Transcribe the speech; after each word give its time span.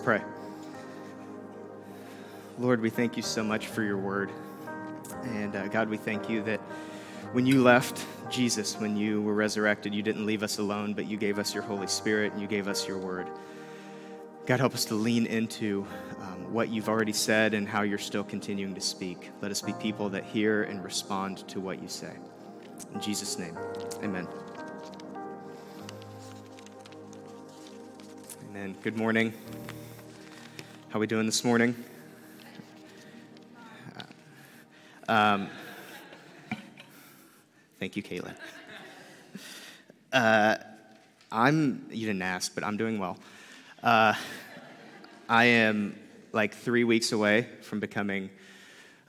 pray. 0.00 0.22
Lord, 2.58 2.80
we 2.80 2.90
thank 2.90 3.16
you 3.16 3.22
so 3.22 3.42
much 3.42 3.68
for 3.68 3.82
your 3.82 3.96
word. 3.96 4.30
And 5.24 5.54
uh, 5.54 5.68
God, 5.68 5.88
we 5.88 5.96
thank 5.96 6.28
you 6.28 6.42
that 6.44 6.60
when 7.32 7.46
you 7.46 7.62
left 7.62 8.04
Jesus, 8.30 8.76
when 8.76 8.96
you 8.96 9.22
were 9.22 9.34
resurrected, 9.34 9.94
you 9.94 10.02
didn't 10.02 10.26
leave 10.26 10.42
us 10.42 10.58
alone, 10.58 10.94
but 10.94 11.06
you 11.06 11.16
gave 11.16 11.38
us 11.38 11.54
your 11.54 11.62
Holy 11.62 11.86
Spirit 11.86 12.32
and 12.32 12.40
you 12.40 12.48
gave 12.48 12.68
us 12.68 12.88
your 12.88 12.98
word. 12.98 13.28
God, 14.46 14.58
help 14.58 14.74
us 14.74 14.84
to 14.86 14.94
lean 14.94 15.26
into 15.26 15.86
um, 16.20 16.52
what 16.52 16.70
you've 16.70 16.88
already 16.88 17.12
said 17.12 17.54
and 17.54 17.68
how 17.68 17.82
you're 17.82 17.98
still 17.98 18.24
continuing 18.24 18.74
to 18.74 18.80
speak. 18.80 19.30
Let 19.40 19.50
us 19.50 19.62
be 19.62 19.72
people 19.74 20.08
that 20.10 20.24
hear 20.24 20.64
and 20.64 20.82
respond 20.82 21.46
to 21.48 21.60
what 21.60 21.80
you 21.80 21.88
say. 21.88 22.12
In 22.94 23.00
Jesus' 23.00 23.38
name, 23.38 23.56
amen. 24.02 24.26
Amen. 28.50 28.76
Good 28.82 28.96
morning. 28.96 29.32
How 30.90 30.96
are 30.96 31.00
we 31.00 31.06
doing 31.06 31.24
this 31.24 31.44
morning? 31.44 31.76
Um, 35.08 35.48
thank 37.78 37.94
you, 37.94 38.02
Caitlin. 38.02 38.34
Uh, 40.12 40.56
I'm, 41.30 41.86
you 41.92 42.08
didn't 42.08 42.22
ask, 42.22 42.52
but 42.56 42.64
I'm 42.64 42.76
doing 42.76 42.98
well. 42.98 43.16
Uh, 43.84 44.14
I 45.28 45.44
am 45.44 45.96
like 46.32 46.56
three 46.56 46.82
weeks 46.82 47.12
away 47.12 47.46
from 47.62 47.78
becoming, 47.78 48.28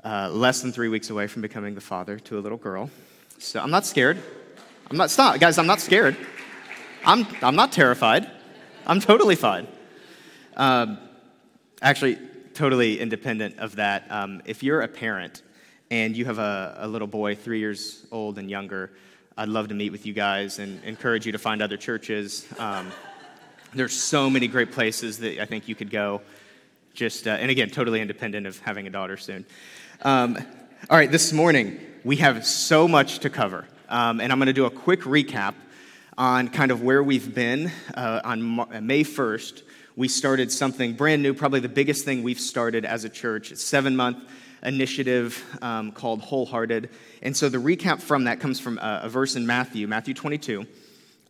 uh, 0.04 0.29
less 0.29 0.62
than 0.62 0.71
three 0.71 0.88
weeks 0.88 1.09
away 1.09 1.26
from 1.26 1.41
becoming 1.41 1.73
the 1.73 1.82
father 1.82 2.20
to 2.20 2.38
a 2.38 2.41
little 2.41 2.59
girl. 2.59 2.91
So 3.40 3.59
I'm 3.59 3.71
not 3.71 3.88
scared. 3.88 4.20
I'm 4.91 4.98
not, 4.98 5.09
stop, 5.09 5.40
guys, 5.40 5.57
I'm 5.57 5.66
not 5.66 5.82
scared. 5.82 6.16
I'm, 7.04 7.26
I'm 7.41 7.55
not 7.55 7.71
terrified. 7.71 8.29
I'm 8.85 8.99
totally 8.99 9.35
fine. 9.35 9.68
Um, 10.55 10.99
actually, 11.82 12.18
totally 12.54 12.99
independent 12.99 13.57
of 13.57 13.76
that. 13.77 14.05
Um, 14.12 14.41
if 14.46 14.62
you're 14.62 14.82
a 14.82 14.87
parent 14.87 15.41
and 15.90 16.15
you 16.15 16.26
have 16.26 16.38
a, 16.38 16.77
a 16.79 16.88
little 16.88 17.07
boy, 17.07 17.35
three 17.35 17.60
years 17.60 18.05
old 18.12 18.38
and 18.38 18.49
younger, 18.49 18.91
I'd 19.38 19.49
love 19.49 19.70
to 19.70 19.73
meet 19.73 19.91
with 19.91 20.05
you 20.05 20.13
guys 20.13 20.60
and 20.60 20.84
encourage 20.84 21.26
you 21.26 21.32
to 21.32 21.40
find 21.40 21.62
other 21.62 21.77
churches. 21.77 22.46
Um, 22.60 22.91
there's 23.73 23.93
so 23.93 24.29
many 24.29 24.48
great 24.48 24.71
places 24.71 25.18
that 25.20 25.41
I 25.41 25.46
think 25.46 25.68
you 25.68 25.76
could 25.76 25.90
go. 25.90 26.21
Just 26.93 27.27
uh, 27.27 27.32
and 27.32 27.49
again, 27.49 27.70
totally 27.70 28.01
independent 28.01 28.45
of 28.45 28.60
having 28.60 28.85
a 28.85 28.90
daughter 28.90 29.18
soon. 29.18 29.45
Um, 30.01 30.38
all 30.90 30.98
right, 30.98 31.10
this 31.10 31.32
morning 31.32 31.79
we 32.04 32.18
have 32.18 32.45
so 32.45 32.88
much 32.88 33.20
to 33.20 33.29
cover, 33.29 33.66
um, 33.88 34.20
and 34.20 34.32
I'm 34.32 34.40
going 34.40 34.48
to 34.48 34.54
do 34.54 34.66
a 34.66 34.71
quick 34.71 35.01
recap 35.01 35.54
on 36.18 36.49
kind 36.49 36.71
of 36.71 36.84
where 36.84 37.01
we've 37.01 37.34
been. 37.34 37.71
Uh, 37.95 38.20
on 38.23 38.60
uh, 38.60 38.82
May 38.82 39.04
1st, 39.04 39.63
we 39.95 40.07
started 40.07 40.51
something 40.51 40.93
brand 40.93 41.21
new, 41.21 41.34
probably 41.34 41.59
the 41.59 41.70
biggest 41.70 42.05
thing 42.05 42.23
we've 42.23 42.39
started 42.39 42.85
as 42.85 43.03
a 43.03 43.09
church. 43.09 43.51
It's 43.51 43.63
seven 43.63 43.95
month 43.95 44.17
initiative 44.63 45.43
um, 45.61 45.91
called 45.91 46.21
Wholehearted. 46.21 46.89
And 47.21 47.35
so 47.35 47.49
the 47.49 47.57
recap 47.57 48.01
from 48.01 48.25
that 48.25 48.39
comes 48.39 48.59
from 48.59 48.77
a, 48.77 49.01
a 49.03 49.09
verse 49.09 49.35
in 49.35 49.45
Matthew, 49.45 49.87
Matthew 49.87 50.13
22 50.13 50.65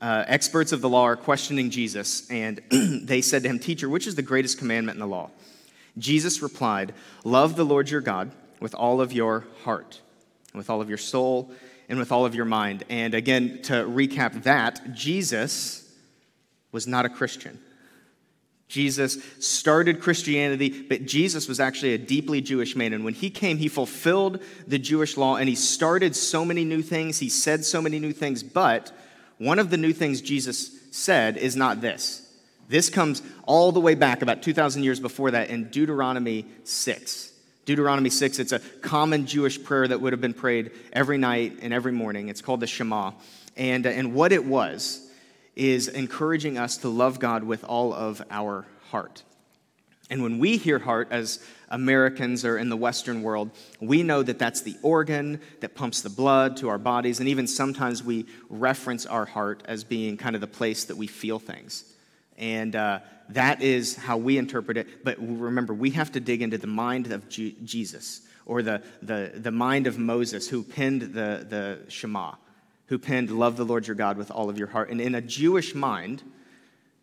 uh, 0.01 0.23
experts 0.27 0.71
of 0.71 0.81
the 0.81 0.89
law 0.89 1.03
are 1.03 1.15
questioning 1.15 1.69
Jesus, 1.69 2.29
and 2.31 2.59
they 2.71 3.21
said 3.21 3.43
to 3.43 3.49
him, 3.49 3.59
Teacher, 3.59 3.87
which 3.87 4.07
is 4.07 4.15
the 4.15 4.23
greatest 4.23 4.57
commandment 4.57 4.95
in 4.95 4.99
the 4.99 5.07
law? 5.07 5.29
Jesus 5.97 6.41
replied, 6.41 6.93
Love 7.23 7.55
the 7.55 7.63
Lord 7.63 7.89
your 7.89 8.01
God 8.01 8.31
with 8.59 8.73
all 8.73 8.99
of 8.99 9.13
your 9.13 9.45
heart, 9.63 10.01
with 10.53 10.69
all 10.69 10.81
of 10.81 10.89
your 10.89 10.97
soul, 10.97 11.51
and 11.87 11.99
with 11.99 12.11
all 12.11 12.25
of 12.25 12.33
your 12.33 12.45
mind. 12.45 12.83
And 12.89 13.13
again, 13.13 13.61
to 13.63 13.73
recap 13.73 14.43
that, 14.43 14.93
Jesus 14.93 15.87
was 16.71 16.87
not 16.87 17.05
a 17.05 17.09
Christian. 17.09 17.59
Jesus 18.71 19.21
started 19.39 19.99
Christianity, 19.99 20.83
but 20.83 21.05
Jesus 21.05 21.49
was 21.49 21.59
actually 21.59 21.93
a 21.93 21.97
deeply 21.97 22.39
Jewish 22.39 22.73
man. 22.73 22.93
And 22.93 23.03
when 23.03 23.13
he 23.13 23.29
came, 23.29 23.57
he 23.57 23.67
fulfilled 23.67 24.41
the 24.65 24.79
Jewish 24.79 25.17
law 25.17 25.35
and 25.35 25.49
he 25.49 25.55
started 25.55 26.15
so 26.15 26.45
many 26.45 26.63
new 26.63 26.81
things. 26.81 27.19
He 27.19 27.27
said 27.27 27.65
so 27.65 27.81
many 27.81 27.99
new 27.99 28.13
things, 28.13 28.43
but 28.43 28.93
one 29.39 29.59
of 29.59 29.71
the 29.71 29.77
new 29.77 29.91
things 29.91 30.21
Jesus 30.21 30.71
said 30.91 31.35
is 31.35 31.57
not 31.57 31.81
this. 31.81 32.25
This 32.69 32.89
comes 32.89 33.21
all 33.45 33.73
the 33.73 33.81
way 33.81 33.93
back 33.93 34.21
about 34.21 34.41
2,000 34.41 34.83
years 34.83 35.01
before 35.01 35.31
that 35.31 35.49
in 35.49 35.69
Deuteronomy 35.69 36.45
6. 36.63 37.33
Deuteronomy 37.65 38.09
6, 38.09 38.39
it's 38.39 38.53
a 38.53 38.59
common 38.81 39.25
Jewish 39.25 39.61
prayer 39.61 39.85
that 39.85 39.99
would 39.99 40.13
have 40.13 40.21
been 40.21 40.33
prayed 40.33 40.71
every 40.93 41.17
night 41.17 41.59
and 41.61 41.73
every 41.73 41.91
morning. 41.91 42.29
It's 42.29 42.41
called 42.41 42.61
the 42.61 42.67
Shema. 42.67 43.11
And, 43.57 43.85
uh, 43.85 43.89
and 43.89 44.13
what 44.13 44.31
it 44.31 44.45
was 44.45 45.10
is 45.55 45.87
encouraging 45.87 46.57
us 46.57 46.77
to 46.77 46.89
love 46.89 47.19
God 47.19 47.43
with 47.43 47.63
all 47.63 47.93
of 47.93 48.21
our 48.29 48.65
heart. 48.89 49.23
And 50.09 50.21
when 50.21 50.39
we 50.39 50.57
hear 50.57 50.77
heart 50.77 51.07
as 51.09 51.39
Americans 51.69 52.43
or 52.43 52.57
in 52.57 52.67
the 52.67 52.75
Western 52.75 53.23
world, 53.23 53.49
we 53.79 54.03
know 54.03 54.21
that 54.21 54.37
that's 54.37 54.61
the 54.61 54.75
organ 54.83 55.39
that 55.61 55.73
pumps 55.73 56.01
the 56.01 56.09
blood 56.09 56.57
to 56.57 56.67
our 56.67 56.77
bodies. 56.77 57.21
And 57.21 57.29
even 57.29 57.47
sometimes 57.47 58.03
we 58.03 58.25
reference 58.49 59.05
our 59.05 59.25
heart 59.25 59.63
as 59.65 59.85
being 59.85 60.17
kind 60.17 60.35
of 60.35 60.41
the 60.41 60.47
place 60.47 60.83
that 60.85 60.97
we 60.97 61.07
feel 61.07 61.39
things. 61.39 61.85
And 62.37 62.75
uh, 62.75 62.99
that 63.29 63.61
is 63.61 63.95
how 63.95 64.17
we 64.17 64.37
interpret 64.37 64.75
it. 64.75 65.05
But 65.05 65.17
remember, 65.19 65.73
we 65.73 65.91
have 65.91 66.11
to 66.11 66.19
dig 66.19 66.41
into 66.41 66.57
the 66.57 66.67
mind 66.67 67.09
of 67.11 67.29
G- 67.29 67.55
Jesus 67.63 68.21
or 68.45 68.61
the, 68.61 68.83
the, 69.01 69.31
the 69.35 69.51
mind 69.51 69.87
of 69.87 69.97
Moses 69.97 70.49
who 70.49 70.61
penned 70.61 71.01
the, 71.01 71.45
the 71.47 71.79
Shema, 71.87 72.33
who 72.91 72.99
penned, 72.99 73.31
Love 73.31 73.55
the 73.55 73.63
Lord 73.63 73.87
your 73.87 73.95
God 73.95 74.17
with 74.17 74.29
all 74.29 74.49
of 74.49 74.57
your 74.57 74.67
heart. 74.67 74.89
And 74.89 74.99
in 74.99 75.15
a 75.15 75.21
Jewish 75.21 75.73
mind, 75.73 76.21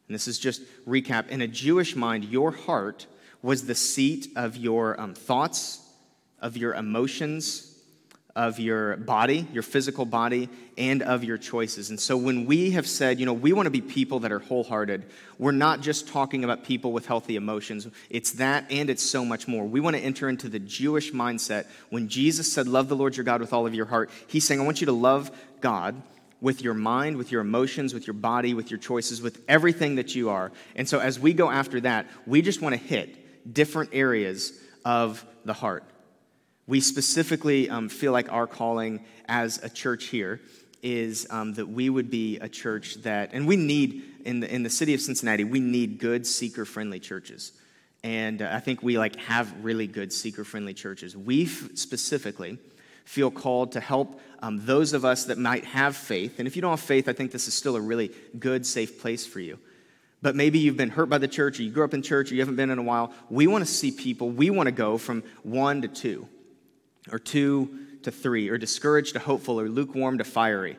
and 0.06 0.14
this 0.14 0.28
is 0.28 0.38
just 0.38 0.60
recap, 0.86 1.28
in 1.28 1.40
a 1.40 1.48
Jewish 1.48 1.96
mind, 1.96 2.26
your 2.26 2.50
heart 2.50 3.06
was 3.40 3.64
the 3.64 3.74
seat 3.74 4.28
of 4.36 4.54
your 4.54 5.00
um, 5.00 5.14
thoughts, 5.14 5.80
of 6.42 6.58
your 6.58 6.74
emotions, 6.74 7.67
of 8.38 8.60
your 8.60 8.96
body, 8.98 9.48
your 9.52 9.64
physical 9.64 10.04
body, 10.04 10.48
and 10.78 11.02
of 11.02 11.24
your 11.24 11.36
choices. 11.36 11.90
And 11.90 11.98
so 11.98 12.16
when 12.16 12.46
we 12.46 12.70
have 12.70 12.86
said, 12.86 13.18
you 13.18 13.26
know, 13.26 13.32
we 13.32 13.52
want 13.52 13.66
to 13.66 13.70
be 13.70 13.80
people 13.80 14.20
that 14.20 14.30
are 14.30 14.38
wholehearted, 14.38 15.06
we're 15.38 15.50
not 15.50 15.80
just 15.80 16.06
talking 16.06 16.44
about 16.44 16.62
people 16.62 16.92
with 16.92 17.04
healthy 17.04 17.34
emotions. 17.34 17.88
It's 18.10 18.30
that 18.34 18.70
and 18.70 18.88
it's 18.90 19.02
so 19.02 19.24
much 19.24 19.48
more. 19.48 19.64
We 19.66 19.80
want 19.80 19.96
to 19.96 20.02
enter 20.02 20.28
into 20.28 20.48
the 20.48 20.60
Jewish 20.60 21.10
mindset. 21.10 21.66
When 21.90 22.08
Jesus 22.08 22.50
said, 22.52 22.68
Love 22.68 22.88
the 22.88 22.94
Lord 22.94 23.16
your 23.16 23.24
God 23.24 23.40
with 23.40 23.52
all 23.52 23.66
of 23.66 23.74
your 23.74 23.86
heart, 23.86 24.08
he's 24.28 24.46
saying, 24.46 24.60
I 24.60 24.64
want 24.64 24.80
you 24.80 24.86
to 24.86 24.92
love 24.92 25.32
God 25.60 26.00
with 26.40 26.62
your 26.62 26.74
mind, 26.74 27.16
with 27.16 27.32
your 27.32 27.40
emotions, 27.40 27.92
with 27.92 28.06
your 28.06 28.14
body, 28.14 28.54
with 28.54 28.70
your 28.70 28.78
choices, 28.78 29.20
with 29.20 29.42
everything 29.48 29.96
that 29.96 30.14
you 30.14 30.30
are. 30.30 30.52
And 30.76 30.88
so 30.88 31.00
as 31.00 31.18
we 31.18 31.32
go 31.32 31.50
after 31.50 31.80
that, 31.80 32.06
we 32.24 32.40
just 32.42 32.62
want 32.62 32.76
to 32.76 32.80
hit 32.80 33.52
different 33.52 33.90
areas 33.92 34.52
of 34.84 35.26
the 35.44 35.54
heart. 35.54 35.82
We 36.68 36.80
specifically 36.80 37.70
um, 37.70 37.88
feel 37.88 38.12
like 38.12 38.30
our 38.30 38.46
calling 38.46 39.04
as 39.26 39.58
a 39.64 39.70
church 39.70 40.04
here 40.04 40.40
is 40.82 41.26
um, 41.30 41.54
that 41.54 41.66
we 41.66 41.88
would 41.88 42.10
be 42.10 42.36
a 42.36 42.48
church 42.48 42.96
that, 43.02 43.30
and 43.32 43.48
we 43.48 43.56
need, 43.56 44.04
in 44.24 44.40
the, 44.40 44.54
in 44.54 44.62
the 44.62 44.70
city 44.70 44.92
of 44.92 45.00
Cincinnati, 45.00 45.44
we 45.44 45.60
need 45.60 45.98
good 45.98 46.26
seeker 46.26 46.66
friendly 46.66 47.00
churches. 47.00 47.52
And 48.04 48.42
uh, 48.42 48.50
I 48.52 48.60
think 48.60 48.82
we 48.82 48.98
like 48.98 49.16
have 49.16 49.64
really 49.64 49.86
good 49.86 50.12
seeker 50.12 50.44
friendly 50.44 50.74
churches. 50.74 51.16
We 51.16 51.46
specifically 51.46 52.58
feel 53.06 53.30
called 53.30 53.72
to 53.72 53.80
help 53.80 54.20
um, 54.40 54.64
those 54.64 54.92
of 54.92 55.06
us 55.06 55.24
that 55.24 55.38
might 55.38 55.64
have 55.64 55.96
faith. 55.96 56.38
And 56.38 56.46
if 56.46 56.54
you 56.54 56.62
don't 56.62 56.70
have 56.72 56.80
faith, 56.80 57.08
I 57.08 57.14
think 57.14 57.32
this 57.32 57.48
is 57.48 57.54
still 57.54 57.76
a 57.76 57.80
really 57.80 58.12
good, 58.38 58.64
safe 58.66 59.00
place 59.00 59.26
for 59.26 59.40
you 59.40 59.58
but 60.20 60.34
maybe 60.34 60.58
you've 60.58 60.76
been 60.76 60.90
hurt 60.90 61.08
by 61.08 61.18
the 61.18 61.28
church 61.28 61.60
or 61.60 61.62
you 61.62 61.70
grew 61.70 61.84
up 61.84 61.94
in 61.94 62.02
church 62.02 62.30
or 62.30 62.34
you 62.34 62.40
haven't 62.40 62.56
been 62.56 62.70
in 62.70 62.78
a 62.78 62.82
while. 62.82 63.12
We 63.30 63.46
want 63.46 63.64
to 63.64 63.70
see 63.70 63.90
people, 63.90 64.30
we 64.30 64.50
want 64.50 64.66
to 64.66 64.72
go 64.72 64.98
from 64.98 65.22
one 65.42 65.82
to 65.82 65.88
two, 65.88 66.28
or 67.12 67.18
two 67.18 67.70
to 68.02 68.10
three, 68.10 68.48
or 68.48 68.58
discouraged 68.58 69.14
to 69.14 69.18
hopeful, 69.18 69.60
or 69.60 69.68
lukewarm 69.68 70.18
to 70.18 70.24
fiery. 70.24 70.76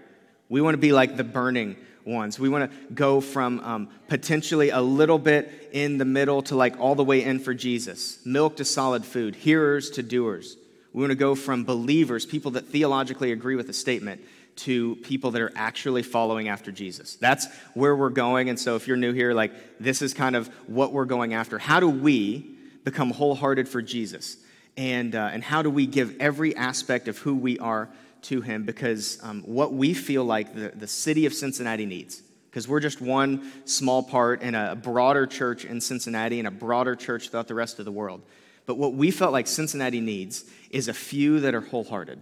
We 0.47 0.61
want 0.61 0.73
to 0.73 0.79
be 0.79 0.91
like 0.91 1.17
the 1.17 1.23
burning 1.23 1.75
ones. 2.05 2.39
We 2.39 2.49
want 2.49 2.71
to 2.71 2.93
go 2.93 3.21
from 3.21 3.59
um, 3.59 3.89
potentially 4.07 4.69
a 4.69 4.81
little 4.81 5.19
bit 5.19 5.69
in 5.71 5.97
the 5.97 6.05
middle 6.05 6.41
to 6.43 6.55
like 6.55 6.79
all 6.79 6.95
the 6.95 7.03
way 7.03 7.23
in 7.23 7.39
for 7.39 7.53
Jesus, 7.53 8.19
milk 8.25 8.57
to 8.57 8.65
solid 8.65 9.05
food, 9.05 9.35
hearers 9.35 9.89
to 9.91 10.03
doers. 10.03 10.57
We 10.93 11.01
want 11.01 11.11
to 11.11 11.15
go 11.15 11.35
from 11.35 11.65
believers, 11.65 12.25
people 12.25 12.51
that 12.51 12.67
theologically 12.67 13.31
agree 13.31 13.55
with 13.55 13.69
a 13.69 13.73
statement, 13.73 14.21
to 14.57 14.97
people 14.97 15.31
that 15.31 15.41
are 15.41 15.51
actually 15.55 16.03
following 16.03 16.49
after 16.49 16.71
Jesus. 16.71 17.15
That's 17.15 17.47
where 17.75 17.95
we're 17.95 18.09
going. 18.09 18.49
And 18.49 18.59
so 18.59 18.75
if 18.75 18.87
you're 18.87 18.97
new 18.97 19.13
here, 19.13 19.33
like 19.33 19.53
this 19.79 20.01
is 20.01 20.13
kind 20.13 20.35
of 20.35 20.47
what 20.67 20.91
we're 20.91 21.05
going 21.05 21.33
after. 21.33 21.59
How 21.59 21.79
do 21.79 21.89
we 21.89 22.57
become 22.83 23.11
wholehearted 23.11 23.69
for 23.69 23.81
Jesus? 23.81 24.37
And, 24.77 25.15
uh, 25.15 25.29
and 25.31 25.43
how 25.43 25.61
do 25.61 25.69
we 25.69 25.85
give 25.85 26.15
every 26.19 26.55
aspect 26.55 27.07
of 27.07 27.17
who 27.17 27.35
we 27.35 27.59
are 27.59 27.89
to 28.23 28.41
Him? 28.41 28.63
Because 28.63 29.19
um, 29.23 29.41
what 29.43 29.73
we 29.73 29.93
feel 29.93 30.23
like 30.23 30.55
the, 30.55 30.69
the 30.69 30.87
city 30.87 31.25
of 31.25 31.33
Cincinnati 31.33 31.85
needs, 31.85 32.21
because 32.49 32.67
we're 32.67 32.79
just 32.79 33.01
one 33.01 33.51
small 33.65 34.03
part 34.03 34.41
in 34.41 34.55
a 34.55 34.75
broader 34.75 35.27
church 35.27 35.65
in 35.65 35.81
Cincinnati 35.81 36.39
and 36.39 36.47
a 36.47 36.51
broader 36.51 36.95
church 36.95 37.29
throughout 37.29 37.47
the 37.47 37.55
rest 37.55 37.79
of 37.79 37.85
the 37.85 37.91
world. 37.91 38.21
But 38.65 38.77
what 38.77 38.93
we 38.93 39.11
felt 39.11 39.33
like 39.33 39.47
Cincinnati 39.47 39.99
needs 39.99 40.45
is 40.69 40.87
a 40.87 40.93
few 40.93 41.39
that 41.41 41.53
are 41.53 41.61
wholehearted 41.61 42.19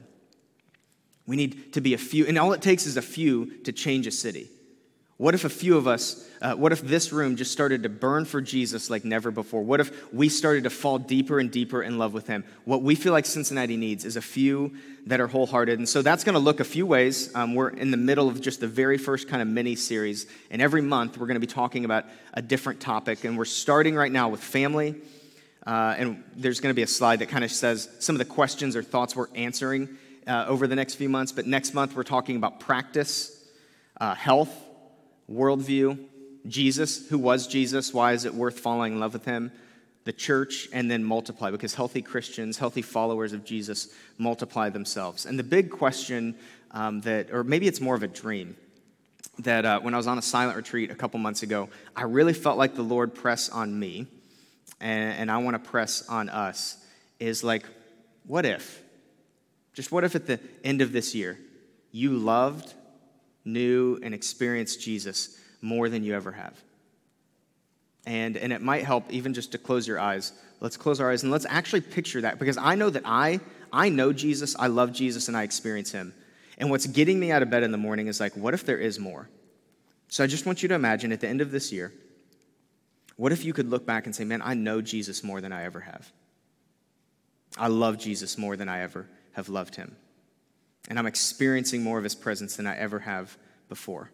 we 1.28 1.36
need 1.36 1.74
to 1.74 1.82
be 1.82 1.94
a 1.94 1.98
few, 1.98 2.26
and 2.26 2.40
all 2.40 2.54
it 2.54 2.62
takes 2.62 2.86
is 2.86 2.98
a 2.98 3.02
few 3.02 3.58
to 3.64 3.72
change 3.74 4.08
a 4.08 4.12
city. 4.12 4.50
What 5.18 5.34
if 5.34 5.46
a 5.46 5.50
few 5.50 5.78
of 5.78 5.88
us, 5.88 6.24
uh, 6.44 6.54
what 6.54 6.72
if 6.72 6.82
this 6.82 7.12
room 7.12 7.38
just 7.38 7.52
started 7.52 7.82
to 7.84 7.90
burn 7.90 8.26
for 8.26 8.40
Jesus 8.40 8.92
like 8.92 9.04
never 9.04 9.32
before? 9.32 9.64
What 9.64 9.80
if 9.80 10.14
we 10.14 10.30
started 10.30 10.66
to 10.66 10.70
fall 10.70 11.00
deeper 11.00 11.40
and 11.40 11.50
deeper 11.50 11.82
in 11.82 11.98
love 11.98 12.14
with 12.14 12.28
Him? 12.28 12.44
What 12.66 12.84
we 12.84 12.94
feel 12.94 13.14
like 13.14 13.26
Cincinnati 13.26 13.78
needs 13.78 14.06
is 14.06 14.16
a 14.16 14.22
few 14.22 14.76
that 15.08 15.20
are 15.20 15.26
wholehearted. 15.26 15.80
And 15.80 15.90
so 15.90 16.04
that's 16.04 16.24
going 16.24 16.36
to 16.36 16.40
look 16.40 16.60
a 16.60 16.64
few 16.64 16.86
ways. 16.86 17.34
Um, 17.34 17.56
we're 17.56 17.70
in 17.70 17.90
the 17.90 17.98
middle 17.98 18.28
of 18.28 18.40
just 18.42 18.60
the 18.60 18.68
very 18.68 19.00
first 19.00 19.28
kind 19.28 19.42
of 19.42 19.48
mini 19.48 19.76
series. 19.76 20.28
And 20.52 20.62
every 20.62 20.82
month 20.82 21.18
we're 21.18 21.26
going 21.26 21.42
to 21.42 21.48
be 21.48 21.52
talking 21.52 21.84
about 21.84 22.06
a 22.36 22.42
different 22.44 22.80
topic. 22.80 23.24
And 23.24 23.40
we're 23.40 23.46
starting 23.46 23.96
right 23.96 24.12
now 24.12 24.30
with 24.30 24.44
family. 24.44 25.02
Uh, 25.66 25.96
and 25.98 26.24
there's 26.36 26.60
going 26.60 26.72
to 26.72 26.76
be 26.76 26.84
a 26.84 26.88
slide 26.88 27.20
that 27.20 27.30
kind 27.30 27.44
of 27.44 27.52
says 27.52 27.90
some 27.98 28.14
of 28.14 28.20
the 28.20 28.26
questions 28.26 28.76
or 28.76 28.84
thoughts 28.84 29.16
we're 29.16 29.34
answering 29.34 29.90
uh, 30.28 30.46
over 30.48 30.68
the 30.68 30.76
next 30.76 30.94
few 30.94 31.10
months. 31.10 31.32
But 31.32 31.48
next 31.48 31.74
month 31.74 31.96
we're 31.96 32.04
talking 32.04 32.36
about 32.36 32.60
practice, 32.60 33.44
uh, 34.00 34.14
health 34.14 34.66
worldview, 35.30 36.00
Jesus, 36.48 37.08
who 37.10 37.18
was 37.18 37.48
Jesus, 37.48 37.94
why 37.94 38.14
is 38.14 38.26
it 38.26 38.34
worth 38.34 38.60
falling 38.60 38.94
in 38.94 39.00
love 39.00 39.14
with 39.14 39.26
him, 39.26 39.52
the 40.06 40.14
church, 40.14 40.70
and 40.72 40.90
then 40.90 41.04
multiply, 41.04 41.52
because 41.52 41.74
healthy 41.74 42.02
Christians, 42.02 42.58
healthy 42.58 42.82
followers 42.82 43.34
of 43.34 43.44
Jesus 43.44 43.90
multiply 44.18 44.70
themselves. 44.70 45.26
And 45.26 45.38
the 45.38 45.44
big 45.44 45.70
question 45.70 46.36
um, 46.72 47.02
that, 47.02 47.32
or 47.32 47.44
maybe 47.44 47.68
it's 47.68 47.82
more 47.82 47.96
of 47.96 48.04
a 48.04 48.08
dream, 48.08 48.56
that 49.40 49.66
uh, 49.66 49.80
when 49.82 49.94
I 49.94 49.98
was 49.98 50.08
on 50.08 50.18
a 50.18 50.22
silent 50.22 50.56
retreat 50.56 50.92
a 50.92 50.96
couple 50.96 51.20
months 51.20 51.44
ago, 51.44 51.70
I 51.96 52.04
really 52.04 52.34
felt 52.34 52.58
like 52.58 52.76
the 52.76 52.84
Lord 52.84 53.14
press 53.14 53.50
on 53.50 53.78
me, 53.78 54.08
and, 54.80 55.20
and 55.20 55.32
I 55.32 55.38
want 55.40 55.62
to 55.62 55.70
press 55.70 56.08
on 56.08 56.30
us, 56.30 56.78
is 57.20 57.44
like, 57.44 57.66
what 58.26 58.46
if? 58.46 58.82
Just 59.74 59.92
what 59.92 60.04
if 60.04 60.16
at 60.16 60.26
the 60.26 60.40
end 60.64 60.82
of 60.82 60.92
this 60.92 61.14
year, 61.14 61.38
you 61.92 62.12
loved 62.12 62.74
knew, 63.48 64.00
and 64.04 64.14
experienced 64.14 64.82
Jesus 64.82 65.40
more 65.62 65.90
than 65.90 66.04
you 66.04 66.14
ever 66.14 66.32
have. 66.32 66.56
And, 68.06 68.38
and 68.38 68.54
it 68.54 68.62
might 68.62 68.84
help 68.84 69.12
even 69.12 69.34
just 69.34 69.52
to 69.54 69.58
close 69.58 69.88
your 69.88 70.00
eyes. 70.00 70.34
Let's 70.60 70.78
close 70.78 71.02
our 71.02 71.12
eyes 71.12 71.24
and 71.24 71.32
let's 71.32 71.46
actually 71.50 71.82
picture 71.82 72.22
that 72.22 72.40
because 72.40 72.58
I 72.58 72.76
know 72.76 72.90
that 72.90 73.04
I, 73.06 73.40
I 73.72 73.90
know 73.90 74.14
Jesus, 74.14 74.56
I 74.58 74.68
love 74.68 74.94
Jesus, 74.94 75.28
and 75.28 75.36
I 75.36 75.44
experience 75.44 75.92
him. 75.92 76.14
And 76.58 76.70
what's 76.70 76.88
getting 76.88 77.20
me 77.20 77.32
out 77.32 77.42
of 77.42 77.50
bed 77.50 77.64
in 77.64 77.72
the 77.72 77.78
morning 77.78 78.08
is 78.08 78.20
like, 78.20 78.36
what 78.36 78.54
if 78.54 78.66
there 78.66 78.78
is 78.78 79.00
more? 79.00 79.30
So 80.10 80.24
I 80.24 80.28
just 80.28 80.46
want 80.46 80.64
you 80.64 80.70
to 80.70 80.76
imagine 80.76 81.12
at 81.12 81.20
the 81.20 81.28
end 81.28 81.42
of 81.42 81.52
this 81.52 81.72
year, 81.72 81.94
what 83.18 83.32
if 83.32 83.44
you 83.44 83.52
could 83.54 83.70
look 83.70 83.86
back 83.86 84.06
and 84.06 84.16
say, 84.16 84.24
man, 84.24 84.42
I 84.44 84.54
know 84.54 84.82
Jesus 84.82 85.24
more 85.24 85.42
than 85.42 85.52
I 85.52 85.64
ever 85.64 85.82
have? 85.82 86.12
I 87.58 87.68
love 87.68 87.98
Jesus 87.98 88.38
more 88.38 88.56
than 88.56 88.70
I 88.70 88.82
ever 88.82 89.08
have 89.34 89.50
loved 89.50 89.76
him 89.76 89.96
and 90.88 90.98
I'm 90.98 91.06
experiencing 91.06 91.84
more 91.84 91.98
of 91.98 92.04
his 92.04 92.16
presence 92.16 92.56
than 92.56 92.68
I 92.68 92.78
ever 92.78 93.00
have 93.00 93.38
before. 93.70 94.12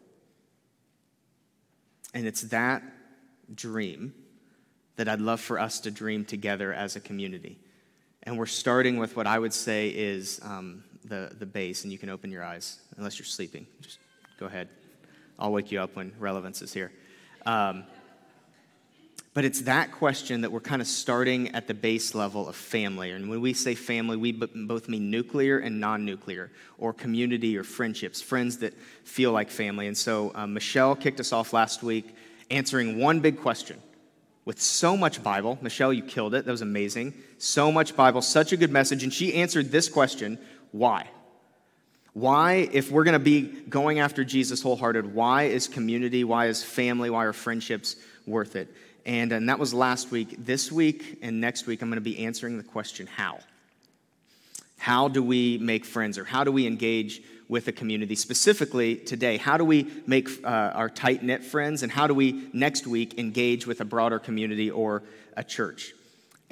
And 2.13 2.25
it's 2.27 2.41
that 2.43 2.83
dream 3.53 4.13
that 4.95 5.07
I'd 5.07 5.21
love 5.21 5.41
for 5.41 5.59
us 5.59 5.79
to 5.81 5.91
dream 5.91 6.25
together 6.25 6.73
as 6.73 6.95
a 6.95 6.99
community. 6.99 7.57
And 8.23 8.37
we're 8.37 8.45
starting 8.45 8.97
with 8.97 9.15
what 9.15 9.27
I 9.27 9.39
would 9.39 9.53
say 9.53 9.89
is 9.89 10.39
um, 10.43 10.83
the, 11.03 11.35
the 11.37 11.45
base, 11.45 11.83
and 11.83 11.91
you 11.91 11.97
can 11.97 12.09
open 12.09 12.31
your 12.31 12.43
eyes, 12.43 12.79
unless 12.97 13.19
you're 13.19 13.25
sleeping. 13.25 13.67
Just 13.81 13.99
go 14.39 14.45
ahead. 14.45 14.69
I'll 15.37 15.51
wake 15.51 15.71
you 15.71 15.81
up 15.81 15.95
when 15.95 16.13
relevance 16.19 16.61
is 16.61 16.71
here. 16.71 16.91
Um, 17.45 17.83
but 19.33 19.43
it's 19.43 19.61
that 19.61 19.91
question 19.91 20.41
that 20.41 20.51
we're 20.51 20.59
kind 20.59 20.81
of 20.81 20.87
starting 20.87 21.55
at 21.55 21.67
the 21.67 21.73
base 21.73 22.13
level 22.13 22.47
of 22.47 22.55
family. 22.55 23.11
And 23.11 23.29
when 23.29 23.41
we 23.41 23.53
say 23.53 23.73
family, 23.73 24.15
we 24.15 24.31
both 24.31 24.87
mean 24.87 25.09
nuclear 25.09 25.57
and 25.57 25.79
non 25.79 26.05
nuclear, 26.05 26.51
or 26.77 26.93
community 26.93 27.57
or 27.57 27.63
friendships, 27.63 28.21
friends 28.21 28.57
that 28.59 28.73
feel 29.03 29.31
like 29.31 29.49
family. 29.49 29.87
And 29.87 29.97
so 29.97 30.31
um, 30.35 30.53
Michelle 30.53 30.95
kicked 30.95 31.19
us 31.19 31.33
off 31.33 31.51
last 31.51 31.81
week 31.81 32.15
answering 32.51 32.99
one 32.99 33.21
big 33.21 33.39
question 33.41 33.81
with 34.45 34.61
so 34.61 34.95
much 34.95 35.23
Bible. 35.23 35.57
Michelle, 35.61 35.93
you 35.93 36.03
killed 36.03 36.35
it. 36.35 36.45
That 36.45 36.51
was 36.51 36.61
amazing. 36.61 37.13
So 37.37 37.71
much 37.71 37.95
Bible, 37.95 38.21
such 38.21 38.51
a 38.51 38.57
good 38.57 38.71
message. 38.71 39.03
And 39.03 39.13
she 39.13 39.33
answered 39.33 39.71
this 39.71 39.89
question 39.89 40.37
why? 40.71 41.07
Why, 42.13 42.69
if 42.71 42.91
we're 42.91 43.03
going 43.03 43.13
to 43.13 43.19
be 43.19 43.41
going 43.41 43.99
after 43.99 44.23
Jesus 44.23 44.61
wholehearted, 44.61 45.15
why 45.15 45.43
is 45.43 45.67
community, 45.67 46.23
why 46.23 46.45
is 46.45 46.63
family, 46.63 47.09
why 47.09 47.25
are 47.25 47.33
friendships 47.33 47.95
worth 48.27 48.55
it? 48.55 48.71
And, 49.05 49.31
and 49.31 49.49
that 49.49 49.59
was 49.59 49.73
last 49.73 50.11
week. 50.11 50.35
This 50.45 50.71
week 50.71 51.19
and 51.21 51.41
next 51.41 51.65
week, 51.67 51.81
I'm 51.81 51.89
going 51.89 51.97
to 51.97 52.01
be 52.01 52.25
answering 52.25 52.57
the 52.57 52.63
question 52.63 53.07
how? 53.07 53.39
How 54.77 55.07
do 55.07 55.23
we 55.23 55.57
make 55.59 55.85
friends 55.85 56.17
or 56.17 56.25
how 56.25 56.43
do 56.43 56.51
we 56.51 56.67
engage 56.67 57.21
with 57.47 57.67
a 57.67 57.71
community? 57.71 58.15
Specifically 58.15 58.95
today, 58.95 59.37
how 59.37 59.57
do 59.57 59.65
we 59.65 59.87
make 60.07 60.29
uh, 60.43 60.47
our 60.47 60.89
tight 60.89 61.23
knit 61.23 61.43
friends 61.43 61.83
and 61.83 61.91
how 61.91 62.07
do 62.07 62.13
we 62.13 62.49
next 62.53 62.87
week 62.87 63.17
engage 63.17 63.65
with 63.67 63.81
a 63.81 63.85
broader 63.85 64.19
community 64.19 64.69
or 64.69 65.03
a 65.35 65.43
church? 65.43 65.93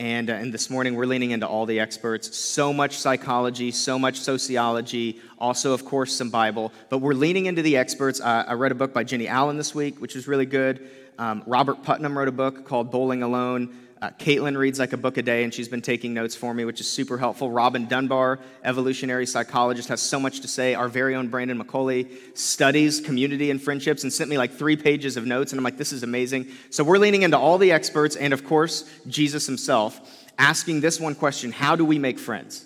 And, 0.01 0.31
uh, 0.31 0.33
and 0.33 0.51
this 0.51 0.71
morning, 0.71 0.95
we're 0.95 1.05
leaning 1.05 1.29
into 1.29 1.47
all 1.47 1.67
the 1.67 1.79
experts. 1.79 2.35
So 2.35 2.73
much 2.73 2.97
psychology, 2.97 3.69
so 3.69 3.99
much 3.99 4.19
sociology, 4.19 5.21
also, 5.37 5.73
of 5.73 5.85
course, 5.85 6.11
some 6.11 6.31
Bible. 6.31 6.73
But 6.89 7.01
we're 7.01 7.13
leaning 7.13 7.45
into 7.45 7.61
the 7.61 7.77
experts. 7.77 8.19
Uh, 8.19 8.43
I 8.47 8.53
read 8.53 8.71
a 8.71 8.75
book 8.75 8.95
by 8.95 9.03
Jennie 9.03 9.27
Allen 9.27 9.57
this 9.57 9.75
week, 9.75 10.01
which 10.01 10.15
was 10.15 10.27
really 10.27 10.47
good. 10.47 10.89
Um, 11.19 11.43
Robert 11.45 11.83
Putnam 11.83 12.17
wrote 12.17 12.29
a 12.29 12.31
book 12.31 12.65
called 12.65 12.89
Bowling 12.89 13.21
Alone. 13.21 13.77
Uh, 14.01 14.09
Caitlin 14.17 14.57
reads 14.57 14.79
like 14.79 14.93
a 14.93 14.97
book 14.97 15.17
a 15.17 15.21
day, 15.21 15.43
and 15.43 15.53
she's 15.53 15.67
been 15.67 15.83
taking 15.83 16.11
notes 16.11 16.33
for 16.33 16.55
me, 16.55 16.65
which 16.65 16.81
is 16.81 16.89
super 16.89 17.19
helpful. 17.19 17.51
Robin 17.51 17.85
Dunbar, 17.85 18.39
evolutionary 18.63 19.27
psychologist, 19.27 19.89
has 19.89 20.01
so 20.01 20.19
much 20.19 20.39
to 20.39 20.47
say. 20.47 20.73
Our 20.73 20.87
very 20.87 21.13
own 21.13 21.27
Brandon 21.27 21.63
McCauley 21.63 22.09
studies 22.35 22.99
community 22.99 23.51
and 23.51 23.61
friendships 23.61 24.01
and 24.01 24.11
sent 24.11 24.27
me 24.27 24.39
like 24.39 24.53
three 24.53 24.75
pages 24.75 25.17
of 25.17 25.27
notes, 25.27 25.51
and 25.51 25.59
I'm 25.59 25.63
like, 25.63 25.77
this 25.77 25.93
is 25.93 26.01
amazing. 26.01 26.47
So 26.71 26.83
we're 26.83 26.97
leaning 26.97 27.21
into 27.21 27.37
all 27.37 27.59
the 27.59 27.71
experts, 27.71 28.15
and 28.15 28.33
of 28.33 28.43
course, 28.43 28.89
Jesus 29.07 29.45
himself, 29.45 30.01
asking 30.39 30.81
this 30.81 30.99
one 30.99 31.13
question 31.13 31.51
How 31.51 31.75
do 31.75 31.85
we 31.85 31.99
make 31.99 32.17
friends? 32.17 32.65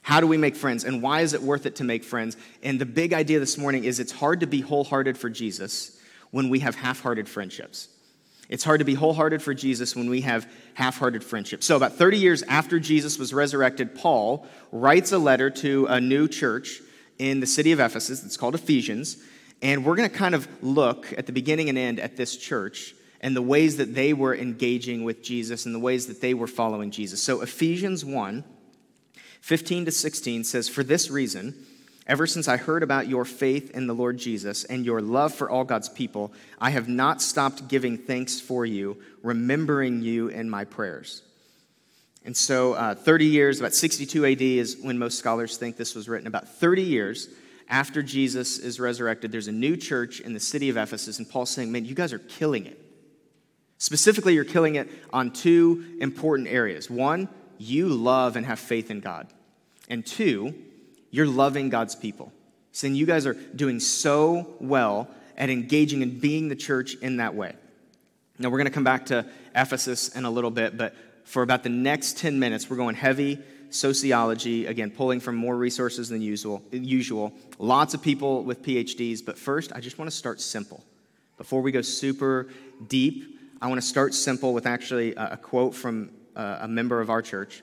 How 0.00 0.20
do 0.20 0.26
we 0.26 0.38
make 0.38 0.56
friends? 0.56 0.84
And 0.84 1.02
why 1.02 1.20
is 1.20 1.34
it 1.34 1.42
worth 1.42 1.66
it 1.66 1.76
to 1.76 1.84
make 1.84 2.02
friends? 2.02 2.38
And 2.62 2.80
the 2.80 2.86
big 2.86 3.12
idea 3.12 3.38
this 3.40 3.58
morning 3.58 3.84
is 3.84 4.00
it's 4.00 4.10
hard 4.10 4.40
to 4.40 4.46
be 4.46 4.62
wholehearted 4.62 5.18
for 5.18 5.28
Jesus 5.28 6.00
when 6.30 6.48
we 6.48 6.60
have 6.60 6.76
half 6.76 7.00
hearted 7.02 7.28
friendships. 7.28 7.88
It's 8.52 8.64
hard 8.64 8.80
to 8.80 8.84
be 8.84 8.92
wholehearted 8.92 9.40
for 9.40 9.54
Jesus 9.54 9.96
when 9.96 10.10
we 10.10 10.20
have 10.20 10.46
half 10.74 10.98
hearted 10.98 11.24
friendships. 11.24 11.64
So, 11.64 11.74
about 11.74 11.94
30 11.94 12.18
years 12.18 12.42
after 12.42 12.78
Jesus 12.78 13.18
was 13.18 13.32
resurrected, 13.32 13.94
Paul 13.94 14.46
writes 14.70 15.10
a 15.10 15.16
letter 15.16 15.48
to 15.48 15.86
a 15.86 16.02
new 16.02 16.28
church 16.28 16.82
in 17.18 17.40
the 17.40 17.46
city 17.46 17.72
of 17.72 17.80
Ephesus. 17.80 18.22
It's 18.22 18.36
called 18.36 18.54
Ephesians. 18.54 19.16
And 19.62 19.86
we're 19.86 19.96
going 19.96 20.10
to 20.10 20.14
kind 20.14 20.34
of 20.34 20.46
look 20.62 21.14
at 21.16 21.24
the 21.24 21.32
beginning 21.32 21.70
and 21.70 21.78
end 21.78 21.98
at 21.98 22.18
this 22.18 22.36
church 22.36 22.94
and 23.22 23.34
the 23.34 23.40
ways 23.40 23.78
that 23.78 23.94
they 23.94 24.12
were 24.12 24.36
engaging 24.36 25.02
with 25.02 25.22
Jesus 25.22 25.64
and 25.64 25.74
the 25.74 25.78
ways 25.78 26.06
that 26.08 26.20
they 26.20 26.34
were 26.34 26.46
following 26.46 26.90
Jesus. 26.90 27.22
So, 27.22 27.40
Ephesians 27.40 28.04
1 28.04 28.44
15 29.40 29.86
to 29.86 29.90
16 29.90 30.44
says, 30.44 30.68
For 30.68 30.84
this 30.84 31.10
reason, 31.10 31.54
Ever 32.06 32.26
since 32.26 32.48
I 32.48 32.56
heard 32.56 32.82
about 32.82 33.08
your 33.08 33.24
faith 33.24 33.70
in 33.70 33.86
the 33.86 33.94
Lord 33.94 34.18
Jesus 34.18 34.64
and 34.64 34.84
your 34.84 35.00
love 35.00 35.32
for 35.32 35.48
all 35.48 35.64
God's 35.64 35.88
people, 35.88 36.32
I 36.60 36.70
have 36.70 36.88
not 36.88 37.22
stopped 37.22 37.68
giving 37.68 37.96
thanks 37.96 38.40
for 38.40 38.66
you, 38.66 39.00
remembering 39.22 40.02
you 40.02 40.28
in 40.28 40.50
my 40.50 40.64
prayers. 40.64 41.22
And 42.24 42.36
so, 42.36 42.74
uh, 42.74 42.94
30 42.94 43.26
years, 43.26 43.60
about 43.60 43.74
62 43.74 44.26
AD 44.26 44.42
is 44.42 44.78
when 44.80 44.98
most 44.98 45.18
scholars 45.18 45.56
think 45.56 45.76
this 45.76 45.94
was 45.94 46.08
written. 46.08 46.26
About 46.26 46.48
30 46.48 46.82
years 46.82 47.28
after 47.68 48.02
Jesus 48.02 48.58
is 48.58 48.78
resurrected, 48.78 49.32
there's 49.32 49.48
a 49.48 49.52
new 49.52 49.76
church 49.76 50.20
in 50.20 50.34
the 50.34 50.40
city 50.40 50.68
of 50.68 50.76
Ephesus, 50.76 51.18
and 51.18 51.28
Paul's 51.28 51.50
saying, 51.50 51.70
Man, 51.72 51.84
you 51.84 51.94
guys 51.94 52.12
are 52.12 52.18
killing 52.18 52.66
it. 52.66 52.78
Specifically, 53.78 54.34
you're 54.34 54.44
killing 54.44 54.74
it 54.74 54.88
on 55.12 55.32
two 55.32 55.96
important 56.00 56.48
areas. 56.48 56.88
One, 56.90 57.28
you 57.58 57.88
love 57.88 58.36
and 58.36 58.46
have 58.46 58.60
faith 58.60 58.90
in 58.90 59.00
God. 59.00 59.28
And 59.88 60.06
two, 60.06 60.54
you're 61.12 61.26
loving 61.26 61.68
God's 61.68 61.94
people. 61.94 62.32
Saying 62.72 62.96
you 62.96 63.06
guys 63.06 63.26
are 63.26 63.34
doing 63.34 63.78
so 63.78 64.56
well 64.58 65.08
at 65.36 65.50
engaging 65.50 66.02
and 66.02 66.20
being 66.20 66.48
the 66.48 66.56
church 66.56 66.94
in 66.96 67.18
that 67.18 67.34
way. 67.36 67.54
Now, 68.38 68.48
we're 68.48 68.58
going 68.58 68.66
to 68.66 68.72
come 68.72 68.82
back 68.82 69.06
to 69.06 69.26
Ephesus 69.54 70.08
in 70.16 70.24
a 70.24 70.30
little 70.30 70.50
bit, 70.50 70.76
but 70.76 70.96
for 71.24 71.42
about 71.42 71.62
the 71.62 71.68
next 71.68 72.18
10 72.18 72.40
minutes, 72.40 72.68
we're 72.68 72.76
going 72.76 72.96
heavy 72.96 73.38
sociology, 73.70 74.66
again, 74.66 74.90
pulling 74.90 75.20
from 75.20 75.36
more 75.36 75.56
resources 75.56 76.08
than 76.08 76.20
usual. 76.20 76.62
usual. 76.70 77.32
Lots 77.58 77.94
of 77.94 78.02
people 78.02 78.42
with 78.42 78.62
PhDs, 78.62 79.24
but 79.24 79.38
first, 79.38 79.72
I 79.72 79.80
just 79.80 79.98
want 79.98 80.10
to 80.10 80.16
start 80.16 80.40
simple. 80.40 80.84
Before 81.38 81.62
we 81.62 81.72
go 81.72 81.82
super 81.82 82.48
deep, 82.88 83.38
I 83.60 83.68
want 83.68 83.80
to 83.80 83.86
start 83.86 84.14
simple 84.14 84.54
with 84.54 84.66
actually 84.66 85.14
a, 85.14 85.36
quote 85.36 85.74
from 85.74 86.10
uh, 86.36 86.58
a 86.62 86.68
member 86.68 87.00
of 87.00 87.10
our 87.10 87.22
church. 87.22 87.62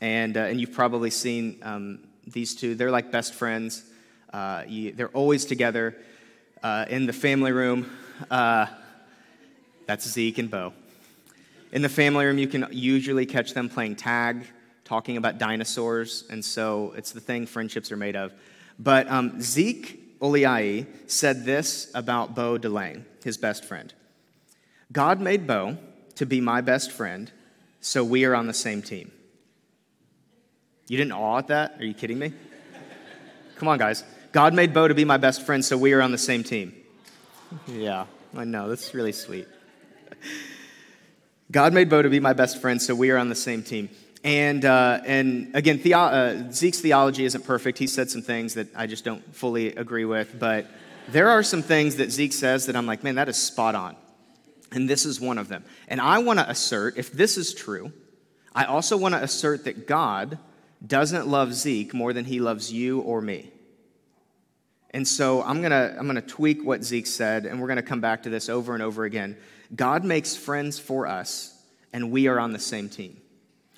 And, 0.00 0.36
uh, 0.36 0.40
and 0.40 0.60
you've 0.60 0.72
probably 0.72 1.10
seen 1.10 1.58
um, 1.62 2.00
these 2.26 2.54
two. 2.54 2.74
They're 2.74 2.90
like 2.90 3.10
best 3.10 3.34
friends. 3.34 3.84
Uh, 4.32 4.64
you, 4.66 4.92
they're 4.92 5.08
always 5.08 5.44
together 5.44 5.96
uh, 6.62 6.86
in 6.88 7.06
the 7.06 7.12
family 7.12 7.52
room. 7.52 7.90
Uh, 8.30 8.66
that's 9.86 10.08
Zeke 10.08 10.38
and 10.38 10.50
Bo. 10.50 10.72
In 11.72 11.82
the 11.82 11.88
family 11.88 12.26
room, 12.26 12.38
you 12.38 12.48
can 12.48 12.66
usually 12.70 13.26
catch 13.26 13.54
them 13.54 13.68
playing 13.68 13.96
tag, 13.96 14.46
talking 14.84 15.16
about 15.16 15.38
dinosaurs, 15.38 16.24
and 16.30 16.44
so 16.44 16.92
it's 16.96 17.12
the 17.12 17.20
thing 17.20 17.46
friendships 17.46 17.90
are 17.90 17.96
made 17.96 18.16
of. 18.16 18.32
But 18.78 19.10
um, 19.10 19.40
Zeke 19.40 20.18
Oliai 20.20 20.86
said 21.06 21.44
this 21.44 21.90
about 21.94 22.34
Bo 22.34 22.58
DeLange, 22.58 23.04
his 23.24 23.36
best 23.36 23.64
friend 23.64 23.92
God 24.92 25.20
made 25.20 25.46
Bo 25.46 25.78
to 26.16 26.26
be 26.26 26.40
my 26.40 26.60
best 26.60 26.92
friend, 26.92 27.32
so 27.80 28.04
we 28.04 28.24
are 28.24 28.34
on 28.34 28.46
the 28.46 28.54
same 28.54 28.82
team. 28.82 29.10
You 30.88 30.96
didn't 30.96 31.12
awe 31.12 31.38
at 31.38 31.48
that? 31.48 31.76
Are 31.78 31.84
you 31.84 31.94
kidding 31.94 32.18
me? 32.18 32.32
Come 33.56 33.68
on, 33.68 33.78
guys. 33.78 34.04
God 34.32 34.54
made 34.54 34.74
Bo 34.74 34.88
to 34.88 34.94
be 34.94 35.04
my 35.04 35.16
best 35.16 35.42
friend, 35.42 35.64
so 35.64 35.76
we 35.76 35.92
are 35.92 36.02
on 36.02 36.10
the 36.10 36.18
same 36.18 36.42
team. 36.42 36.74
Yeah, 37.66 38.06
I 38.36 38.44
know. 38.44 38.68
That's 38.68 38.94
really 38.94 39.12
sweet. 39.12 39.46
God 41.50 41.72
made 41.74 41.90
Bo 41.90 42.02
to 42.02 42.08
be 42.08 42.18
my 42.18 42.32
best 42.32 42.60
friend, 42.60 42.80
so 42.80 42.94
we 42.94 43.10
are 43.10 43.18
on 43.18 43.28
the 43.28 43.34
same 43.34 43.62
team. 43.62 43.90
And, 44.24 44.64
uh, 44.64 45.00
and 45.04 45.54
again, 45.54 45.78
theo- 45.78 45.98
uh, 45.98 46.50
Zeke's 46.52 46.80
theology 46.80 47.24
isn't 47.24 47.44
perfect. 47.44 47.78
He 47.78 47.86
said 47.86 48.10
some 48.10 48.22
things 48.22 48.54
that 48.54 48.68
I 48.74 48.86
just 48.86 49.04
don't 49.04 49.34
fully 49.34 49.74
agree 49.74 50.04
with, 50.04 50.38
but 50.38 50.66
there 51.08 51.28
are 51.28 51.42
some 51.42 51.62
things 51.62 51.96
that 51.96 52.10
Zeke 52.10 52.32
says 52.32 52.66
that 52.66 52.76
I'm 52.76 52.86
like, 52.86 53.04
man, 53.04 53.16
that 53.16 53.28
is 53.28 53.36
spot 53.36 53.74
on. 53.74 53.96
And 54.70 54.88
this 54.88 55.04
is 55.04 55.20
one 55.20 55.38
of 55.38 55.48
them. 55.48 55.64
And 55.88 56.00
I 56.00 56.18
want 56.18 56.38
to 56.38 56.48
assert, 56.48 56.96
if 56.96 57.12
this 57.12 57.36
is 57.36 57.52
true, 57.52 57.92
I 58.54 58.64
also 58.64 58.96
want 58.96 59.14
to 59.14 59.22
assert 59.22 59.64
that 59.64 59.86
God 59.86 60.38
doesn't 60.86 61.28
love 61.28 61.54
Zeke 61.54 61.94
more 61.94 62.12
than 62.12 62.24
he 62.24 62.40
loves 62.40 62.72
you 62.72 63.00
or 63.00 63.20
me. 63.20 63.50
And 64.90 65.06
so 65.06 65.42
I'm 65.42 65.60
going 65.60 65.70
to 65.70 65.96
I'm 65.98 66.06
going 66.06 66.16
to 66.16 66.22
tweak 66.22 66.64
what 66.64 66.84
Zeke 66.84 67.06
said 67.06 67.46
and 67.46 67.60
we're 67.60 67.66
going 67.66 67.76
to 67.76 67.82
come 67.82 68.00
back 68.00 68.24
to 68.24 68.30
this 68.30 68.48
over 68.48 68.74
and 68.74 68.82
over 68.82 69.04
again. 69.04 69.36
God 69.74 70.04
makes 70.04 70.36
friends 70.36 70.78
for 70.78 71.06
us 71.06 71.58
and 71.92 72.10
we 72.10 72.28
are 72.28 72.38
on 72.38 72.52
the 72.52 72.58
same 72.58 72.88
team. 72.88 73.20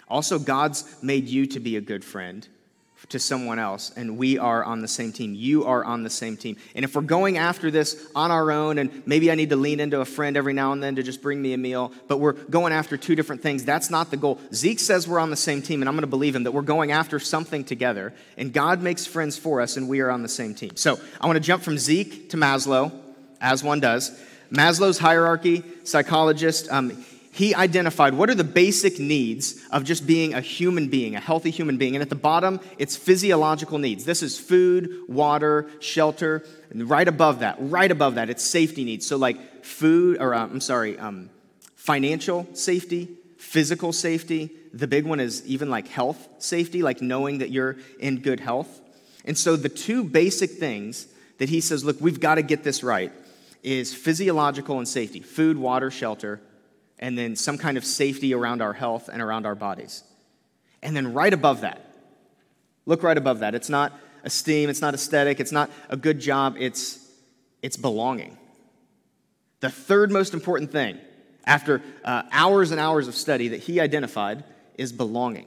Also 0.08 0.38
God's 0.38 0.96
made 1.02 1.28
you 1.28 1.46
to 1.46 1.60
be 1.60 1.76
a 1.76 1.80
good 1.80 2.04
friend 2.04 2.46
to 3.10 3.18
someone 3.18 3.58
else, 3.58 3.92
and 3.96 4.16
we 4.16 4.38
are 4.38 4.64
on 4.64 4.80
the 4.80 4.88
same 4.88 5.12
team. 5.12 5.34
You 5.34 5.64
are 5.64 5.84
on 5.84 6.02
the 6.02 6.10
same 6.10 6.36
team. 6.36 6.56
And 6.74 6.84
if 6.84 6.94
we're 6.94 7.02
going 7.02 7.38
after 7.38 7.70
this 7.70 8.06
on 8.14 8.30
our 8.30 8.50
own, 8.50 8.78
and 8.78 9.02
maybe 9.06 9.30
I 9.30 9.34
need 9.34 9.50
to 9.50 9.56
lean 9.56 9.80
into 9.80 10.00
a 10.00 10.04
friend 10.04 10.36
every 10.36 10.52
now 10.52 10.72
and 10.72 10.82
then 10.82 10.96
to 10.96 11.02
just 11.02 11.22
bring 11.22 11.40
me 11.40 11.52
a 11.52 11.58
meal, 11.58 11.92
but 12.08 12.18
we're 12.18 12.32
going 12.32 12.72
after 12.72 12.96
two 12.96 13.14
different 13.14 13.42
things, 13.42 13.64
that's 13.64 13.90
not 13.90 14.10
the 14.10 14.16
goal. 14.16 14.40
Zeke 14.52 14.80
says 14.80 15.06
we're 15.06 15.18
on 15.18 15.30
the 15.30 15.36
same 15.36 15.62
team, 15.62 15.82
and 15.82 15.88
I'm 15.88 15.94
going 15.94 16.02
to 16.02 16.06
believe 16.06 16.34
him 16.34 16.44
that 16.44 16.52
we're 16.52 16.62
going 16.62 16.92
after 16.92 17.18
something 17.18 17.64
together, 17.64 18.12
and 18.36 18.52
God 18.52 18.82
makes 18.82 19.06
friends 19.06 19.36
for 19.38 19.60
us, 19.60 19.76
and 19.76 19.88
we 19.88 20.00
are 20.00 20.10
on 20.10 20.22
the 20.22 20.28
same 20.28 20.54
team. 20.54 20.76
So 20.76 20.98
I 21.20 21.26
want 21.26 21.36
to 21.36 21.40
jump 21.40 21.62
from 21.62 21.78
Zeke 21.78 22.30
to 22.30 22.36
Maslow, 22.36 22.92
as 23.40 23.62
one 23.62 23.80
does. 23.80 24.18
Maslow's 24.50 24.98
hierarchy, 24.98 25.64
psychologist, 25.84 26.68
um, 26.70 27.04
he 27.34 27.52
identified 27.52 28.14
what 28.14 28.30
are 28.30 28.36
the 28.36 28.44
basic 28.44 29.00
needs 29.00 29.60
of 29.72 29.82
just 29.82 30.06
being 30.06 30.34
a 30.34 30.40
human 30.40 30.86
being, 30.86 31.16
a 31.16 31.20
healthy 31.20 31.50
human 31.50 31.76
being. 31.76 31.96
And 31.96 32.02
at 32.02 32.08
the 32.08 32.14
bottom, 32.14 32.60
it's 32.78 32.96
physiological 32.96 33.78
needs. 33.78 34.04
This 34.04 34.22
is 34.22 34.38
food, 34.38 35.00
water, 35.08 35.68
shelter. 35.80 36.44
And 36.70 36.88
right 36.88 37.08
above 37.08 37.40
that, 37.40 37.56
right 37.58 37.90
above 37.90 38.14
that, 38.14 38.30
it's 38.30 38.44
safety 38.44 38.84
needs. 38.84 39.04
So, 39.04 39.16
like 39.16 39.64
food, 39.64 40.18
or 40.20 40.32
uh, 40.32 40.44
I'm 40.44 40.60
sorry, 40.60 40.96
um, 40.96 41.28
financial 41.74 42.46
safety, 42.52 43.08
physical 43.36 43.92
safety. 43.92 44.52
The 44.72 44.86
big 44.86 45.04
one 45.04 45.18
is 45.18 45.44
even 45.44 45.70
like 45.70 45.88
health 45.88 46.28
safety, 46.38 46.82
like 46.82 47.02
knowing 47.02 47.38
that 47.38 47.50
you're 47.50 47.78
in 47.98 48.20
good 48.20 48.38
health. 48.38 48.80
And 49.24 49.36
so, 49.36 49.56
the 49.56 49.68
two 49.68 50.04
basic 50.04 50.52
things 50.52 51.08
that 51.38 51.48
he 51.48 51.60
says, 51.60 51.84
look, 51.84 52.00
we've 52.00 52.20
got 52.20 52.36
to 52.36 52.42
get 52.42 52.62
this 52.62 52.84
right 52.84 53.10
is 53.64 53.92
physiological 53.92 54.78
and 54.78 54.86
safety 54.86 55.18
food, 55.18 55.58
water, 55.58 55.90
shelter 55.90 56.40
and 56.98 57.18
then 57.18 57.36
some 57.36 57.58
kind 57.58 57.76
of 57.76 57.84
safety 57.84 58.34
around 58.34 58.62
our 58.62 58.72
health 58.72 59.08
and 59.12 59.20
around 59.20 59.46
our 59.46 59.54
bodies. 59.54 60.04
And 60.82 60.96
then 60.96 61.12
right 61.12 61.32
above 61.32 61.62
that, 61.62 61.80
look 62.86 63.02
right 63.02 63.16
above 63.16 63.40
that. 63.40 63.54
It's 63.54 63.68
not 63.68 63.92
esteem, 64.22 64.70
it's 64.70 64.80
not 64.80 64.94
aesthetic, 64.94 65.40
it's 65.40 65.52
not 65.52 65.70
a 65.88 65.96
good 65.96 66.18
job, 66.20 66.56
it's, 66.58 66.98
it's 67.62 67.76
belonging. 67.76 68.36
The 69.60 69.70
third 69.70 70.10
most 70.10 70.34
important 70.34 70.70
thing, 70.72 70.98
after 71.46 71.82
uh, 72.04 72.22
hours 72.32 72.70
and 72.70 72.80
hours 72.80 73.08
of 73.08 73.14
study, 73.14 73.48
that 73.48 73.60
he 73.60 73.80
identified 73.80 74.44
is 74.76 74.92
belonging. 74.92 75.46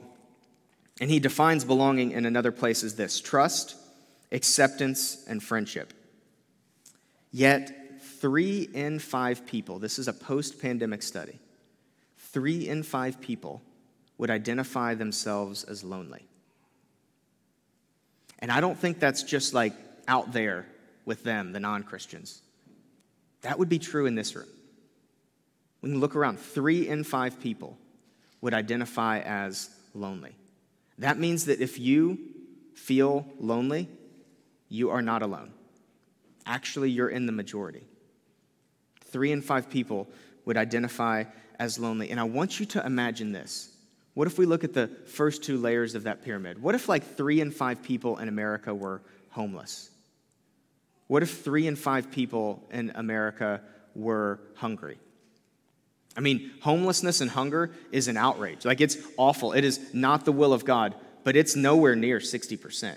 And 1.00 1.10
he 1.10 1.20
defines 1.20 1.64
belonging 1.64 2.12
in 2.12 2.26
another 2.26 2.50
place 2.50 2.82
as 2.82 2.96
this 2.96 3.20
trust, 3.20 3.76
acceptance, 4.32 5.24
and 5.28 5.42
friendship. 5.42 5.92
Yet, 7.30 7.77
three 8.20 8.68
in 8.72 8.98
five 8.98 9.46
people, 9.46 9.78
this 9.78 9.98
is 9.98 10.08
a 10.08 10.12
post 10.12 10.60
pandemic 10.60 11.02
study, 11.02 11.38
three 12.16 12.68
in 12.68 12.82
five 12.82 13.20
people 13.20 13.62
would 14.18 14.30
identify 14.30 14.94
themselves 14.94 15.64
as 15.64 15.84
lonely. 15.84 16.26
And 18.40 18.50
I 18.50 18.60
don't 18.60 18.78
think 18.78 18.98
that's 18.98 19.22
just 19.22 19.54
like 19.54 19.72
out 20.06 20.32
there 20.32 20.66
with 21.04 21.24
them, 21.24 21.52
the 21.52 21.60
non 21.60 21.82
Christians. 21.82 22.42
That 23.42 23.58
would 23.58 23.68
be 23.68 23.78
true 23.78 24.06
in 24.06 24.14
this 24.14 24.34
room. 24.34 24.48
We 25.80 25.90
can 25.90 26.00
look 26.00 26.16
around. 26.16 26.38
Three 26.40 26.88
in 26.88 27.04
five 27.04 27.40
people 27.40 27.78
would 28.40 28.54
identify 28.54 29.20
as 29.20 29.70
lonely. 29.94 30.34
That 30.98 31.18
means 31.18 31.46
that 31.46 31.60
if 31.60 31.78
you 31.78 32.18
feel 32.74 33.26
lonely, 33.38 33.88
you 34.68 34.90
are 34.90 35.02
not 35.02 35.22
alone. 35.22 35.52
Actually, 36.46 36.90
you're 36.90 37.08
in 37.08 37.26
the 37.26 37.32
majority. 37.32 37.84
Three 39.10 39.32
in 39.32 39.42
five 39.42 39.70
people 39.70 40.08
would 40.44 40.56
identify 40.56 41.24
as 41.58 41.78
lonely. 41.78 42.10
And 42.10 42.20
I 42.20 42.24
want 42.24 42.60
you 42.60 42.66
to 42.66 42.84
imagine 42.84 43.32
this. 43.32 43.70
What 44.14 44.26
if 44.26 44.38
we 44.38 44.46
look 44.46 44.64
at 44.64 44.74
the 44.74 44.88
first 45.06 45.42
two 45.44 45.58
layers 45.58 45.94
of 45.94 46.04
that 46.04 46.24
pyramid? 46.24 46.60
What 46.60 46.74
if 46.74 46.88
like 46.88 47.16
three 47.16 47.40
in 47.40 47.50
five 47.50 47.82
people 47.82 48.18
in 48.18 48.28
America 48.28 48.74
were 48.74 49.00
homeless? 49.30 49.90
What 51.06 51.22
if 51.22 51.42
three 51.42 51.66
in 51.66 51.76
five 51.76 52.10
people 52.10 52.62
in 52.70 52.92
America 52.94 53.60
were 53.94 54.40
hungry? 54.54 54.98
I 56.16 56.20
mean, 56.20 56.50
homelessness 56.62 57.20
and 57.20 57.30
hunger 57.30 57.70
is 57.92 58.08
an 58.08 58.16
outrage. 58.16 58.64
Like, 58.64 58.80
it's 58.80 58.96
awful. 59.16 59.52
It 59.52 59.64
is 59.64 59.94
not 59.94 60.24
the 60.24 60.32
will 60.32 60.52
of 60.52 60.64
God, 60.64 60.96
but 61.22 61.36
it's 61.36 61.54
nowhere 61.54 61.94
near 61.94 62.18
60%. 62.18 62.96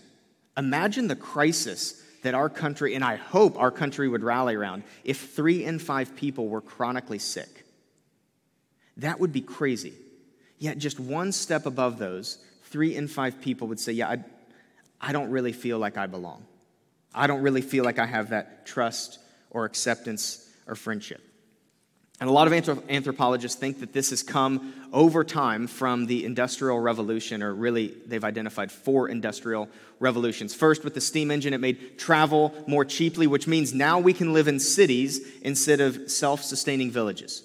Imagine 0.57 1.07
the 1.07 1.15
crisis 1.15 2.00
that 2.21 2.33
our 2.33 2.49
country, 2.49 2.95
and 2.95 3.03
I 3.03 3.15
hope 3.15 3.57
our 3.57 3.71
country 3.71 4.07
would 4.07 4.23
rally 4.23 4.55
around, 4.55 4.83
if 5.03 5.29
three 5.31 5.63
in 5.63 5.79
five 5.79 6.15
people 6.15 6.47
were 6.47 6.61
chronically 6.61 7.19
sick. 7.19 7.65
That 8.97 9.19
would 9.19 9.33
be 9.33 9.41
crazy. 9.41 9.93
Yet, 10.59 10.77
just 10.77 10.99
one 10.99 11.31
step 11.31 11.65
above 11.65 11.97
those, 11.97 12.37
three 12.65 12.95
in 12.95 13.07
five 13.07 13.41
people 13.41 13.67
would 13.69 13.79
say, 13.79 13.93
Yeah, 13.93 14.09
I, 14.09 14.23
I 14.99 15.11
don't 15.11 15.31
really 15.31 15.53
feel 15.53 15.79
like 15.79 15.97
I 15.97 16.05
belong. 16.05 16.45
I 17.13 17.27
don't 17.27 17.41
really 17.41 17.61
feel 17.61 17.83
like 17.83 17.99
I 17.99 18.05
have 18.05 18.29
that 18.29 18.65
trust 18.65 19.19
or 19.49 19.65
acceptance 19.65 20.47
or 20.67 20.75
friendship. 20.75 21.21
And 22.21 22.29
a 22.29 22.33
lot 22.33 22.45
of 22.45 22.53
anthropologists 22.87 23.59
think 23.59 23.79
that 23.79 23.93
this 23.93 24.11
has 24.11 24.21
come 24.21 24.75
over 24.93 25.23
time 25.23 25.65
from 25.65 26.05
the 26.05 26.23
Industrial 26.23 26.79
Revolution, 26.79 27.41
or 27.41 27.51
really, 27.51 27.95
they've 28.05 28.23
identified 28.23 28.71
four 28.71 29.09
industrial 29.09 29.67
revolutions. 29.99 30.53
First, 30.53 30.83
with 30.83 30.93
the 30.93 31.01
steam 31.01 31.31
engine, 31.31 31.51
it 31.51 31.57
made 31.57 31.97
travel 31.97 32.53
more 32.67 32.85
cheaply, 32.85 33.25
which 33.25 33.47
means 33.47 33.73
now 33.73 33.97
we 33.97 34.13
can 34.13 34.33
live 34.33 34.47
in 34.47 34.59
cities 34.59 35.27
instead 35.41 35.81
of 35.81 36.11
self 36.11 36.43
sustaining 36.43 36.91
villages. 36.91 37.41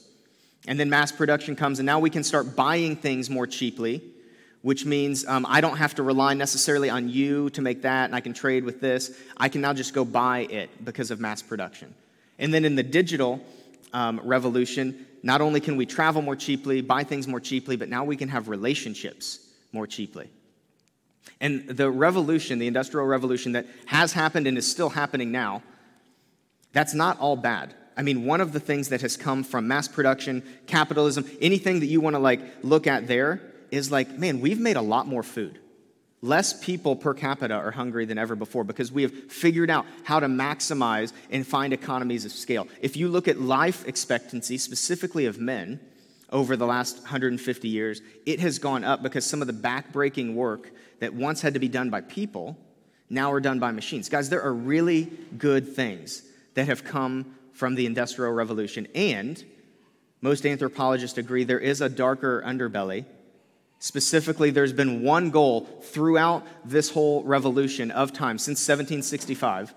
And 0.69 0.79
then 0.79 0.91
mass 0.91 1.11
production 1.11 1.57
comes, 1.57 1.79
and 1.79 1.87
now 1.87 1.99
we 1.99 2.11
can 2.11 2.23
start 2.23 2.55
buying 2.55 2.97
things 2.97 3.31
more 3.31 3.47
cheaply, 3.47 4.03
which 4.61 4.85
means 4.85 5.25
um, 5.25 5.47
I 5.49 5.63
don't 5.63 5.79
have 5.79 5.95
to 5.95 6.03
rely 6.03 6.35
necessarily 6.35 6.91
on 6.91 7.09
you 7.09 7.49
to 7.51 7.63
make 7.63 7.81
that, 7.81 8.05
and 8.05 8.15
I 8.15 8.21
can 8.21 8.35
trade 8.35 8.63
with 8.63 8.83
this. 8.83 9.19
I 9.39 9.49
can 9.49 9.63
now 9.63 9.73
just 9.73 9.95
go 9.95 10.05
buy 10.05 10.41
it 10.41 10.69
because 10.85 11.11
of 11.11 11.19
mass 11.19 11.41
production. 11.41 11.95
And 12.39 12.53
then 12.53 12.67
in 12.67 12.75
the 12.75 12.83
digital 12.83 13.41
um, 13.93 14.21
revolution, 14.25 15.07
not 15.23 15.41
only 15.41 15.61
can 15.61 15.77
we 15.77 15.87
travel 15.87 16.23
more 16.23 16.37
cheaply, 16.37 16.81
buy 16.81 17.05
things 17.05 17.27
more 17.27 17.41
cheaply, 17.41 17.77
but 17.77 17.89
now 17.89 18.05
we 18.05 18.17
can 18.17 18.29
have 18.29 18.49
relationships 18.49 19.41
more 19.73 19.87
cheaply. 19.87 20.31
And 21.41 21.69
the 21.69 21.91
revolution, 21.91 22.59
the 22.59 22.67
industrial 22.67 23.07
revolution 23.07 23.53
that 23.53 23.67
has 23.87 24.13
happened 24.13 24.47
and 24.47 24.57
is 24.57 24.71
still 24.71 24.89
happening 24.89 25.33
now, 25.33 25.63
that's 26.73 26.95
not 26.95 27.19
all 27.19 27.37
bad. 27.37 27.75
I 27.97 28.03
mean, 28.03 28.27
one 28.27 28.41
of 28.41 28.53
the 28.53 28.61
things 28.61 28.91
that 28.91 29.01
has 29.01 29.17
come 29.17 29.43
from 29.43 29.67
mass 29.67 29.89
production, 29.89 30.43
capitalism, 30.67 31.25
anything 31.41 31.81
that 31.81 31.87
you 31.87 32.01
want 32.01 32.15
to 32.15 32.21
like 32.21 32.41
look 32.63 32.87
at 32.87 33.07
there 33.07 33.41
is 33.71 33.91
like, 33.91 34.11
man, 34.11 34.41
we've 34.41 34.61
made 34.61 34.77
a 34.77 34.83
lot 34.83 35.07
more 35.07 35.23
food. 35.23 35.59
Less 36.27 36.53
people 36.53 36.97
per 36.97 37.15
capita 37.15 37.55
are 37.55 37.71
hungry 37.71 38.05
than 38.05 38.19
ever 38.19 38.35
before 38.35 38.65
because 38.65 38.91
we 38.91 39.03
have 39.03 39.13
figured 39.31 39.71
out 39.71 39.87
how 40.03 40.19
to 40.19 40.27
maximize 40.27 41.13
and 41.31 41.47
find 41.47 41.73
economies 41.73 42.25
of 42.25 42.33
scale. 42.33 42.67
If 42.81 42.97
you 42.97 43.09
look 43.09 43.29
at 43.29 43.41
life 43.41 43.87
expectancy, 43.87 44.59
specifically 44.59 45.27
of 45.27 45.39
men, 45.39 45.79
over 46.31 46.57
the 46.57 46.67
last 46.67 46.99
150 46.99 47.69
years, 47.69 48.03
it 48.27 48.41
has 48.41 48.59
gone 48.59 48.83
up 48.83 49.05
because 49.05 49.25
some 49.25 49.41
of 49.41 49.47
the 49.47 49.53
backbreaking 49.53 50.35
work 50.35 50.73
that 50.99 51.15
once 51.15 51.41
had 51.41 51.55
to 51.55 51.61
be 51.61 51.69
done 51.69 51.91
by 51.91 52.01
people 52.01 52.59
now 53.09 53.31
are 53.31 53.41
done 53.41 53.61
by 53.61 53.71
machines. 53.71 54.09
Guys, 54.09 54.29
there 54.29 54.43
are 54.43 54.53
really 54.53 55.05
good 55.39 55.77
things 55.77 56.25
that 56.55 56.67
have 56.67 56.83
come 56.83 57.37
from 57.53 57.77
the 57.77 57.87
Industrial 57.87 58.33
Revolution. 58.33 58.89
And 58.97 59.43
most 60.21 60.45
anthropologists 60.45 61.19
agree 61.19 61.45
there 61.45 61.61
is 61.61 61.81
a 61.81 61.89
darker 61.89 62.43
underbelly. 62.45 63.05
Specifically, 63.79 64.51
there's 64.51 64.73
been 64.73 65.03
one 65.03 65.31
goal 65.31 65.63
throughout 65.83 66.47
this 66.65 66.91
whole 66.91 67.23
revolution 67.25 67.91
of 67.91 68.13
time 68.13 68.39
since 68.39 68.59
1765 68.61 69.75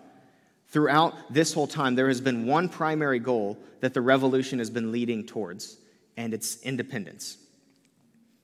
Throughout 0.70 1.34
this 1.34 1.53
whole 1.53 1.68
time, 1.68 1.96
there 1.96 2.08
has 2.08 2.22
been 2.22 2.46
one 2.46 2.70
primary 2.70 3.20
goal 3.20 3.58
that 3.79 3.96
the 3.96 4.01
revolution 4.01 4.60
has 4.60 4.70
been 4.70 4.91
leading 4.91 5.25
towards, 5.25 5.77
and 6.15 6.32
it's 6.32 6.62
independence. 6.62 7.38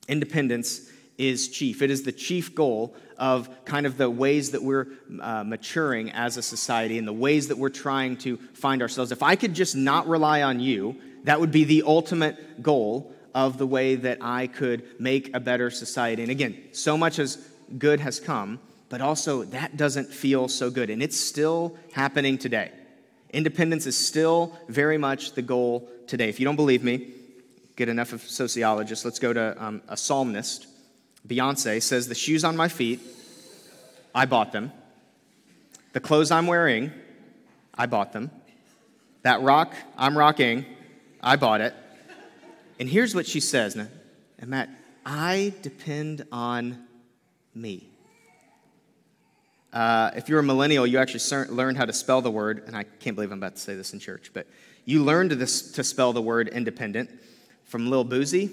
Independence 0.07 0.89
is 1.19 1.49
chief. 1.49 1.83
It 1.83 1.91
is 1.91 2.01
the 2.01 2.11
chief 2.11 2.55
goal 2.55 2.95
of 3.17 3.47
kind 3.63 3.85
of 3.85 3.97
the 3.97 4.09
ways 4.09 4.51
that 4.51 4.63
we're 4.63 4.87
uh, 5.21 5.43
maturing 5.43 6.11
as 6.11 6.35
a 6.37 6.41
society 6.41 6.97
and 6.97 7.07
the 7.07 7.13
ways 7.13 7.47
that 7.49 7.59
we're 7.59 7.69
trying 7.69 8.17
to 8.17 8.37
find 8.53 8.81
ourselves. 8.81 9.11
If 9.11 9.21
I 9.21 9.35
could 9.35 9.53
just 9.53 9.75
not 9.75 10.07
rely 10.07 10.41
on 10.41 10.59
you, 10.59 10.99
that 11.25 11.39
would 11.39 11.51
be 11.51 11.63
the 11.63 11.83
ultimate 11.83 12.63
goal 12.63 13.13
of 13.35 13.57
the 13.57 13.67
way 13.67 13.95
that 13.95 14.17
I 14.21 14.47
could 14.47 14.99
make 14.99 15.35
a 15.35 15.39
better 15.41 15.69
society. 15.69 16.23
And 16.23 16.31
again, 16.31 16.57
so 16.71 16.97
much 16.97 17.19
as 17.19 17.35
good 17.77 17.99
has 17.99 18.19
come, 18.19 18.59
but 18.87 19.01
also 19.01 19.43
that 19.43 19.75
doesn't 19.75 20.11
feel 20.11 20.47
so 20.47 20.71
good. 20.71 20.89
And 20.89 21.03
it's 21.03 21.19
still 21.19 21.75
happening 21.91 22.37
today. 22.37 22.71
Independence 23.31 23.85
is 23.85 23.97
still 23.97 24.57
very 24.69 24.97
much 24.97 25.33
the 25.33 25.41
goal 25.41 25.89
today. 26.07 26.29
If 26.29 26.39
you 26.39 26.45
don't 26.45 26.55
believe 26.55 26.81
me, 26.81 27.09
get 27.75 27.89
enough 27.89 28.13
of 28.13 28.21
sociologists. 28.21 29.03
Let's 29.03 29.19
go 29.19 29.33
to 29.33 29.61
um, 29.63 29.81
a 29.89 29.97
psalmist. 29.97 30.67
Beyonce 31.27 31.81
says, 31.83 32.07
The 32.07 32.15
shoes 32.15 32.45
on 32.45 32.55
my 32.55 32.69
feet, 32.69 33.01
I 34.13 34.25
bought 34.25 34.53
them. 34.53 34.71
The 35.91 35.99
clothes 35.99 36.31
I'm 36.31 36.47
wearing, 36.47 36.93
I 37.73 37.85
bought 37.85 38.13
them. 38.13 38.31
That 39.23 39.41
rock 39.41 39.73
I'm 39.97 40.17
rocking, 40.17 40.65
I 41.21 41.35
bought 41.35 41.59
it. 41.59 41.73
And 42.79 42.89
here's 42.89 43.15
what 43.15 43.25
she 43.25 43.39
says, 43.39 43.75
and 43.75 43.89
Matt, 44.45 44.69
I 45.05 45.53
depend 45.61 46.25
on 46.31 46.85
me. 47.53 47.89
Uh, 49.71 50.11
if 50.15 50.29
you're 50.29 50.39
a 50.39 50.43
millennial, 50.43 50.87
you 50.87 50.97
actually 50.97 51.47
learned 51.47 51.77
how 51.77 51.85
to 51.85 51.93
spell 51.93 52.21
the 52.21 52.31
word, 52.31 52.63
and 52.65 52.75
I 52.75 52.83
can't 52.83 53.15
believe 53.15 53.31
I'm 53.31 53.37
about 53.37 53.55
to 53.55 53.61
say 53.61 53.75
this 53.75 53.93
in 53.93 53.99
church, 53.99 54.31
but 54.33 54.47
you 54.85 55.03
learned 55.03 55.31
this, 55.31 55.71
to 55.73 55.83
spell 55.83 56.13
the 56.13 56.21
word 56.21 56.47
independent 56.47 57.09
from 57.65 57.89
Lil 57.89 58.05
Boosie 58.05 58.51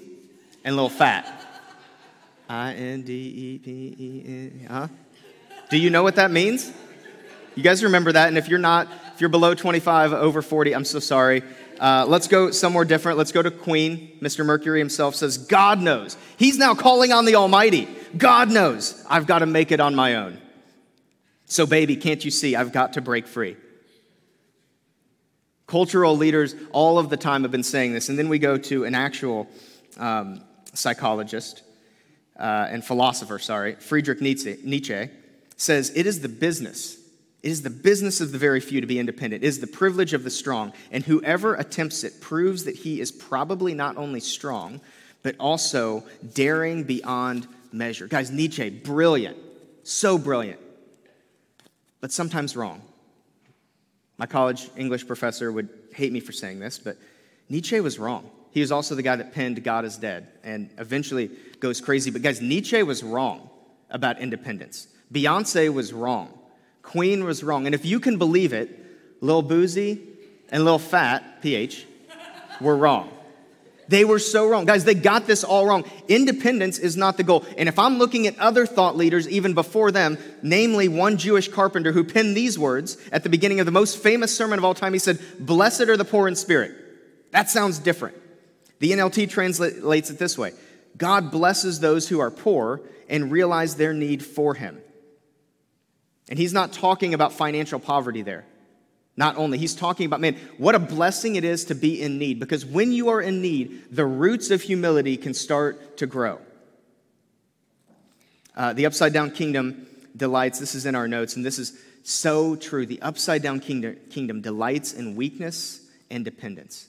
and 0.63 0.75
Lil 0.75 0.89
Phat. 0.89 1.47
I 2.49 2.73
N 2.73 3.03
D 3.03 3.13
E 3.13 3.57
P 3.59 3.95
E 3.97 4.23
N. 4.25 4.67
Huh? 4.69 4.87
Do 5.69 5.77
you 5.77 5.89
know 5.89 6.03
what 6.03 6.15
that 6.15 6.29
means? 6.29 6.71
You 7.55 7.63
guys 7.63 7.83
remember 7.83 8.11
that? 8.11 8.27
And 8.27 8.37
if 8.37 8.47
you're 8.47 8.59
not, 8.59 8.87
if 9.13 9.21
you're 9.21 9.29
below 9.29 9.53
25, 9.53 10.13
over 10.13 10.41
40, 10.41 10.75
I'm 10.75 10.85
so 10.85 10.99
sorry. 10.99 11.43
Uh, 11.79 12.05
let's 12.07 12.27
go 12.27 12.51
somewhere 12.51 12.85
different. 12.85 13.17
Let's 13.17 13.31
go 13.31 13.41
to 13.41 13.51
Queen. 13.51 14.17
Mr. 14.21 14.45
Mercury 14.45 14.79
himself 14.79 15.15
says, 15.15 15.37
God 15.37 15.81
knows. 15.81 16.17
He's 16.37 16.57
now 16.57 16.75
calling 16.75 17.11
on 17.11 17.25
the 17.25 17.35
Almighty. 17.35 17.87
God 18.17 18.51
knows. 18.51 19.03
I've 19.09 19.27
got 19.27 19.39
to 19.39 19.45
make 19.45 19.71
it 19.71 19.79
on 19.79 19.95
my 19.95 20.15
own. 20.15 20.39
So, 21.45 21.65
baby, 21.65 21.95
can't 21.95 22.23
you 22.23 22.31
see? 22.31 22.55
I've 22.55 22.71
got 22.71 22.93
to 22.93 23.01
break 23.01 23.27
free. 23.27 23.57
Cultural 25.67 26.15
leaders 26.15 26.55
all 26.71 26.99
of 26.99 27.09
the 27.09 27.17
time 27.17 27.43
have 27.43 27.51
been 27.51 27.63
saying 27.63 27.93
this. 27.93 28.09
And 28.09 28.17
then 28.17 28.29
we 28.29 28.39
go 28.39 28.57
to 28.57 28.85
an 28.85 28.95
actual 28.95 29.47
um, 29.97 30.43
psychologist 30.73 31.63
uh, 32.37 32.67
and 32.69 32.83
philosopher, 32.83 33.39
sorry, 33.39 33.75
Friedrich 33.75 34.21
Nietzsche, 34.21 34.57
Nietzsche, 34.63 35.09
says, 35.57 35.91
It 35.95 36.05
is 36.05 36.21
the 36.21 36.29
business 36.29 36.97
it 37.43 37.49
is 37.49 37.61
the 37.61 37.69
business 37.69 38.21
of 38.21 38.31
the 38.31 38.37
very 38.37 38.61
few 38.61 38.79
to 38.79 38.87
be 38.87 38.97
independent. 38.97 39.43
It 39.43 39.47
is 39.47 39.59
the 39.59 39.67
privilege 39.67 40.13
of 40.13 40.23
the 40.23 40.29
strong. 40.29 40.71
And 40.91 41.03
whoever 41.03 41.55
attempts 41.55 42.05
it 42.05 42.21
proves 42.21 42.63
that 42.63 42.75
he 42.77 43.01
is 43.01 43.11
probably 43.11 43.73
not 43.73 43.97
only 43.97 44.21
strong, 44.21 44.79
but 45.23 45.35
also 45.39 46.05
daring 46.33 46.85
beyond 46.85 47.47
measure. 47.73 48.07
Guys, 48.07 48.31
Nietzsche, 48.31 48.69
brilliant. 48.69 49.37
So 49.83 50.17
brilliant. 50.17 50.61
But 51.99 52.13
sometimes 52.13 52.55
wrong. 52.55 52.81
My 54.17 54.25
college 54.25 54.69
English 54.77 55.05
professor 55.05 55.51
would 55.51 55.67
hate 55.93 56.13
me 56.13 56.21
for 56.21 56.31
saying 56.31 56.59
this, 56.59 56.79
but 56.79 56.95
Nietzsche 57.49 57.79
was 57.81 57.99
wrong. 57.99 58.29
He 58.51 58.61
was 58.61 58.71
also 58.71 58.95
the 58.95 59.01
guy 59.01 59.17
that 59.17 59.33
penned 59.33 59.61
God 59.63 59.83
is 59.83 59.97
Dead 59.97 60.27
and 60.45 60.69
eventually 60.77 61.29
goes 61.59 61.81
crazy. 61.81 62.09
But 62.09 62.21
guys, 62.21 62.39
Nietzsche 62.39 62.83
was 62.83 63.03
wrong 63.03 63.49
about 63.89 64.19
independence. 64.19 64.87
Beyonce 65.11 65.73
was 65.73 65.91
wrong 65.91 66.39
Queen 66.83 67.23
was 67.23 67.43
wrong. 67.43 67.65
And 67.65 67.73
if 67.73 67.85
you 67.85 67.99
can 67.99 68.17
believe 68.17 68.53
it, 68.53 68.69
Lil 69.21 69.41
Boosie 69.41 69.99
and 70.49 70.63
Lil 70.65 70.77
Phat, 70.77 71.41
PH, 71.41 71.87
were 72.61 72.75
wrong. 72.75 73.09
They 73.87 74.05
were 74.05 74.19
so 74.19 74.47
wrong. 74.47 74.65
Guys, 74.65 74.85
they 74.85 74.93
got 74.93 75.27
this 75.27 75.43
all 75.43 75.65
wrong. 75.65 75.83
Independence 76.07 76.79
is 76.79 76.95
not 76.95 77.17
the 77.17 77.23
goal. 77.23 77.45
And 77.57 77.67
if 77.67 77.77
I'm 77.77 77.97
looking 77.97 78.27
at 78.27 78.37
other 78.39 78.65
thought 78.65 78.95
leaders 78.95 79.27
even 79.27 79.53
before 79.53 79.91
them, 79.91 80.17
namely 80.41 80.87
one 80.87 81.17
Jewish 81.17 81.47
carpenter 81.47 81.91
who 81.91 82.03
penned 82.03 82.35
these 82.35 82.57
words 82.57 82.97
at 83.11 83.23
the 83.23 83.29
beginning 83.29 83.59
of 83.59 83.65
the 83.65 83.71
most 83.71 83.97
famous 83.97 84.35
sermon 84.35 84.57
of 84.57 84.65
all 84.65 84.73
time, 84.73 84.93
he 84.93 84.99
said, 84.99 85.19
Blessed 85.39 85.81
are 85.81 85.97
the 85.97 86.05
poor 86.05 86.27
in 86.27 86.35
spirit. 86.35 86.71
That 87.31 87.49
sounds 87.49 87.79
different. 87.79 88.15
The 88.79 88.91
NLT 88.91 89.29
translates 89.29 90.09
it 90.09 90.19
this 90.19 90.37
way 90.37 90.53
God 90.97 91.31
blesses 91.31 91.79
those 91.79 92.07
who 92.07 92.19
are 92.19 92.31
poor 92.31 92.81
and 93.09 93.31
realize 93.31 93.75
their 93.75 93.93
need 93.93 94.23
for 94.23 94.53
him. 94.53 94.82
And 96.33 96.39
he's 96.39 96.51
not 96.51 96.73
talking 96.73 97.13
about 97.13 97.31
financial 97.31 97.79
poverty 97.79 98.23
there. 98.23 98.43
Not 99.15 99.37
only, 99.37 99.59
he's 99.59 99.75
talking 99.75 100.07
about, 100.07 100.19
man, 100.19 100.35
what 100.57 100.73
a 100.73 100.79
blessing 100.79 101.35
it 101.35 101.43
is 101.43 101.65
to 101.65 101.75
be 101.75 102.01
in 102.01 102.17
need. 102.17 102.39
Because 102.39 102.65
when 102.65 102.91
you 102.91 103.09
are 103.09 103.21
in 103.21 103.39
need, 103.39 103.83
the 103.91 104.03
roots 104.03 104.49
of 104.49 104.63
humility 104.63 105.15
can 105.15 105.35
start 105.35 105.97
to 105.97 106.07
grow. 106.07 106.39
Uh, 108.55 108.73
the 108.73 108.87
upside 108.87 109.13
down 109.13 109.29
kingdom 109.29 109.85
delights, 110.17 110.57
this 110.57 110.73
is 110.73 110.87
in 110.87 110.95
our 110.95 111.07
notes, 111.07 111.35
and 111.35 111.45
this 111.45 111.59
is 111.59 111.79
so 112.01 112.55
true. 112.55 112.87
The 112.87 113.03
upside 113.03 113.43
down 113.43 113.59
kingdom, 113.59 113.97
kingdom 114.09 114.41
delights 114.41 114.91
in 114.91 115.15
weakness 115.15 115.85
and 116.09 116.25
dependence. 116.25 116.87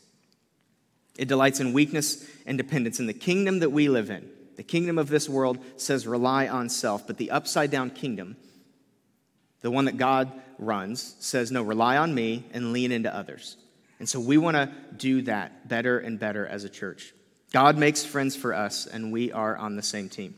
It 1.18 1.28
delights 1.28 1.60
in 1.60 1.74
weakness 1.74 2.26
and 2.46 2.56
dependence. 2.56 2.98
In 2.98 3.06
the 3.06 3.12
kingdom 3.12 3.58
that 3.58 3.72
we 3.72 3.90
live 3.90 4.08
in, 4.08 4.26
the 4.56 4.62
kingdom 4.62 4.96
of 4.96 5.10
this 5.10 5.28
world 5.28 5.58
says 5.76 6.06
rely 6.06 6.48
on 6.48 6.70
self, 6.70 7.06
but 7.06 7.18
the 7.18 7.30
upside 7.30 7.70
down 7.70 7.90
kingdom 7.90 8.38
the 9.64 9.70
one 9.70 9.86
that 9.86 9.96
God 9.96 10.30
runs, 10.58 11.16
says, 11.20 11.50
No, 11.50 11.62
rely 11.62 11.96
on 11.96 12.14
me 12.14 12.44
and 12.52 12.74
lean 12.74 12.92
into 12.92 13.12
others. 13.12 13.56
And 13.98 14.06
so 14.06 14.20
we 14.20 14.36
want 14.36 14.56
to 14.58 14.70
do 14.94 15.22
that 15.22 15.66
better 15.66 15.98
and 15.98 16.18
better 16.18 16.46
as 16.46 16.64
a 16.64 16.68
church. 16.68 17.14
God 17.50 17.78
makes 17.78 18.04
friends 18.04 18.36
for 18.36 18.52
us, 18.52 18.84
and 18.86 19.10
we 19.10 19.32
are 19.32 19.56
on 19.56 19.76
the 19.76 19.82
same 19.82 20.10
team. 20.10 20.34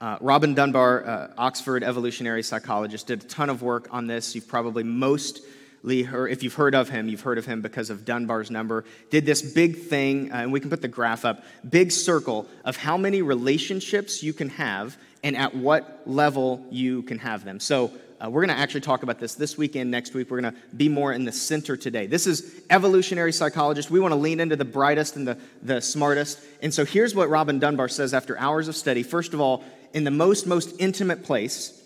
Uh, 0.00 0.18
Robin 0.20 0.54
Dunbar, 0.54 1.04
uh, 1.04 1.28
Oxford 1.36 1.82
evolutionary 1.82 2.44
psychologist, 2.44 3.08
did 3.08 3.24
a 3.24 3.26
ton 3.26 3.50
of 3.50 3.60
work 3.60 3.88
on 3.90 4.06
this. 4.06 4.36
You've 4.36 4.46
probably 4.46 4.84
mostly 4.84 6.04
heard, 6.04 6.30
if 6.30 6.44
you've 6.44 6.54
heard 6.54 6.76
of 6.76 6.88
him, 6.88 7.08
you've 7.08 7.22
heard 7.22 7.38
of 7.38 7.46
him 7.46 7.60
because 7.60 7.90
of 7.90 8.04
Dunbar's 8.04 8.52
number. 8.52 8.84
Did 9.10 9.26
this 9.26 9.42
big 9.42 9.78
thing, 9.78 10.30
uh, 10.30 10.36
and 10.36 10.52
we 10.52 10.60
can 10.60 10.70
put 10.70 10.80
the 10.80 10.86
graph 10.86 11.24
up, 11.24 11.42
big 11.68 11.90
circle 11.90 12.46
of 12.64 12.76
how 12.76 12.96
many 12.96 13.20
relationships 13.20 14.22
you 14.22 14.32
can 14.32 14.50
have 14.50 14.96
and 15.24 15.36
at 15.36 15.56
what 15.56 16.02
level 16.06 16.64
you 16.70 17.02
can 17.02 17.18
have 17.18 17.44
them. 17.44 17.58
So 17.58 17.90
uh, 18.20 18.28
we're 18.28 18.44
going 18.44 18.56
to 18.56 18.60
actually 18.60 18.80
talk 18.80 19.04
about 19.04 19.20
this 19.20 19.34
this 19.36 19.56
weekend, 19.56 19.90
next 19.90 20.12
week. 20.12 20.30
We're 20.30 20.40
going 20.40 20.52
to 20.52 20.60
be 20.76 20.88
more 20.88 21.12
in 21.12 21.24
the 21.24 21.30
center 21.30 21.76
today. 21.76 22.06
This 22.06 22.26
is 22.26 22.62
evolutionary 22.68 23.32
psychologist. 23.32 23.90
We 23.90 24.00
want 24.00 24.12
to 24.12 24.16
lean 24.16 24.40
into 24.40 24.56
the 24.56 24.64
brightest 24.64 25.14
and 25.14 25.26
the, 25.26 25.38
the 25.62 25.80
smartest. 25.80 26.40
And 26.60 26.74
so 26.74 26.84
here's 26.84 27.14
what 27.14 27.28
Robin 27.28 27.60
Dunbar 27.60 27.88
says 27.88 28.12
after 28.12 28.36
hours 28.36 28.66
of 28.66 28.74
study. 28.74 29.04
First 29.04 29.34
of 29.34 29.40
all, 29.40 29.62
in 29.92 30.02
the 30.02 30.10
most, 30.10 30.46
most 30.46 30.74
intimate 30.80 31.22
place, 31.22 31.80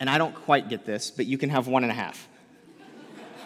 and 0.00 0.08
I 0.08 0.16
don't 0.16 0.34
quite 0.34 0.70
get 0.70 0.86
this, 0.86 1.10
but 1.10 1.26
you 1.26 1.36
can 1.36 1.50
have 1.50 1.68
one 1.68 1.84
and 1.84 1.92
a 1.92 1.94
half. 1.94 2.26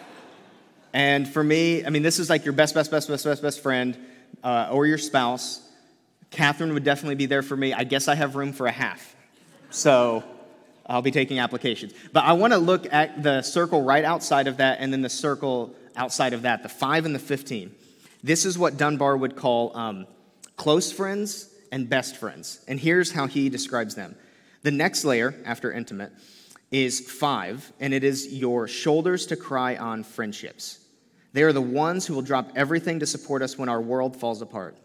and 0.93 1.27
for 1.27 1.43
me, 1.43 1.85
I 1.85 1.89
mean, 1.89 2.01
this 2.01 2.17
is 2.17 2.29
like 2.29 2.45
your 2.45 2.53
best, 2.53 2.75
best, 2.75 2.91
best, 2.91 3.09
best, 3.09 3.25
best, 3.25 3.41
best 3.41 3.61
friend 3.61 3.97
uh, 4.41 4.69
or 4.71 4.85
your 4.85 4.97
spouse. 4.97 5.61
Catherine 6.31 6.73
would 6.73 6.85
definitely 6.85 7.15
be 7.15 7.25
there 7.25 7.41
for 7.41 7.57
me. 7.57 7.73
I 7.73 7.83
guess 7.83 8.07
I 8.07 8.15
have 8.15 8.37
room 8.37 8.53
for 8.53 8.67
a 8.67 8.71
half. 8.71 9.15
So 9.69 10.23
I'll 10.89 11.03
be 11.03 11.11
taking 11.11 11.39
applications. 11.39 11.93
But 12.11 12.25
I 12.25 12.33
want 12.33 12.51
to 12.51 12.59
look 12.59 12.91
at 12.91 13.21
the 13.21 13.43
circle 13.43 13.83
right 13.83 14.03
outside 14.03 14.47
of 14.47 14.57
that 14.57 14.79
and 14.81 14.91
then 14.91 15.03
the 15.03 15.09
circle 15.09 15.75
outside 15.95 16.33
of 16.33 16.41
that, 16.41 16.63
the 16.63 16.69
5 16.69 17.05
and 17.05 17.13
the 17.13 17.19
15. 17.19 17.73
This 18.23 18.43
is 18.43 18.57
what 18.57 18.75
Dunbar 18.75 19.15
would 19.15 19.35
call 19.35 19.75
um, 19.77 20.07
close 20.55 20.91
friends 20.91 21.53
and 21.71 21.87
best 21.87 22.17
friends. 22.17 22.59
And 22.67 22.79
here's 22.79 23.11
how 23.11 23.27
he 23.27 23.49
describes 23.49 23.93
them. 23.93 24.15
The 24.63 24.71
next 24.71 25.05
layer, 25.05 25.35
after 25.45 25.71
intimate, 25.71 26.11
is 26.71 26.99
5, 26.99 27.71
and 27.79 27.93
it 27.93 28.03
is 28.03 28.33
your 28.33 28.67
shoulders 28.67 29.27
to 29.27 29.35
cry 29.35 29.77
on 29.77 30.03
friendships. 30.03 30.79
They 31.33 31.43
are 31.43 31.53
the 31.53 31.61
ones 31.61 32.05
who 32.07 32.15
will 32.15 32.21
drop 32.23 32.51
everything 32.55 32.99
to 32.99 33.05
support 33.05 33.41
us 33.41 33.57
when 33.57 33.69
our 33.69 33.81
world 33.81 34.17
falls 34.17 34.41
apart. 34.41 34.75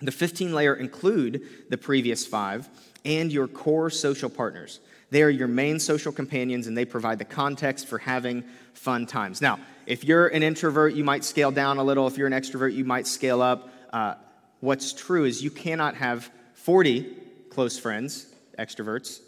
The 0.00 0.12
15 0.12 0.54
layer 0.54 0.74
include 0.74 1.42
the 1.68 1.76
previous 1.76 2.26
five 2.26 2.68
and 3.04 3.30
your 3.30 3.48
core 3.48 3.90
social 3.90 4.30
partners. 4.30 4.80
They 5.10 5.22
are 5.22 5.30
your 5.30 5.48
main 5.48 5.80
social 5.80 6.12
companions 6.12 6.66
and 6.66 6.76
they 6.76 6.84
provide 6.84 7.18
the 7.18 7.24
context 7.24 7.86
for 7.86 7.98
having 7.98 8.44
fun 8.74 9.06
times. 9.06 9.40
Now, 9.40 9.58
if 9.86 10.04
you're 10.04 10.28
an 10.28 10.42
introvert, 10.42 10.94
you 10.94 11.04
might 11.04 11.24
scale 11.24 11.50
down 11.50 11.78
a 11.78 11.84
little. 11.84 12.06
If 12.06 12.16
you're 12.16 12.28
an 12.28 12.32
extrovert, 12.32 12.74
you 12.74 12.84
might 12.84 13.06
scale 13.06 13.42
up. 13.42 13.68
Uh, 13.92 14.14
what's 14.60 14.92
true 14.92 15.24
is 15.24 15.42
you 15.42 15.50
cannot 15.50 15.96
have 15.96 16.30
40 16.54 17.16
close 17.50 17.78
friends, 17.78 18.26
extroverts. 18.58 19.20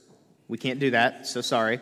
We 0.48 0.58
can't 0.58 0.78
do 0.78 0.92
that, 0.92 1.26
so 1.26 1.40
sorry. 1.40 1.80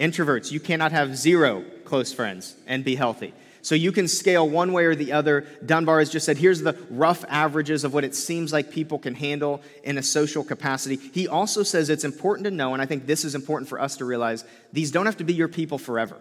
Introverts, 0.00 0.50
you 0.50 0.60
cannot 0.60 0.92
have 0.92 1.16
zero 1.16 1.64
close 1.84 2.12
friends 2.12 2.54
and 2.66 2.84
be 2.84 2.94
healthy. 2.94 3.34
So 3.66 3.74
you 3.74 3.90
can 3.90 4.06
scale 4.06 4.48
one 4.48 4.72
way 4.72 4.84
or 4.84 4.94
the 4.94 5.10
other. 5.10 5.44
Dunbar 5.66 5.98
has 5.98 6.08
just 6.08 6.24
said, 6.24 6.36
here's 6.36 6.60
the 6.60 6.78
rough 6.88 7.24
averages 7.26 7.82
of 7.82 7.92
what 7.92 8.04
it 8.04 8.14
seems 8.14 8.52
like 8.52 8.70
people 8.70 8.96
can 8.96 9.16
handle 9.16 9.60
in 9.82 9.98
a 9.98 10.04
social 10.04 10.44
capacity. 10.44 10.94
He 10.94 11.26
also 11.26 11.64
says 11.64 11.90
it's 11.90 12.04
important 12.04 12.44
to 12.44 12.52
know, 12.52 12.74
and 12.74 12.80
I 12.80 12.86
think 12.86 13.06
this 13.06 13.24
is 13.24 13.34
important 13.34 13.68
for 13.68 13.80
us 13.80 13.96
to 13.96 14.04
realize, 14.04 14.44
these 14.72 14.92
don't 14.92 15.06
have 15.06 15.16
to 15.16 15.24
be 15.24 15.34
your 15.34 15.48
people 15.48 15.78
forever. 15.78 16.16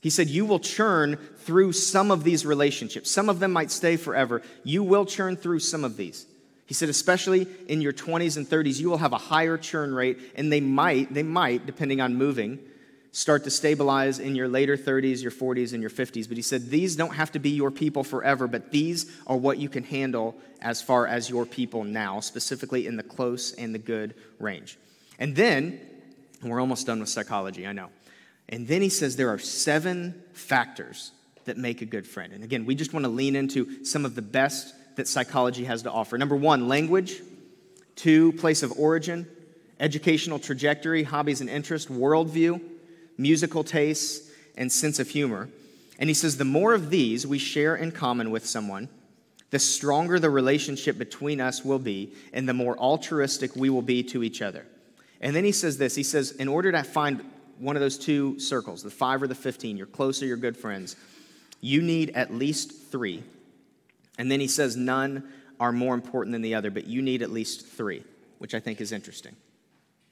He 0.00 0.08
said, 0.08 0.30
You 0.30 0.46
will 0.46 0.60
churn 0.60 1.18
through 1.40 1.74
some 1.74 2.10
of 2.10 2.24
these 2.24 2.46
relationships. 2.46 3.10
Some 3.10 3.28
of 3.28 3.38
them 3.38 3.52
might 3.52 3.70
stay 3.70 3.98
forever. 3.98 4.40
You 4.64 4.82
will 4.82 5.04
churn 5.04 5.36
through 5.36 5.58
some 5.58 5.84
of 5.84 5.98
these. 5.98 6.24
He 6.64 6.72
said, 6.72 6.88
especially 6.88 7.48
in 7.68 7.82
your 7.82 7.92
20s 7.92 8.38
and 8.38 8.48
30s, 8.48 8.80
you 8.80 8.88
will 8.88 8.96
have 8.96 9.12
a 9.12 9.18
higher 9.18 9.58
churn 9.58 9.92
rate, 9.92 10.18
and 10.36 10.50
they 10.50 10.62
might, 10.62 11.12
they 11.12 11.22
might, 11.22 11.66
depending 11.66 12.00
on 12.00 12.14
moving, 12.14 12.60
start 13.12 13.44
to 13.44 13.50
stabilize 13.50 14.18
in 14.18 14.34
your 14.34 14.48
later 14.48 14.76
30s, 14.76 15.22
your 15.22 15.30
40s, 15.30 15.74
and 15.74 15.82
your 15.82 15.90
50s. 15.90 16.26
But 16.26 16.38
he 16.38 16.42
said, 16.42 16.70
These 16.70 16.96
don't 16.96 17.14
have 17.14 17.30
to 17.32 17.38
be 17.38 17.50
your 17.50 17.70
people 17.70 18.02
forever, 18.02 18.48
but 18.48 18.72
these 18.72 19.10
are 19.26 19.36
what 19.36 19.58
you 19.58 19.68
can 19.68 19.84
handle 19.84 20.34
as 20.60 20.82
far 20.82 21.06
as 21.06 21.30
your 21.30 21.46
people 21.46 21.84
now, 21.84 22.20
specifically 22.20 22.86
in 22.86 22.96
the 22.96 23.02
close 23.02 23.52
and 23.52 23.74
the 23.74 23.78
good 23.78 24.14
range. 24.40 24.78
And 25.18 25.36
then, 25.36 25.78
and 26.40 26.50
we're 26.50 26.60
almost 26.60 26.86
done 26.86 27.00
with 27.00 27.10
psychology, 27.10 27.66
I 27.66 27.72
know. 27.72 27.90
And 28.48 28.66
then 28.66 28.82
he 28.82 28.88
says 28.88 29.16
there 29.16 29.30
are 29.30 29.38
seven 29.38 30.20
factors 30.32 31.12
that 31.44 31.56
make 31.56 31.82
a 31.82 31.86
good 31.86 32.06
friend. 32.06 32.32
And 32.32 32.42
again, 32.42 32.64
we 32.64 32.74
just 32.74 32.92
want 32.92 33.04
to 33.04 33.10
lean 33.10 33.36
into 33.36 33.84
some 33.84 34.04
of 34.04 34.14
the 34.14 34.22
best 34.22 34.74
that 34.96 35.06
psychology 35.08 35.64
has 35.64 35.82
to 35.82 35.90
offer. 35.90 36.16
Number 36.18 36.36
one, 36.36 36.68
language. 36.68 37.20
Two, 37.94 38.32
place 38.32 38.62
of 38.62 38.72
origin. 38.78 39.26
Educational 39.80 40.38
trajectory, 40.38 41.02
hobbies 41.02 41.40
and 41.40 41.50
interests, 41.50 41.90
worldview 41.90 42.60
musical 43.18 43.64
tastes, 43.64 44.30
and 44.56 44.70
sense 44.70 44.98
of 44.98 45.08
humor. 45.08 45.48
And 45.98 46.10
he 46.10 46.14
says 46.14 46.36
the 46.36 46.44
more 46.44 46.74
of 46.74 46.90
these 46.90 47.26
we 47.26 47.38
share 47.38 47.76
in 47.76 47.92
common 47.92 48.30
with 48.30 48.46
someone, 48.46 48.88
the 49.50 49.58
stronger 49.58 50.18
the 50.18 50.30
relationship 50.30 50.98
between 50.98 51.40
us 51.40 51.64
will 51.64 51.78
be, 51.78 52.12
and 52.32 52.48
the 52.48 52.54
more 52.54 52.76
altruistic 52.78 53.54
we 53.54 53.70
will 53.70 53.82
be 53.82 54.02
to 54.04 54.22
each 54.22 54.40
other. 54.40 54.66
And 55.20 55.36
then 55.36 55.44
he 55.44 55.52
says 55.52 55.78
this 55.78 55.94
he 55.94 56.02
says, 56.02 56.32
in 56.32 56.48
order 56.48 56.72
to 56.72 56.82
find 56.82 57.24
one 57.58 57.76
of 57.76 57.80
those 57.80 57.98
two 57.98 58.40
circles, 58.40 58.82
the 58.82 58.90
five 58.90 59.22
or 59.22 59.26
the 59.26 59.34
15, 59.34 59.76
you're 59.76 59.86
closer, 59.86 60.26
you're 60.26 60.36
good 60.36 60.56
friends, 60.56 60.96
you 61.60 61.80
need 61.80 62.10
at 62.10 62.34
least 62.34 62.72
three. 62.90 63.22
And 64.18 64.30
then 64.30 64.40
he 64.40 64.48
says, 64.48 64.76
none 64.76 65.28
are 65.60 65.70
more 65.70 65.94
important 65.94 66.32
than 66.32 66.42
the 66.42 66.54
other, 66.54 66.70
but 66.70 66.86
you 66.86 67.02
need 67.02 67.22
at 67.22 67.30
least 67.30 67.66
three, 67.66 68.02
which 68.38 68.54
I 68.54 68.60
think 68.60 68.80
is 68.80 68.90
interesting. 68.90 69.36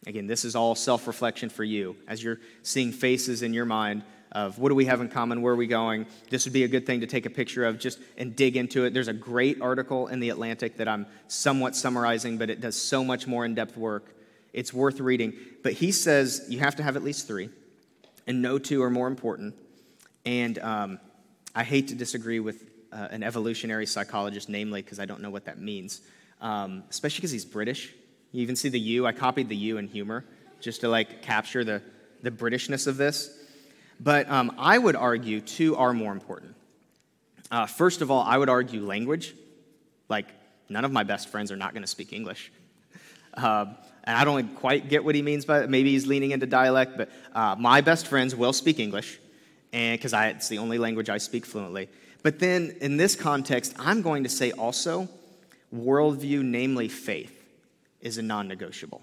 Again, 0.06 0.26
this 0.26 0.44
is 0.44 0.56
all 0.56 0.74
self 0.74 1.06
reflection 1.06 1.50
for 1.50 1.64
you 1.64 1.96
as 2.08 2.22
you're 2.22 2.40
seeing 2.62 2.92
faces 2.92 3.42
in 3.42 3.52
your 3.52 3.66
mind 3.66 4.02
of 4.32 4.58
what 4.58 4.68
do 4.68 4.74
we 4.74 4.84
have 4.84 5.00
in 5.00 5.08
common, 5.08 5.42
where 5.42 5.52
are 5.52 5.56
we 5.56 5.66
going. 5.66 6.06
This 6.30 6.44
would 6.44 6.52
be 6.52 6.64
a 6.64 6.68
good 6.68 6.86
thing 6.86 7.00
to 7.00 7.06
take 7.06 7.26
a 7.26 7.30
picture 7.30 7.64
of 7.64 7.78
just 7.78 7.98
and 8.16 8.34
dig 8.34 8.56
into 8.56 8.84
it. 8.84 8.94
There's 8.94 9.08
a 9.08 9.12
great 9.12 9.60
article 9.60 10.06
in 10.06 10.20
The 10.20 10.30
Atlantic 10.30 10.76
that 10.76 10.88
I'm 10.88 11.06
somewhat 11.26 11.74
summarizing, 11.74 12.38
but 12.38 12.48
it 12.48 12.60
does 12.60 12.80
so 12.80 13.04
much 13.04 13.26
more 13.26 13.44
in 13.44 13.54
depth 13.54 13.76
work. 13.76 14.14
It's 14.52 14.72
worth 14.72 15.00
reading. 15.00 15.34
But 15.62 15.74
he 15.74 15.92
says 15.92 16.46
you 16.48 16.60
have 16.60 16.76
to 16.76 16.82
have 16.82 16.96
at 16.96 17.02
least 17.02 17.26
three, 17.26 17.50
and 18.26 18.40
no 18.40 18.58
two 18.58 18.82
are 18.82 18.90
more 18.90 19.08
important. 19.08 19.54
And 20.24 20.58
um, 20.60 21.00
I 21.54 21.64
hate 21.64 21.88
to 21.88 21.94
disagree 21.94 22.40
with 22.40 22.64
uh, 22.92 23.08
an 23.10 23.22
evolutionary 23.22 23.86
psychologist, 23.86 24.48
namely 24.48 24.82
because 24.82 25.00
I 25.00 25.04
don't 25.04 25.20
know 25.20 25.30
what 25.30 25.44
that 25.46 25.58
means, 25.58 26.02
um, 26.40 26.84
especially 26.88 27.18
because 27.18 27.32
he's 27.32 27.44
British. 27.44 27.92
You 28.32 28.42
even 28.42 28.56
see 28.56 28.68
the 28.68 28.80
U. 28.80 29.06
I 29.06 29.12
copied 29.12 29.48
the 29.48 29.56
U 29.56 29.78
in 29.78 29.88
humor 29.88 30.24
just 30.60 30.82
to 30.82 30.88
like 30.88 31.22
capture 31.22 31.64
the, 31.64 31.82
the 32.22 32.30
Britishness 32.30 32.86
of 32.86 32.96
this. 32.96 33.36
But 33.98 34.30
um, 34.30 34.54
I 34.58 34.78
would 34.78 34.96
argue 34.96 35.40
two 35.40 35.76
are 35.76 35.92
more 35.92 36.12
important. 36.12 36.54
Uh, 37.50 37.66
first 37.66 38.00
of 38.02 38.10
all, 38.10 38.22
I 38.22 38.38
would 38.38 38.48
argue 38.48 38.84
language. 38.84 39.34
Like, 40.08 40.26
none 40.68 40.84
of 40.84 40.92
my 40.92 41.02
best 41.02 41.28
friends 41.28 41.50
are 41.50 41.56
not 41.56 41.72
going 41.72 41.82
to 41.82 41.88
speak 41.88 42.12
English. 42.12 42.52
Uh, 43.34 43.66
and 44.04 44.16
I 44.16 44.24
don't 44.24 44.54
quite 44.56 44.88
get 44.88 45.04
what 45.04 45.14
he 45.14 45.22
means 45.22 45.44
by 45.44 45.62
it. 45.62 45.70
Maybe 45.70 45.90
he's 45.90 46.06
leaning 46.06 46.30
into 46.30 46.46
dialect, 46.46 46.96
but 46.96 47.10
uh, 47.34 47.56
my 47.58 47.80
best 47.80 48.06
friends 48.06 48.34
will 48.34 48.52
speak 48.52 48.78
English, 48.78 49.18
and 49.72 49.98
because 49.98 50.12
it's 50.14 50.48
the 50.48 50.58
only 50.58 50.78
language 50.78 51.10
I 51.10 51.18
speak 51.18 51.44
fluently. 51.44 51.88
But 52.22 52.38
then, 52.38 52.76
in 52.80 52.96
this 52.96 53.14
context, 53.14 53.74
I'm 53.78 54.02
going 54.02 54.24
to 54.24 54.28
say 54.28 54.52
also 54.52 55.08
worldview, 55.74 56.42
namely 56.42 56.88
faith 56.88 57.39
is 58.00 58.18
a 58.18 58.22
non 58.22 58.48
negotiable. 58.48 59.02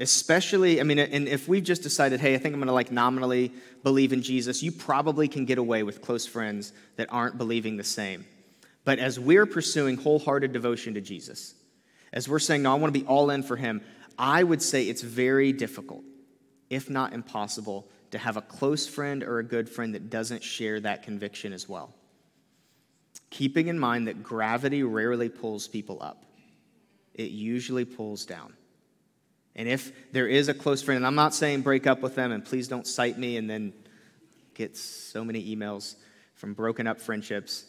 Especially, 0.00 0.80
I 0.80 0.84
mean, 0.84 1.00
and 1.00 1.26
if 1.26 1.48
we've 1.48 1.64
just 1.64 1.82
decided, 1.82 2.20
hey, 2.20 2.34
I 2.34 2.38
think 2.38 2.54
I'm 2.54 2.62
to 2.62 2.72
like 2.72 2.92
nominally 2.92 3.52
believe 3.82 4.12
in 4.12 4.22
Jesus, 4.22 4.62
you 4.62 4.70
probably 4.70 5.26
can 5.26 5.44
get 5.44 5.58
away 5.58 5.82
with 5.82 6.00
close 6.00 6.24
friends 6.24 6.72
that 6.96 7.08
aren't 7.10 7.36
believing 7.36 7.76
the 7.76 7.84
same. 7.84 8.24
But 8.84 9.00
as 9.00 9.18
we're 9.18 9.44
pursuing 9.44 9.96
wholehearted 9.96 10.52
devotion 10.52 10.94
to 10.94 11.00
Jesus, 11.00 11.54
as 12.12 12.28
we're 12.28 12.38
saying, 12.38 12.62
no, 12.62 12.72
I 12.72 12.74
want 12.76 12.94
to 12.94 13.00
be 13.00 13.06
all 13.06 13.30
in 13.30 13.42
for 13.42 13.56
him, 13.56 13.82
I 14.16 14.42
would 14.44 14.62
say 14.62 14.84
it's 14.84 15.02
very 15.02 15.52
difficult, 15.52 16.04
if 16.70 16.88
not 16.88 17.12
impossible, 17.12 17.88
to 18.12 18.18
have 18.18 18.36
a 18.36 18.42
close 18.42 18.86
friend 18.86 19.24
or 19.24 19.40
a 19.40 19.44
good 19.44 19.68
friend 19.68 19.94
that 19.96 20.10
doesn't 20.10 20.44
share 20.44 20.78
that 20.80 21.02
conviction 21.02 21.52
as 21.52 21.68
well. 21.68 21.92
Keeping 23.30 23.66
in 23.66 23.78
mind 23.78 24.06
that 24.06 24.22
gravity 24.22 24.84
rarely 24.84 25.28
pulls 25.28 25.66
people 25.66 25.98
up 26.00 26.24
it 27.18 27.30
usually 27.30 27.84
pulls 27.84 28.24
down. 28.24 28.54
And 29.54 29.68
if 29.68 29.92
there 30.12 30.28
is 30.28 30.48
a 30.48 30.54
close 30.54 30.82
friend, 30.82 30.96
and 30.96 31.06
I'm 31.06 31.16
not 31.16 31.34
saying 31.34 31.62
break 31.62 31.86
up 31.86 32.00
with 32.00 32.14
them 32.14 32.32
and 32.32 32.44
please 32.44 32.68
don't 32.68 32.86
cite 32.86 33.18
me 33.18 33.36
and 33.36 33.50
then 33.50 33.72
get 34.54 34.76
so 34.76 35.24
many 35.24 35.54
emails 35.54 35.96
from 36.36 36.54
broken 36.54 36.86
up 36.86 37.00
friendships. 37.00 37.64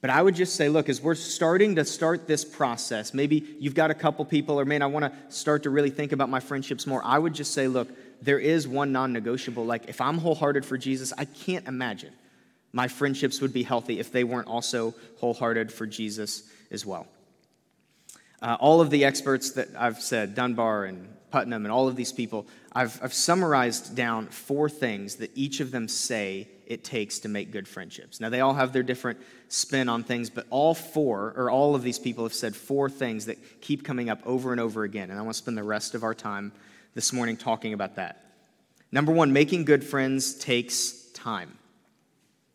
But 0.00 0.10
I 0.10 0.20
would 0.20 0.34
just 0.34 0.56
say, 0.56 0.68
look, 0.68 0.88
as 0.88 1.00
we're 1.00 1.14
starting 1.14 1.76
to 1.76 1.84
start 1.84 2.26
this 2.26 2.44
process, 2.44 3.14
maybe 3.14 3.56
you've 3.60 3.74
got 3.74 3.90
a 3.90 3.94
couple 3.94 4.24
people, 4.24 4.58
or 4.58 4.64
man, 4.64 4.82
I 4.82 4.86
want 4.86 5.04
to 5.04 5.34
start 5.34 5.62
to 5.62 5.70
really 5.70 5.90
think 5.90 6.12
about 6.12 6.28
my 6.28 6.40
friendships 6.40 6.86
more. 6.86 7.02
I 7.04 7.18
would 7.18 7.34
just 7.34 7.52
say, 7.52 7.68
look, 7.68 7.88
there 8.22 8.38
is 8.38 8.66
one 8.66 8.92
non 8.92 9.12
negotiable. 9.12 9.64
Like, 9.64 9.88
if 9.88 10.00
I'm 10.00 10.18
wholehearted 10.18 10.64
for 10.64 10.76
Jesus, 10.76 11.12
I 11.16 11.24
can't 11.24 11.66
imagine 11.66 12.12
my 12.72 12.88
friendships 12.88 13.40
would 13.40 13.52
be 13.52 13.62
healthy 13.62 14.00
if 14.00 14.12
they 14.12 14.24
weren't 14.24 14.48
also 14.48 14.94
wholehearted 15.20 15.72
for 15.72 15.86
Jesus 15.86 16.42
as 16.70 16.84
well. 16.84 17.06
Uh, 18.44 18.58
all 18.60 18.82
of 18.82 18.90
the 18.90 19.06
experts 19.06 19.52
that 19.52 19.68
I've 19.74 20.02
said, 20.02 20.34
Dunbar 20.34 20.84
and 20.84 21.08
Putnam 21.30 21.64
and 21.64 21.72
all 21.72 21.88
of 21.88 21.96
these 21.96 22.12
people, 22.12 22.46
I've, 22.74 23.00
I've 23.02 23.14
summarized 23.14 23.96
down 23.96 24.26
four 24.26 24.68
things 24.68 25.16
that 25.16 25.30
each 25.34 25.60
of 25.60 25.70
them 25.70 25.88
say 25.88 26.48
it 26.66 26.84
takes 26.84 27.20
to 27.20 27.28
make 27.30 27.52
good 27.52 27.66
friendships. 27.66 28.20
Now, 28.20 28.28
they 28.28 28.42
all 28.42 28.52
have 28.52 28.74
their 28.74 28.82
different 28.82 29.18
spin 29.48 29.88
on 29.88 30.04
things, 30.04 30.28
but 30.28 30.46
all 30.50 30.74
four, 30.74 31.32
or 31.38 31.50
all 31.50 31.74
of 31.74 31.82
these 31.82 31.98
people, 31.98 32.22
have 32.22 32.34
said 32.34 32.54
four 32.54 32.90
things 32.90 33.24
that 33.26 33.38
keep 33.62 33.82
coming 33.82 34.10
up 34.10 34.20
over 34.26 34.52
and 34.52 34.60
over 34.60 34.84
again. 34.84 35.08
And 35.08 35.18
I 35.18 35.22
want 35.22 35.36
to 35.36 35.42
spend 35.42 35.56
the 35.56 35.62
rest 35.62 35.94
of 35.94 36.04
our 36.04 36.14
time 36.14 36.52
this 36.92 37.14
morning 37.14 37.38
talking 37.38 37.72
about 37.72 37.96
that. 37.96 38.26
Number 38.92 39.10
one, 39.10 39.32
making 39.32 39.64
good 39.64 39.82
friends 39.82 40.34
takes 40.34 40.92
time. 41.14 41.56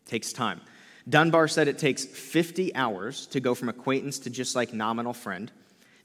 Takes 0.06 0.32
time. 0.32 0.60
Dunbar 1.08 1.48
said 1.48 1.66
it 1.66 1.78
takes 1.78 2.04
50 2.04 2.76
hours 2.76 3.26
to 3.26 3.40
go 3.40 3.56
from 3.56 3.68
acquaintance 3.68 4.20
to 4.20 4.30
just 4.30 4.54
like 4.54 4.72
nominal 4.72 5.12
friend. 5.12 5.50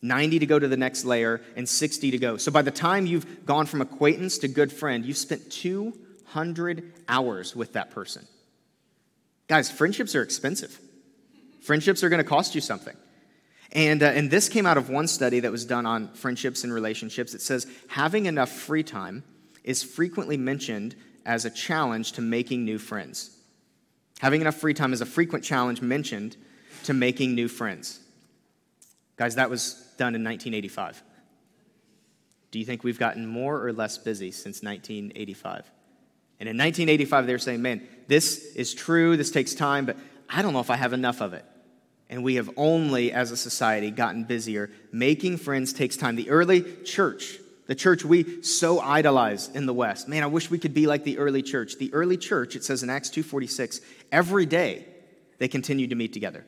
90 0.02 0.40
to 0.40 0.46
go 0.46 0.60
to 0.60 0.68
the 0.68 0.78
next 0.78 1.06
layer, 1.06 1.42
and 1.56 1.68
60 1.68 2.12
to 2.12 2.18
go. 2.18 2.38
So 2.38 2.52
by 2.52 2.62
the 2.62 2.72
time 2.72 3.06
you've 3.06 3.46
gone 3.46 3.66
from 3.66 3.82
acquaintance 3.82 4.38
to 4.40 4.48
good 4.48 4.72
friend, 4.72 5.06
you've 5.06 5.18
spent 5.18 5.52
200 5.52 6.94
hours 7.08 7.56
with 7.56 7.74
that 7.74 7.92
person. 7.92 8.28
Guys, 9.48 9.70
friendships 9.72 10.16
are 10.16 10.22
expensive. 10.22 10.80
Friendships 11.62 12.04
are 12.04 12.10
going 12.10 12.24
to 12.24 12.28
cost 12.28 12.56
you 12.56 12.62
something. 12.62 12.96
And, 13.72 14.04
uh, 14.04 14.08
and 14.08 14.32
this 14.32 14.48
came 14.48 14.66
out 14.66 14.78
of 14.78 14.90
one 14.90 15.08
study 15.08 15.42
that 15.42 15.52
was 15.52 15.66
done 15.66 15.86
on 15.86 16.14
friendships 16.14 16.64
and 16.64 16.74
relationships. 16.74 17.34
It 17.34 17.42
says 17.42 17.68
having 17.88 18.26
enough 18.26 18.52
free 18.52 18.84
time 18.84 19.24
is 19.64 19.84
frequently 19.84 20.38
mentioned 20.38 20.96
as 21.26 21.46
a 21.46 21.50
challenge 21.50 22.14
to 22.14 22.22
making 22.22 22.64
new 22.64 22.78
friends. 22.78 23.36
Having 24.20 24.42
enough 24.42 24.56
free 24.56 24.74
time 24.74 24.94
is 24.94 25.02
a 25.02 25.06
frequent 25.06 25.44
challenge 25.44 25.82
mentioned 25.82 26.38
to 26.84 26.94
making 26.94 27.36
new 27.36 27.48
friends. 27.48 28.00
Guys, 29.18 29.36
that 29.36 29.50
was 29.50 29.85
done 29.98 30.16
in 30.16 30.24
1985. 30.24 31.04
Do 32.52 32.60
you 32.60 32.66
think 32.66 32.84
we've 32.84 33.00
gotten 33.00 33.28
more 33.28 33.66
or 33.66 33.74
less 33.74 33.98
busy 33.98 34.32
since 34.32 34.64
1985? 34.64 35.70
And 36.40 36.50
in 36.50 36.58
1985, 36.58 37.28
they 37.28 37.34
were 37.34 37.40
saying, 37.40 37.62
man, 37.62 37.88
this 38.08 38.56
is 38.56 38.74
true, 38.74 39.18
this 39.18 39.32
takes 39.32 39.54
time, 39.54 39.86
but 39.86 39.98
I 40.30 40.42
don't 40.42 40.54
know 40.54 40.60
if 40.60 40.70
I 40.70 40.76
have 40.76 40.94
enough 40.94 41.22
of 41.22 41.34
it. 41.34 41.46
And 42.10 42.24
we 42.24 42.36
have 42.36 42.50
only, 42.56 43.12
as 43.12 43.32
a 43.32 43.38
society, 43.38 43.90
gotten 43.90 44.26
busier. 44.26 44.70
Making 44.92 45.38
friends 45.38 45.74
takes 45.74 45.98
time. 45.98 46.16
The 46.16 46.30
early 46.30 46.62
church, 46.84 47.40
the 47.68 47.76
church 47.76 48.06
we 48.06 48.44
so 48.44 48.80
idolize 48.80 49.50
in 49.50 49.66
the 49.66 49.74
West, 49.74 50.08
man, 50.08 50.24
I 50.24 50.28
wish 50.28 50.52
we 50.52 50.60
could 50.60 50.74
be 50.74 50.88
like 50.88 51.04
the 51.04 51.18
early 51.18 51.42
church. 51.42 51.78
The 51.78 51.94
early 51.94 52.18
church, 52.18 52.56
it 52.56 52.64
says 52.64 52.84
in 52.84 52.90
Acts 52.90 53.10
2.46, 53.10 53.82
every 54.12 54.46
day 54.46 54.86
they 55.40 55.48
continued 55.48 55.90
to 55.90 55.96
meet 55.96 56.14
together. 56.14 56.46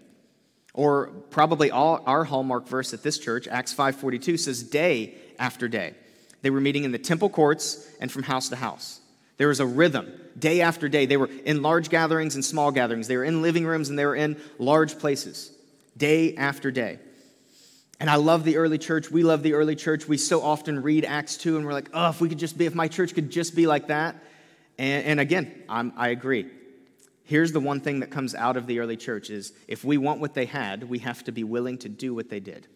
Or 0.77 1.07
probably 1.31 1.71
all, 1.71 2.03
our 2.05 2.23
hallmark 2.23 2.67
verse 2.67 2.93
at 2.93 3.01
this 3.01 3.17
church, 3.17 3.47
Acts 3.47 3.73
5:42 3.73 4.37
says 4.37 4.61
day 4.61 5.15
after 5.39 5.67
day. 5.67 5.95
They 6.43 6.51
were 6.51 6.61
meeting 6.61 6.83
in 6.83 6.91
the 6.91 6.99
temple 6.99 7.29
courts 7.29 7.89
and 7.99 8.11
from 8.11 8.21
house 8.21 8.49
to 8.49 8.55
house. 8.55 9.01
There 9.37 9.47
was 9.47 9.59
a 9.59 9.65
rhythm 9.65 10.13
day 10.37 10.61
after 10.61 10.87
day. 10.87 11.07
They 11.07 11.17
were 11.17 11.31
in 11.45 11.63
large 11.63 11.89
gatherings 11.89 12.35
and 12.35 12.45
small 12.45 12.71
gatherings. 12.71 13.07
They 13.07 13.17
were 13.17 13.23
in 13.23 13.41
living 13.41 13.65
rooms 13.65 13.89
and 13.89 13.97
they 13.97 14.05
were 14.05 14.15
in 14.15 14.39
large 14.59 14.99
places 14.99 15.51
day 15.97 16.35
after 16.35 16.69
day. 16.69 16.99
And 17.99 18.07
I 18.07 18.17
love 18.17 18.43
the 18.43 18.57
early 18.57 18.77
church. 18.77 19.09
We 19.09 19.23
love 19.23 19.41
the 19.41 19.53
early 19.53 19.75
church. 19.75 20.07
We 20.07 20.17
so 20.17 20.43
often 20.43 20.83
read 20.83 21.05
Acts 21.05 21.37
2 21.37 21.57
and 21.57 21.65
we're 21.65 21.73
like, 21.73 21.89
oh, 21.91 22.09
if 22.09 22.21
we 22.21 22.29
could 22.29 22.37
just 22.37 22.55
be, 22.55 22.67
if 22.67 22.75
my 22.75 22.87
church 22.87 23.15
could 23.15 23.31
just 23.31 23.55
be 23.55 23.65
like 23.65 23.87
that. 23.87 24.15
And, 24.77 25.05
and 25.05 25.19
again, 25.19 25.63
I'm, 25.67 25.91
I 25.97 26.09
agree. 26.09 26.51
Here's 27.27 27.51
the 27.51 27.59
one 27.59 27.81
thing 27.81 27.99
that 27.99 28.09
comes 28.09 28.33
out 28.33 28.55
of 28.55 28.67
the 28.67 28.79
early 28.79 28.95
church 28.95 29.29
is 29.29 29.51
if 29.67 29.83
we 29.83 29.97
want 29.97 30.21
what 30.21 30.33
they 30.33 30.45
had, 30.45 30.85
we 30.85 30.99
have 30.99 31.25
to 31.25 31.33
be 31.33 31.43
willing 31.43 31.77
to 31.79 31.89
do 31.89 32.15
what 32.15 32.29
they 32.29 32.39
did. 32.39 32.67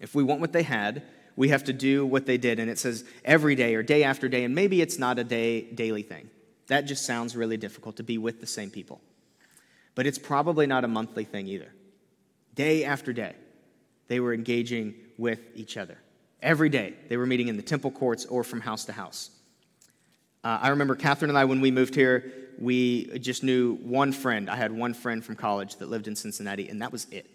If 0.00 0.14
we 0.14 0.22
want 0.22 0.40
what 0.40 0.54
they 0.54 0.62
had, 0.62 1.02
we 1.36 1.50
have 1.50 1.62
to 1.64 1.74
do 1.74 2.06
what 2.06 2.24
they 2.24 2.38
did. 2.38 2.58
And 2.58 2.70
it 2.70 2.78
says 2.78 3.04
every 3.26 3.54
day 3.54 3.74
or 3.74 3.82
day 3.82 4.04
after 4.04 4.26
day. 4.26 4.44
And 4.44 4.54
maybe 4.54 4.80
it's 4.80 4.98
not 4.98 5.18
a 5.18 5.24
day 5.24 5.70
daily 5.70 6.02
thing. 6.02 6.30
That 6.68 6.86
just 6.86 7.04
sounds 7.04 7.36
really 7.36 7.58
difficult 7.58 7.96
to 7.96 8.02
be 8.02 8.16
with 8.16 8.40
the 8.40 8.46
same 8.46 8.70
people. 8.70 9.02
But 9.94 10.06
it's 10.06 10.18
probably 10.18 10.66
not 10.66 10.84
a 10.84 10.88
monthly 10.88 11.24
thing 11.24 11.46
either. 11.46 11.74
Day 12.54 12.84
after 12.86 13.12
day, 13.12 13.34
they 14.08 14.18
were 14.18 14.32
engaging 14.32 14.94
with 15.18 15.40
each 15.54 15.76
other. 15.76 15.98
Every 16.40 16.70
day, 16.70 16.94
they 17.10 17.18
were 17.18 17.26
meeting 17.26 17.48
in 17.48 17.58
the 17.58 17.62
temple 17.62 17.90
courts 17.90 18.24
or 18.24 18.44
from 18.44 18.62
house 18.62 18.86
to 18.86 18.92
house. 18.92 19.30
Uh, 20.42 20.58
I 20.62 20.68
remember 20.70 20.96
Catherine 20.96 21.30
and 21.30 21.38
I, 21.38 21.44
when 21.44 21.60
we 21.60 21.70
moved 21.70 21.94
here, 21.94 22.41
we 22.58 23.18
just 23.18 23.42
knew 23.42 23.74
one 23.76 24.12
friend. 24.12 24.48
I 24.48 24.56
had 24.56 24.72
one 24.72 24.94
friend 24.94 25.24
from 25.24 25.36
college 25.36 25.76
that 25.76 25.88
lived 25.88 26.08
in 26.08 26.16
Cincinnati, 26.16 26.68
and 26.68 26.82
that 26.82 26.92
was 26.92 27.06
it. 27.10 27.26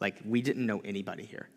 Like, 0.00 0.16
we 0.24 0.42
didn't 0.42 0.66
know 0.66 0.80
anybody 0.84 1.24
here. 1.24 1.48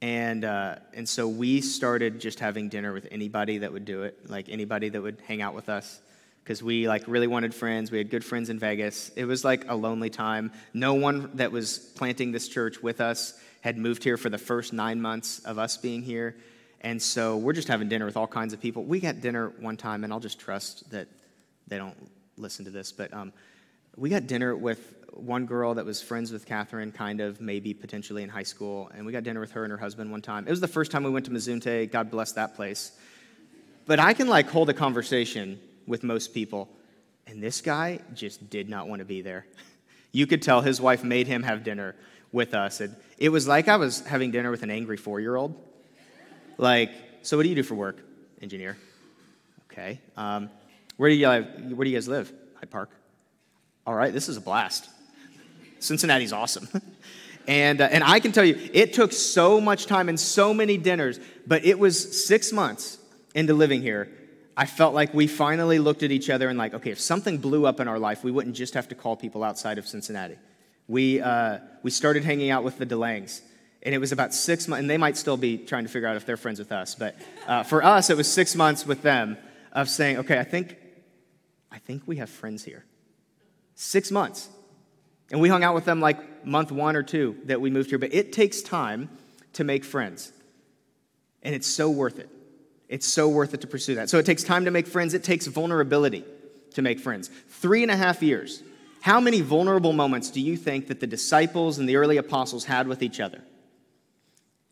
And, 0.00 0.44
uh, 0.44 0.76
and 0.92 1.08
so 1.08 1.28
we 1.28 1.60
started 1.60 2.20
just 2.20 2.38
having 2.38 2.68
dinner 2.68 2.92
with 2.92 3.08
anybody 3.10 3.58
that 3.58 3.72
would 3.72 3.84
do 3.84 4.02
it, 4.02 4.28
like 4.28 4.48
anybody 4.48 4.88
that 4.90 5.00
would 5.00 5.22
hang 5.26 5.40
out 5.40 5.54
with 5.54 5.68
us 5.68 6.00
because 6.44 6.62
we 6.62 6.86
like 6.86 7.04
really 7.08 7.26
wanted 7.26 7.54
friends. 7.54 7.90
We 7.90 7.96
had 7.96 8.10
good 8.10 8.24
friends 8.24 8.50
in 8.50 8.58
Vegas. 8.58 9.10
It 9.16 9.24
was 9.24 9.44
like 9.44 9.64
a 9.70 9.74
lonely 9.74 10.10
time. 10.10 10.52
No 10.74 10.92
one 10.92 11.30
that 11.34 11.50
was 11.50 11.78
planting 11.78 12.32
this 12.32 12.48
church 12.48 12.82
with 12.82 13.00
us 13.00 13.40
had 13.62 13.78
moved 13.78 14.04
here 14.04 14.18
for 14.18 14.28
the 14.28 14.36
first 14.36 14.74
nine 14.74 15.00
months 15.00 15.38
of 15.40 15.58
us 15.58 15.78
being 15.78 16.02
here. 16.02 16.36
And 16.82 17.00
so 17.00 17.38
we're 17.38 17.54
just 17.54 17.68
having 17.68 17.88
dinner 17.88 18.04
with 18.04 18.18
all 18.18 18.26
kinds 18.26 18.52
of 18.52 18.60
people. 18.60 18.84
We 18.84 19.00
got 19.00 19.22
dinner 19.22 19.54
one 19.58 19.78
time, 19.78 20.04
and 20.04 20.12
I'll 20.12 20.20
just 20.20 20.38
trust 20.38 20.90
that 20.90 21.08
they 21.68 21.78
don't 21.78 21.96
listen 22.36 22.64
to 22.64 22.70
this, 22.70 22.92
but 22.92 23.12
um, 23.12 23.32
we 23.96 24.08
got 24.08 24.26
dinner 24.26 24.56
with 24.56 24.94
one 25.12 25.46
girl 25.46 25.74
that 25.74 25.84
was 25.84 26.02
friends 26.02 26.32
with 26.32 26.46
Catherine, 26.46 26.90
kind 26.92 27.20
of, 27.20 27.40
maybe 27.40 27.72
potentially 27.72 28.22
in 28.22 28.28
high 28.28 28.42
school. 28.42 28.90
And 28.94 29.06
we 29.06 29.12
got 29.12 29.22
dinner 29.22 29.40
with 29.40 29.52
her 29.52 29.64
and 29.64 29.70
her 29.70 29.78
husband 29.78 30.10
one 30.10 30.22
time. 30.22 30.46
It 30.46 30.50
was 30.50 30.60
the 30.60 30.68
first 30.68 30.90
time 30.90 31.04
we 31.04 31.10
went 31.10 31.26
to 31.26 31.30
Mazunte. 31.30 31.90
God 31.90 32.10
bless 32.10 32.32
that 32.32 32.56
place. 32.56 32.92
But 33.86 34.00
I 34.00 34.12
can 34.14 34.28
like 34.28 34.48
hold 34.48 34.68
a 34.70 34.74
conversation 34.74 35.60
with 35.86 36.02
most 36.02 36.34
people. 36.34 36.68
And 37.26 37.42
this 37.42 37.60
guy 37.60 38.00
just 38.14 38.50
did 38.50 38.68
not 38.68 38.88
want 38.88 39.00
to 39.00 39.04
be 39.04 39.22
there. 39.22 39.46
You 40.12 40.28
could 40.28 40.42
tell 40.42 40.60
his 40.60 40.80
wife 40.80 41.02
made 41.02 41.26
him 41.26 41.42
have 41.42 41.64
dinner 41.64 41.96
with 42.30 42.54
us. 42.54 42.80
And 42.80 42.94
it 43.18 43.30
was 43.30 43.48
like 43.48 43.66
I 43.66 43.74
was 43.78 43.98
having 44.06 44.30
dinner 44.30 44.52
with 44.52 44.62
an 44.62 44.70
angry 44.70 44.96
four 44.96 45.18
year 45.18 45.34
old. 45.34 45.60
Like, 46.56 46.92
so 47.22 47.36
what 47.36 47.42
do 47.42 47.48
you 47.48 47.56
do 47.56 47.64
for 47.64 47.74
work? 47.74 47.98
Engineer. 48.40 48.76
Okay. 49.72 50.00
Um, 50.16 50.50
where, 50.96 51.10
do 51.10 51.16
you, 51.16 51.28
where 51.28 51.84
do 51.84 51.90
you 51.90 51.96
guys 51.96 52.08
live? 52.08 52.32
Hyde 52.56 52.70
Park. 52.70 52.90
All 53.86 53.94
right, 53.94 54.12
this 54.12 54.28
is 54.28 54.36
a 54.36 54.40
blast. 54.40 54.88
Cincinnati's 55.78 56.32
awesome. 56.32 56.68
and, 57.46 57.80
uh, 57.80 57.88
and 57.90 58.02
I 58.02 58.20
can 58.20 58.32
tell 58.32 58.44
you, 58.44 58.58
it 58.72 58.92
took 58.92 59.12
so 59.12 59.60
much 59.60 59.86
time 59.86 60.08
and 60.08 60.18
so 60.18 60.54
many 60.54 60.78
dinners, 60.78 61.20
but 61.46 61.64
it 61.64 61.78
was 61.78 62.26
six 62.26 62.52
months 62.52 62.98
into 63.34 63.54
living 63.54 63.82
here 63.82 64.08
I 64.56 64.66
felt 64.66 64.94
like 64.94 65.12
we 65.12 65.26
finally 65.26 65.78
looked 65.78 66.02
at 66.02 66.12
each 66.12 66.30
other 66.30 66.48
and, 66.48 66.56
like, 66.56 66.74
okay, 66.74 66.90
if 66.90 67.00
something 67.00 67.38
blew 67.38 67.66
up 67.66 67.80
in 67.80 67.88
our 67.88 67.98
life, 67.98 68.22
we 68.22 68.30
wouldn't 68.30 68.54
just 68.54 68.74
have 68.74 68.88
to 68.88 68.94
call 68.94 69.16
people 69.16 69.42
outside 69.42 69.78
of 69.78 69.86
Cincinnati. 69.86 70.36
We, 70.86 71.20
uh, 71.20 71.58
we 71.82 71.90
started 71.90 72.24
hanging 72.24 72.50
out 72.50 72.62
with 72.62 72.78
the 72.78 72.86
DeLangs. 72.86 73.40
And 73.82 73.94
it 73.94 73.98
was 73.98 74.12
about 74.12 74.32
six 74.32 74.68
months, 74.68 74.80
and 74.80 74.88
they 74.88 74.96
might 74.96 75.16
still 75.16 75.36
be 75.36 75.58
trying 75.58 75.84
to 75.84 75.90
figure 75.90 76.08
out 76.08 76.16
if 76.16 76.24
they're 76.24 76.36
friends 76.36 76.58
with 76.58 76.72
us. 76.72 76.94
But 76.94 77.16
uh, 77.46 77.64
for 77.64 77.82
us, 77.82 78.10
it 78.10 78.16
was 78.16 78.32
six 78.32 78.54
months 78.54 78.86
with 78.86 79.02
them 79.02 79.36
of 79.72 79.88
saying, 79.88 80.18
okay, 80.18 80.38
I 80.38 80.44
think, 80.44 80.76
I 81.74 81.78
think 81.78 82.04
we 82.06 82.16
have 82.16 82.30
friends 82.30 82.62
here. 82.62 82.84
Six 83.74 84.12
months. 84.12 84.48
And 85.32 85.40
we 85.40 85.48
hung 85.48 85.64
out 85.64 85.74
with 85.74 85.84
them 85.84 86.00
like 86.00 86.46
month 86.46 86.70
one 86.70 86.94
or 86.94 87.02
two 87.02 87.36
that 87.46 87.60
we 87.60 87.68
moved 87.68 87.90
here. 87.90 87.98
But 87.98 88.14
it 88.14 88.32
takes 88.32 88.62
time 88.62 89.10
to 89.54 89.64
make 89.64 89.84
friends. 89.84 90.32
And 91.42 91.52
it's 91.52 91.66
so 91.66 91.90
worth 91.90 92.20
it. 92.20 92.28
It's 92.88 93.08
so 93.08 93.28
worth 93.28 93.54
it 93.54 93.60
to 93.62 93.66
pursue 93.66 93.96
that. 93.96 94.08
So 94.08 94.18
it 94.18 94.26
takes 94.26 94.44
time 94.44 94.66
to 94.66 94.70
make 94.70 94.86
friends, 94.86 95.14
it 95.14 95.24
takes 95.24 95.46
vulnerability 95.48 96.24
to 96.74 96.82
make 96.82 97.00
friends. 97.00 97.28
Three 97.48 97.82
and 97.82 97.90
a 97.90 97.96
half 97.96 98.22
years. 98.22 98.62
How 99.00 99.18
many 99.20 99.40
vulnerable 99.40 99.92
moments 99.92 100.30
do 100.30 100.40
you 100.40 100.56
think 100.56 100.86
that 100.86 101.00
the 101.00 101.06
disciples 101.06 101.78
and 101.78 101.88
the 101.88 101.96
early 101.96 102.18
apostles 102.18 102.66
had 102.66 102.86
with 102.86 103.02
each 103.02 103.18
other? 103.18 103.42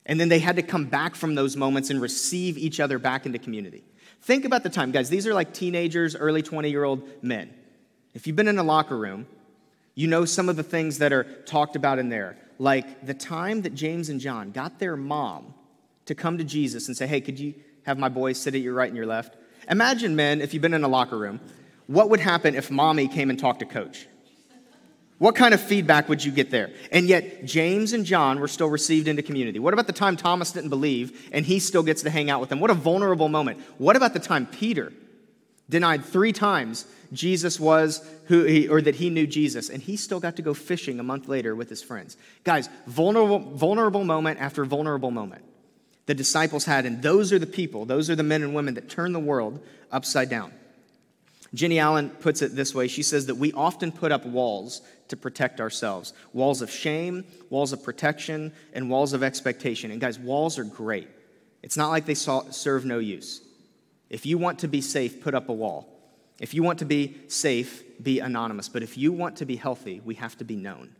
And 0.06 0.20
then 0.20 0.28
they 0.28 0.38
had 0.38 0.56
to 0.56 0.62
come 0.62 0.84
back 0.84 1.16
from 1.16 1.34
those 1.34 1.56
moments 1.56 1.90
and 1.90 2.00
receive 2.00 2.56
each 2.56 2.78
other 2.80 2.98
back 2.98 3.26
into 3.26 3.38
community. 3.38 3.82
Think 4.22 4.44
about 4.44 4.62
the 4.62 4.70
time, 4.70 4.92
guys. 4.92 5.11
These 5.11 5.26
are 5.26 5.35
like 5.35 5.52
teenagers, 5.52 6.16
early 6.16 6.42
20 6.42 6.70
year 6.70 6.85
old 6.85 7.08
men. 7.22 7.52
If 8.14 8.26
you've 8.26 8.37
been 8.37 8.48
in 8.48 8.58
a 8.58 8.62
locker 8.62 8.96
room, 8.96 9.26
you 9.94 10.06
know 10.06 10.24
some 10.24 10.48
of 10.48 10.56
the 10.56 10.62
things 10.62 10.98
that 10.98 11.12
are 11.12 11.24
talked 11.24 11.76
about 11.76 11.98
in 11.98 12.08
there. 12.08 12.37
Like 12.58 13.04
the 13.04 13.14
time 13.14 13.62
that 13.62 13.74
James 13.74 14.08
and 14.08 14.20
John 14.20 14.52
got 14.52 14.78
their 14.78 14.96
mom 14.96 15.54
to 16.06 16.14
come 16.14 16.38
to 16.38 16.44
Jesus 16.44 16.88
and 16.88 16.96
say, 16.96 17.06
Hey, 17.06 17.20
could 17.20 17.38
you 17.38 17.54
have 17.85 17.98
my 17.98 18.08
boys 18.08 18.38
sit 18.38 18.54
at 18.54 18.61
your 18.61 18.74
right 18.74 18.88
and 18.88 18.96
your 18.96 19.06
left. 19.06 19.37
Imagine, 19.68 20.16
men, 20.16 20.40
if 20.40 20.52
you've 20.52 20.62
been 20.62 20.74
in 20.74 20.85
a 20.85 20.88
locker 20.88 21.18
room, 21.18 21.40
what 21.87 22.11
would 22.11 22.20
happen 22.20 22.54
if 22.54 22.70
mommy 22.70 23.08
came 23.08 23.30
and 23.30 23.38
talked 23.38 23.61
to 23.61 23.66
coach? 23.66 24.06
What 25.22 25.37
kind 25.37 25.54
of 25.54 25.61
feedback 25.61 26.08
would 26.08 26.24
you 26.24 26.32
get 26.32 26.50
there? 26.50 26.72
And 26.90 27.06
yet, 27.06 27.44
James 27.44 27.92
and 27.92 28.04
John 28.04 28.40
were 28.40 28.48
still 28.48 28.66
received 28.68 29.06
into 29.06 29.22
community. 29.22 29.61
What 29.61 29.72
about 29.72 29.87
the 29.87 29.92
time 29.92 30.16
Thomas 30.16 30.50
didn't 30.50 30.70
believe 30.70 31.30
and 31.30 31.46
he 31.46 31.61
still 31.61 31.85
gets 31.85 32.02
to 32.02 32.11
hang 32.11 32.28
out 32.28 32.40
with 32.40 32.48
them? 32.48 32.58
What 32.58 32.72
a 32.72 32.74
vulnerable 32.74 33.28
moment. 33.28 33.61
What 33.78 33.94
about 33.94 34.14
the 34.14 34.18
time 34.18 34.46
Peter 34.46 34.92
denied 35.70 36.04
three 36.04 36.32
times 36.32 36.87
Jesus 37.12 37.61
was 37.61 38.04
who 38.26 38.42
he, 38.42 38.66
or 38.66 38.82
that 38.82 38.96
he 38.96 39.11
knew 39.11 39.28
Jesus, 39.28 39.70
and 39.70 39.80
he 39.80 39.96
still 39.96 40.18
got 40.18 40.35
to 40.35 40.42
go 40.42 40.54
fishing 40.54 40.98
a 40.98 41.04
month 41.04 41.28
later 41.28 41.54
with 41.54 41.68
his 41.68 41.85
friends? 41.85 42.16
Guys, 42.42 42.68
vulnerable, 42.88 43.38
vulnerable 43.38 44.02
moment 44.02 44.40
after 44.40 44.64
vulnerable 44.64 45.12
moment 45.12 45.44
the 46.06 46.14
disciples 46.14 46.64
had. 46.64 46.85
And 46.85 47.00
those 47.00 47.32
are 47.32 47.38
the 47.38 47.46
people, 47.46 47.85
those 47.85 48.11
are 48.11 48.16
the 48.16 48.24
men 48.24 48.42
and 48.42 48.56
women 48.56 48.74
that 48.74 48.90
turn 48.90 49.12
the 49.12 49.20
world 49.20 49.64
upside 49.92 50.28
down. 50.28 50.52
Jennie 51.54 51.78
Allen 51.78 52.11
puts 52.11 52.40
it 52.40 52.56
this 52.56 52.74
way 52.74 52.88
she 52.88 53.02
says 53.02 53.26
that 53.26 53.35
we 53.35 53.52
often 53.52 53.92
put 53.92 54.11
up 54.11 54.24
walls 54.24 54.80
to 55.12 55.16
protect 55.16 55.61
ourselves 55.61 56.14
walls 56.33 56.62
of 56.62 56.70
shame, 56.70 57.25
walls 57.51 57.75
of 57.75 57.83
protection, 57.83 58.51
and 58.72 58.88
walls 58.88 59.12
of 59.12 59.22
expectation. 59.22 59.90
And 59.90 60.01
guys, 60.01 60.18
walls 60.18 60.59
are 60.59 60.64
great. 60.64 61.07
It's 61.62 61.77
not 61.77 61.90
like 61.90 62.07
they 62.07 62.14
serve 62.14 62.87
no 62.87 62.98
use. 62.98 63.42
If 64.09 64.25
you 64.25 64.38
want 64.38 64.61
to 64.61 64.68
be 64.68 64.81
safe, 64.81 65.20
put 65.20 65.35
up 65.35 65.51
a 65.51 65.53
wall. 65.53 65.87
If 66.40 66.55
you 66.55 66.62
want 66.62 66.79
to 66.79 66.87
be 66.87 67.18
safe, 67.29 67.85
be 68.03 68.20
anonymous. 68.20 68.70
But 68.70 68.83
if 68.83 68.96
you 68.96 69.12
want 69.12 69.37
to 69.37 69.46
be 69.46 69.57
healthy, 69.57 70.01
we 70.03 70.14
have 70.14 70.37
to 70.38 70.44
be 70.44 70.57
known. 70.57 70.96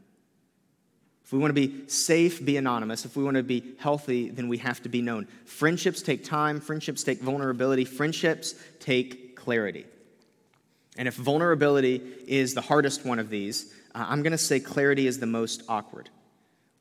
If 1.25 1.33
we 1.33 1.39
want 1.39 1.55
to 1.55 1.69
be 1.69 1.89
safe, 1.89 2.45
be 2.45 2.59
anonymous. 2.59 3.07
If 3.07 3.17
we 3.17 3.25
want 3.25 3.39
to 3.39 3.43
be 3.43 3.75
healthy, 3.79 4.29
then 4.29 4.49
we 4.49 4.59
have 4.59 4.83
to 4.83 4.91
be 4.91 5.01
known. 5.01 5.27
Friendships 5.47 6.03
take 6.03 6.23
time, 6.23 6.61
friendships 6.61 7.03
take 7.03 7.21
vulnerability, 7.23 7.87
friendships 7.87 8.55
take 8.79 9.37
clarity. 9.37 9.87
And 10.97 11.09
if 11.09 11.15
vulnerability 11.15 12.03
is 12.27 12.53
the 12.53 12.61
hardest 12.61 13.07
one 13.07 13.19
of 13.19 13.31
these, 13.31 13.73
I'm 13.95 14.23
going 14.23 14.33
to 14.33 14.39
say 14.39 14.61
clarity 14.61 15.07
is 15.07 15.19
the 15.19 15.27
most 15.27 15.63
awkward. 15.69 16.11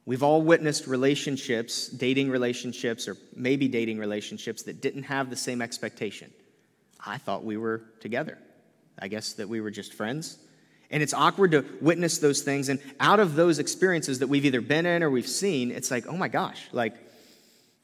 We've 0.05 0.23
all 0.23 0.41
witnessed 0.41 0.87
relationships, 0.87 1.87
dating 1.87 2.29
relationships, 2.31 3.07
or 3.07 3.17
maybe 3.35 3.67
dating 3.67 3.99
relationships 3.99 4.63
that 4.63 4.81
didn't 4.81 5.03
have 5.03 5.29
the 5.29 5.35
same 5.35 5.61
expectation. 5.61 6.31
I 7.05 7.17
thought 7.17 7.43
we 7.43 7.57
were 7.57 7.83
together. 7.99 8.37
I 8.99 9.07
guess 9.07 9.33
that 9.33 9.47
we 9.47 9.61
were 9.61 9.71
just 9.71 9.93
friends. 9.93 10.37
And 10.89 11.01
it's 11.01 11.13
awkward 11.13 11.51
to 11.51 11.65
witness 11.79 12.17
those 12.17 12.41
things. 12.41 12.69
And 12.69 12.79
out 12.99 13.19
of 13.19 13.35
those 13.35 13.59
experiences 13.59 14.19
that 14.19 14.27
we've 14.27 14.45
either 14.45 14.61
been 14.61 14.85
in 14.85 15.03
or 15.03 15.09
we've 15.09 15.27
seen, 15.27 15.71
it's 15.71 15.89
like, 15.91 16.07
oh 16.07 16.17
my 16.17 16.27
gosh, 16.27 16.67
like 16.71 16.95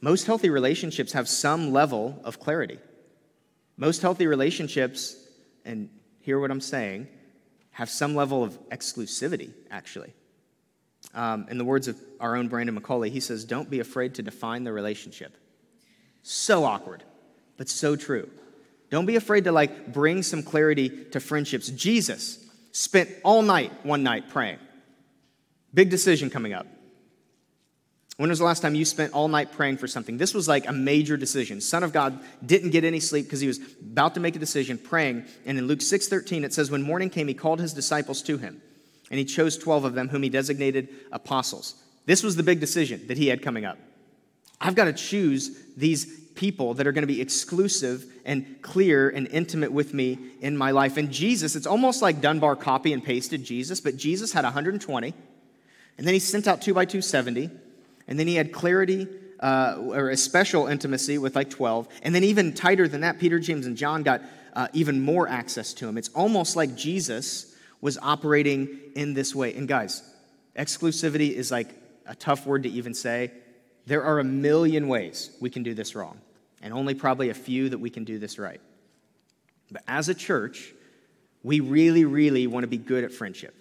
most 0.02 0.26
healthy 0.26 0.50
relationships 0.50 1.14
have 1.14 1.30
some 1.30 1.72
level 1.72 2.20
of 2.24 2.40
clarity. 2.40 2.80
Most 3.78 4.02
healthy 4.02 4.28
relationships, 4.28 5.16
and 5.66 5.90
hear 6.20 6.40
what 6.40 6.52
I'm 6.52 6.62
saying, 6.62 7.08
have 7.78 7.92
some 7.92 8.16
level 8.16 8.44
of 8.44 8.58
exclusivity, 8.72 9.52
actually. 9.70 10.12
Um, 11.14 11.46
in 11.48 11.60
the 11.60 11.64
words 11.64 11.88
of 11.88 11.96
our 12.20 12.36
own 12.36 12.48
Brandon 12.48 12.76
McCauley, 12.76 13.12
he 13.12 13.20
says, 13.20 13.46
Don't 13.46 13.70
be 13.70 13.80
afraid 13.80 14.16
to 14.16 14.24
define 14.24 14.64
the 14.64 14.74
relationship. 14.74 15.38
So 16.24 16.64
awkward, 16.64 17.04
but 17.56 17.70
so 17.70 17.96
true. 17.96 18.32
Don't 18.90 19.06
be 19.06 19.16
afraid 19.16 19.44
to 19.44 19.52
like 19.52 19.94
bring 19.94 20.24
some 20.24 20.42
clarity 20.42 20.90
to 21.12 21.20
friendships. 21.20 21.70
Jesus, 21.70 22.50
spent 22.72 23.12
all 23.24 23.44
night 23.44 23.72
one 23.86 24.02
night 24.02 24.28
praying. 24.28 24.58
Big 25.72 25.92
decision 25.92 26.32
coming 26.32 26.54
up. 26.54 26.66
When 28.18 28.30
was 28.30 28.40
the 28.40 28.46
last 28.46 28.62
time 28.62 28.74
you 28.74 28.84
spent 28.84 29.14
all 29.14 29.28
night 29.28 29.52
praying 29.52 29.78
for 29.78 29.88
something? 29.88 30.18
This 30.18 30.34
was 30.34 30.48
like 30.48 30.68
a 30.68 30.74
major 30.74 31.18
decision. 31.18 31.62
Son 31.62 31.84
of 31.84 31.94
God 31.94 32.20
didn't 32.44 32.72
get 32.72 32.84
any 32.84 33.00
sleep 33.00 33.26
because 33.26 33.42
he 33.42 33.48
was 33.48 33.60
about 33.80 34.16
to 34.16 34.20
make 34.20 34.36
a 34.36 34.40
decision, 34.40 34.80
praying. 34.80 35.26
And 35.46 35.58
in 35.58 35.68
Luke 35.68 35.80
6:13 35.80 36.44
it 36.44 36.52
says 36.52 36.72
when 36.72 36.82
morning 36.82 37.12
came 37.12 37.28
he 37.28 37.36
called 37.36 37.60
his 37.60 37.74
disciples 37.74 38.24
to 38.24 38.40
him, 38.40 38.60
and 39.12 39.20
he 39.20 39.26
chose 39.26 39.56
12 39.56 39.86
of 39.86 39.94
them 39.94 40.10
whom 40.10 40.24
he 40.24 40.30
designated 40.30 40.90
apostles. 41.12 41.76
This 42.08 42.24
was 42.24 42.36
the 42.36 42.44
big 42.44 42.60
decision 42.60 43.06
that 43.08 43.18
he 43.18 43.28
had 43.28 43.44
coming 43.44 43.66
up. 43.66 43.78
I've 44.60 44.76
got 44.76 44.86
to 44.86 44.94
choose 44.94 45.56
these 45.76 46.06
people 46.34 46.74
that 46.76 46.88
are 46.88 46.92
going 46.92 47.04
to 47.04 47.14
be 47.14 47.22
exclusive 47.22 48.06
and 48.26 48.62
clear 48.64 49.10
and 49.10 49.28
intimate 49.28 49.72
with 49.72 49.94
me 49.94 50.18
in 50.42 50.58
my 50.58 50.72
life. 50.72 50.98
And 50.98 51.12
Jesus, 51.12 51.56
it's 51.56 51.68
almost 51.68 52.02
like 52.02 52.22
Dunbar 52.22 52.56
copy 52.56 52.94
and 52.94 53.04
pasted 53.04 53.44
Jesus, 53.44 53.80
but 53.80 53.96
Jesus 53.98 54.34
had 54.34 54.44
120, 54.44 55.14
and 55.98 56.08
then 56.08 56.14
he 56.14 56.20
sent 56.20 56.48
out 56.48 56.64
two 56.64 56.74
by 56.74 56.86
two 56.86 57.04
70 57.04 57.52
and 58.08 58.20
then 58.20 58.28
he 58.28 58.36
had 58.36 58.52
clarity 58.52 59.08
uh, 59.40 59.76
or 59.80 60.10
a 60.10 60.18
special 60.18 60.68
intimacy 60.68 61.18
with 61.18 61.36
like 61.36 61.50
12. 61.50 61.88
And 62.02 62.16
then, 62.16 62.24
even 62.24 62.54
tighter 62.54 62.88
than 62.88 63.02
that, 63.02 63.20
Peter, 63.20 63.40
James, 63.40 63.66
and 63.66 63.78
John 63.78 64.04
got 64.04 64.22
uh, 64.54 64.68
even 64.74 65.02
more 65.02 65.28
access 65.28 65.74
to 65.76 65.88
him. 65.88 65.98
It's 65.98 66.10
almost 66.10 66.56
like 66.56 66.76
Jesus 66.76 67.56
was 67.82 67.98
operating 68.00 68.80
in 68.96 69.14
this 69.14 69.36
way. 69.36 69.54
And, 69.54 69.68
guys, 69.68 70.02
exclusivity 70.58 71.32
is 71.32 71.52
like 71.52 71.70
a 72.06 72.16
tough 72.16 72.46
word 72.46 72.64
to 72.64 72.70
even 72.70 72.94
say. 72.94 73.32
There 73.86 74.04
are 74.04 74.20
a 74.20 74.24
million 74.24 74.88
ways 74.88 75.32
we 75.40 75.50
can 75.50 75.64
do 75.64 75.74
this 75.74 75.96
wrong, 75.96 76.20
and 76.62 76.74
only 76.74 76.96
probably 76.96 77.30
a 77.30 77.34
few 77.34 77.70
that 77.70 77.78
we 77.78 77.90
can 77.90 78.04
do 78.04 78.20
this 78.20 78.40
right. 78.40 78.60
But 79.72 79.84
as 79.88 80.10
a 80.10 80.16
church, 80.16 80.74
we 81.44 81.60
really, 81.60 82.06
really 82.06 82.48
want 82.48 82.64
to 82.64 82.68
be 82.68 82.78
good 82.78 83.04
at 83.04 83.12
friendship. 83.12 83.56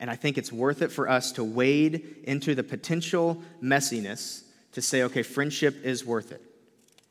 And 0.00 0.10
I 0.10 0.16
think 0.16 0.38
it's 0.38 0.52
worth 0.52 0.82
it 0.82 0.92
for 0.92 1.08
us 1.08 1.32
to 1.32 1.44
wade 1.44 2.22
into 2.24 2.54
the 2.54 2.62
potential 2.62 3.42
messiness 3.62 4.44
to 4.72 4.82
say, 4.82 5.02
okay, 5.04 5.22
friendship 5.22 5.84
is 5.84 6.04
worth 6.04 6.30
it. 6.30 6.42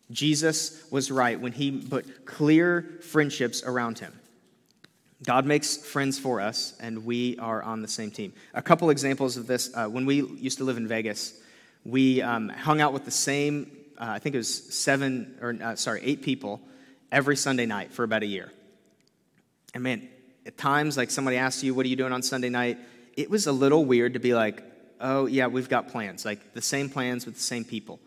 Jesus 0.10 0.90
was 0.90 1.12
right 1.12 1.40
when 1.40 1.52
he 1.52 1.72
put 1.72 2.26
clear 2.26 3.00
friendships 3.02 3.62
around 3.64 4.00
him. 4.00 4.18
God 5.24 5.46
makes 5.46 5.76
friends 5.76 6.20
for 6.20 6.40
us, 6.40 6.76
and 6.80 7.04
we 7.04 7.38
are 7.40 7.62
on 7.64 7.82
the 7.82 7.88
same 7.88 8.12
team. 8.12 8.34
A 8.54 8.62
couple 8.62 8.90
examples 8.90 9.36
of 9.36 9.48
this 9.48 9.72
uh, 9.74 9.88
when 9.88 10.06
we 10.06 10.22
used 10.22 10.60
to 10.60 10.64
live 10.64 10.78
in 10.78 10.88
Vegas, 10.88 11.34
we 11.84 12.22
um, 12.22 12.50
hung 12.50 12.82
out 12.82 12.94
with 12.94 13.04
the 13.04 13.12
same, 13.12 13.72
uh, 13.98 14.06
I 14.10 14.20
think 14.20 14.36
it 14.36 14.38
was 14.38 14.76
seven, 14.76 15.36
or 15.42 15.58
uh, 15.62 15.76
sorry, 15.76 16.02
eight 16.04 16.22
people 16.22 16.62
every 17.12 17.36
Sunday 17.36 17.66
night 17.66 17.92
for 17.92 18.04
about 18.04 18.22
a 18.22 18.28
year. 18.28 18.52
And 19.74 19.84
man, 19.84 20.08
at 20.48 20.58
times, 20.58 20.98
like 20.98 21.12
somebody 21.12 21.38
asks 21.38 21.64
you, 21.64 21.76
What 21.76 21.86
are 21.86 21.90
you 21.90 21.96
doing 21.96 22.14
on 22.14 22.24
Sunday 22.24 22.50
night? 22.50 22.80
It 23.16 23.30
was 23.30 23.46
a 23.46 23.52
little 23.52 23.86
weird 23.86 24.14
to 24.14 24.20
be 24.20 24.34
like, 24.34 24.64
Oh, 25.00 25.28
yeah, 25.28 25.46
we've 25.46 25.70
got 25.70 25.90
plans, 25.90 26.26
like 26.26 26.54
the 26.54 26.62
same 26.62 26.90
plans 26.90 27.26
with 27.26 27.36
the 27.36 27.42
same 27.42 27.66
people. 27.66 28.00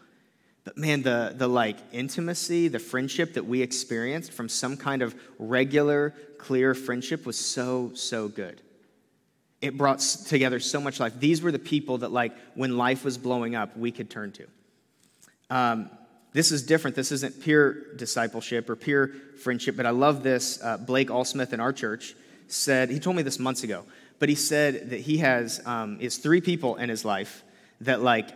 But 0.64 0.76
man, 0.76 1.03
the, 1.03 1.35
the 1.37 1.46
like 1.46 1.76
intimacy, 1.92 2.68
the 2.68 2.79
friendship 2.79 3.35
that 3.35 3.46
we 3.46 3.62
experienced 3.62 4.33
from 4.33 4.48
some 4.48 4.76
kind 4.76 5.03
of 5.03 5.14
regular, 5.38 6.14
clear 6.38 6.74
friendship 6.74 7.26
was 7.26 7.38
so, 7.38 7.92
so 7.94 8.29
good. 8.29 8.61
It 9.61 9.76
brought 9.76 9.98
together 9.98 10.59
so 10.59 10.81
much 10.81 10.98
life. 10.98 11.12
These 11.20 11.42
were 11.42 11.53
the 11.53 11.59
people 11.59 11.98
that, 11.98 12.11
like, 12.11 12.33
when 12.55 12.79
life 12.79 13.05
was 13.05 13.18
blowing 13.18 13.55
up, 13.55 13.76
we 13.76 13.92
could 13.92 14.09
turn 14.09 14.33
to. 14.33 14.46
Um, 15.50 15.90
this 16.33 16.50
is 16.50 16.62
different. 16.62 16.96
This 16.96 17.12
isn't 17.12 17.42
peer 17.42 17.94
discipleship 17.96 18.70
or 18.70 18.76
peer 18.76 19.09
friendship, 19.42 19.76
but 19.76 19.85
I 19.85 19.90
love 19.90 20.22
this. 20.22 20.62
Uh, 20.62 20.79
Blake 20.79 21.09
Allsmith 21.09 21.53
in 21.53 21.61
our 21.61 21.74
church 21.74 22.14
said, 22.52 22.90
he 22.90 22.98
told 22.98 23.16
me 23.16 23.22
this 23.22 23.38
months 23.38 23.62
ago, 23.62 23.84
but 24.18 24.28
he 24.28 24.34
said 24.34 24.90
that 24.90 25.00
he 25.00 25.18
has 25.18 25.60
um, 25.66 25.98
is 26.00 26.18
three 26.18 26.40
people 26.40 26.76
in 26.76 26.88
his 26.88 27.04
life 27.04 27.42
that 27.80 28.02
like 28.02 28.28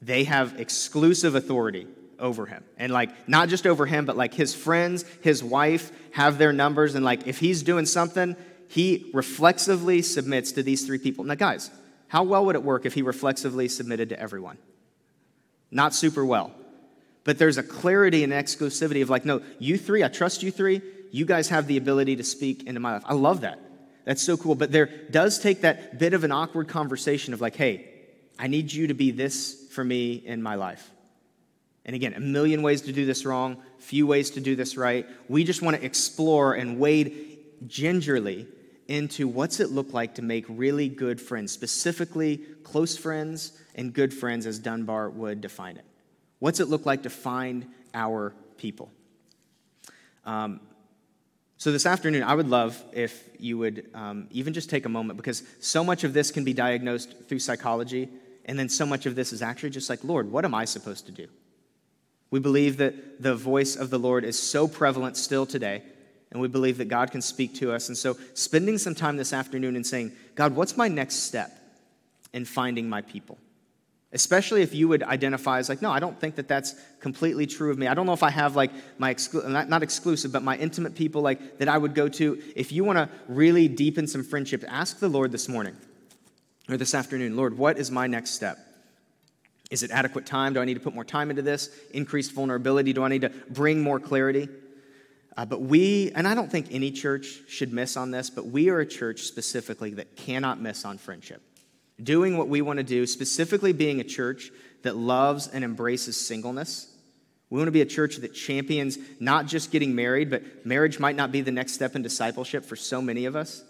they 0.00 0.24
have 0.24 0.58
exclusive 0.60 1.34
authority 1.34 1.86
over 2.18 2.46
him. 2.46 2.64
And 2.78 2.92
like 2.92 3.28
not 3.28 3.48
just 3.48 3.66
over 3.66 3.86
him 3.86 4.06
but 4.06 4.16
like 4.16 4.34
his 4.34 4.54
friends 4.54 5.04
his 5.22 5.42
wife 5.42 5.90
have 6.12 6.38
their 6.38 6.52
numbers. 6.52 6.94
And 6.94 7.04
like 7.04 7.26
if 7.26 7.38
he's 7.38 7.62
doing 7.62 7.86
something 7.86 8.36
he 8.68 9.10
reflexively 9.14 10.02
submits 10.02 10.52
to 10.52 10.62
these 10.62 10.86
three 10.86 10.98
people. 10.98 11.24
Now 11.24 11.34
guys 11.34 11.70
how 12.08 12.22
well 12.22 12.46
would 12.46 12.54
it 12.54 12.62
work 12.62 12.86
if 12.86 12.94
he 12.94 13.02
reflexively 13.02 13.68
submitted 13.68 14.08
to 14.10 14.20
everyone? 14.20 14.58
Not 15.70 15.94
super 15.94 16.24
well. 16.24 16.52
But 17.24 17.38
there's 17.38 17.58
a 17.58 17.62
clarity 17.62 18.24
and 18.24 18.32
exclusivity 18.32 19.02
of 19.02 19.10
like 19.10 19.24
no 19.24 19.42
you 19.58 19.76
three 19.76 20.04
i 20.04 20.08
trust 20.08 20.42
you 20.42 20.50
three 20.50 20.80
you 21.10 21.24
guys 21.24 21.48
have 21.48 21.66
the 21.66 21.76
ability 21.76 22.16
to 22.16 22.24
speak 22.24 22.64
into 22.66 22.80
my 22.80 22.94
life. 22.94 23.02
I 23.06 23.14
love 23.14 23.42
that. 23.42 23.60
That's 24.04 24.22
so 24.22 24.36
cool. 24.36 24.54
But 24.54 24.72
there 24.72 24.86
does 25.10 25.38
take 25.38 25.62
that 25.62 25.98
bit 25.98 26.14
of 26.14 26.24
an 26.24 26.32
awkward 26.32 26.68
conversation 26.68 27.34
of 27.34 27.40
like, 27.40 27.56
hey, 27.56 27.90
I 28.38 28.46
need 28.46 28.72
you 28.72 28.86
to 28.86 28.94
be 28.94 29.10
this 29.10 29.66
for 29.70 29.84
me 29.84 30.14
in 30.14 30.42
my 30.42 30.54
life. 30.54 30.90
And 31.84 31.94
again, 31.94 32.14
a 32.14 32.20
million 32.20 32.62
ways 32.62 32.82
to 32.82 32.92
do 32.92 33.06
this 33.06 33.24
wrong, 33.24 33.56
few 33.78 34.06
ways 34.06 34.30
to 34.32 34.40
do 34.40 34.54
this 34.56 34.76
right. 34.76 35.06
We 35.28 35.44
just 35.44 35.62
want 35.62 35.76
to 35.76 35.84
explore 35.84 36.54
and 36.54 36.78
wade 36.78 37.38
gingerly 37.66 38.46
into 38.88 39.28
what's 39.28 39.60
it 39.60 39.70
look 39.70 39.92
like 39.92 40.14
to 40.14 40.22
make 40.22 40.44
really 40.48 40.88
good 40.88 41.20
friends, 41.20 41.52
specifically 41.52 42.38
close 42.62 42.96
friends 42.96 43.52
and 43.74 43.92
good 43.92 44.12
friends 44.14 44.46
as 44.46 44.58
Dunbar 44.58 45.10
would 45.10 45.40
define 45.40 45.76
it. 45.76 45.84
What's 46.38 46.60
it 46.60 46.68
look 46.68 46.86
like 46.86 47.02
to 47.02 47.10
find 47.10 47.66
our 47.94 48.34
people? 48.56 48.90
Um, 50.24 50.60
so, 51.60 51.72
this 51.72 51.86
afternoon, 51.86 52.22
I 52.22 52.36
would 52.36 52.48
love 52.48 52.80
if 52.92 53.28
you 53.40 53.58
would 53.58 53.90
um, 53.92 54.28
even 54.30 54.52
just 54.52 54.70
take 54.70 54.86
a 54.86 54.88
moment 54.88 55.16
because 55.16 55.42
so 55.58 55.82
much 55.82 56.04
of 56.04 56.12
this 56.12 56.30
can 56.30 56.44
be 56.44 56.52
diagnosed 56.52 57.16
through 57.26 57.40
psychology, 57.40 58.08
and 58.44 58.56
then 58.56 58.68
so 58.68 58.86
much 58.86 59.06
of 59.06 59.16
this 59.16 59.32
is 59.32 59.42
actually 59.42 59.70
just 59.70 59.90
like, 59.90 60.04
Lord, 60.04 60.30
what 60.30 60.44
am 60.44 60.54
I 60.54 60.64
supposed 60.64 61.06
to 61.06 61.12
do? 61.12 61.26
We 62.30 62.38
believe 62.38 62.76
that 62.76 63.20
the 63.20 63.34
voice 63.34 63.74
of 63.74 63.90
the 63.90 63.98
Lord 63.98 64.22
is 64.22 64.38
so 64.40 64.68
prevalent 64.68 65.16
still 65.16 65.46
today, 65.46 65.82
and 66.30 66.40
we 66.40 66.46
believe 66.46 66.78
that 66.78 66.86
God 66.86 67.10
can 67.10 67.20
speak 67.20 67.56
to 67.56 67.72
us. 67.72 67.88
And 67.88 67.98
so, 67.98 68.16
spending 68.34 68.78
some 68.78 68.94
time 68.94 69.16
this 69.16 69.32
afternoon 69.32 69.74
and 69.74 69.84
saying, 69.84 70.12
God, 70.36 70.54
what's 70.54 70.76
my 70.76 70.86
next 70.86 71.24
step 71.24 71.58
in 72.32 72.44
finding 72.44 72.88
my 72.88 73.02
people? 73.02 73.36
Especially 74.12 74.62
if 74.62 74.74
you 74.74 74.88
would 74.88 75.02
identify 75.02 75.58
as 75.58 75.68
like, 75.68 75.82
no, 75.82 75.90
I 75.90 76.00
don't 76.00 76.18
think 76.18 76.36
that 76.36 76.48
that's 76.48 76.74
completely 77.00 77.46
true 77.46 77.70
of 77.70 77.76
me. 77.76 77.86
I 77.86 77.94
don't 77.94 78.06
know 78.06 78.14
if 78.14 78.22
I 78.22 78.30
have 78.30 78.56
like 78.56 78.70
my, 78.98 79.12
exclu- 79.12 79.46
not, 79.46 79.68
not 79.68 79.82
exclusive, 79.82 80.32
but 80.32 80.42
my 80.42 80.56
intimate 80.56 80.94
people 80.94 81.20
like 81.20 81.58
that 81.58 81.68
I 81.68 81.76
would 81.76 81.94
go 81.94 82.08
to. 82.08 82.42
If 82.56 82.72
you 82.72 82.84
want 82.84 82.96
to 82.96 83.10
really 83.28 83.68
deepen 83.68 84.06
some 84.06 84.24
friendship, 84.24 84.64
ask 84.66 84.98
the 84.98 85.10
Lord 85.10 85.30
this 85.30 85.46
morning 85.46 85.76
or 86.70 86.78
this 86.78 86.94
afternoon, 86.94 87.36
Lord, 87.36 87.58
what 87.58 87.78
is 87.78 87.90
my 87.90 88.06
next 88.06 88.30
step? 88.30 88.58
Is 89.70 89.82
it 89.82 89.90
adequate 89.90 90.24
time? 90.24 90.54
Do 90.54 90.60
I 90.60 90.64
need 90.64 90.74
to 90.74 90.80
put 90.80 90.94
more 90.94 91.04
time 91.04 91.28
into 91.28 91.42
this? 91.42 91.68
Increased 91.92 92.32
vulnerability? 92.32 92.94
Do 92.94 93.02
I 93.02 93.08
need 93.08 93.22
to 93.22 93.28
bring 93.50 93.82
more 93.82 94.00
clarity? 94.00 94.48
Uh, 95.36 95.44
but 95.44 95.60
we, 95.60 96.10
and 96.14 96.26
I 96.26 96.34
don't 96.34 96.50
think 96.50 96.68
any 96.70 96.90
church 96.90 97.40
should 97.46 97.74
miss 97.74 97.98
on 97.98 98.10
this, 98.10 98.30
but 98.30 98.46
we 98.46 98.70
are 98.70 98.80
a 98.80 98.86
church 98.86 99.20
specifically 99.20 99.90
that 99.94 100.16
cannot 100.16 100.60
miss 100.62 100.86
on 100.86 100.96
friendship 100.96 101.42
doing 102.02 102.36
what 102.36 102.48
we 102.48 102.60
want 102.60 102.78
to 102.78 102.84
do, 102.84 103.06
specifically 103.06 103.72
being 103.72 104.00
a 104.00 104.04
church 104.04 104.50
that 104.82 104.96
loves 104.96 105.48
and 105.48 105.64
embraces 105.64 106.16
singleness. 106.16 106.94
We 107.50 107.58
want 107.58 107.68
to 107.68 107.72
be 107.72 107.80
a 107.80 107.86
church 107.86 108.16
that 108.16 108.34
champions 108.34 108.98
not 109.20 109.46
just 109.46 109.70
getting 109.70 109.94
married, 109.94 110.30
but 110.30 110.66
marriage 110.66 110.98
might 110.98 111.16
not 111.16 111.32
be 111.32 111.40
the 111.40 111.50
next 111.50 111.72
step 111.72 111.96
in 111.96 112.02
discipleship 112.02 112.64
for 112.64 112.76
so 112.76 113.00
many 113.00 113.24
of 113.24 113.34
us. 113.34 113.62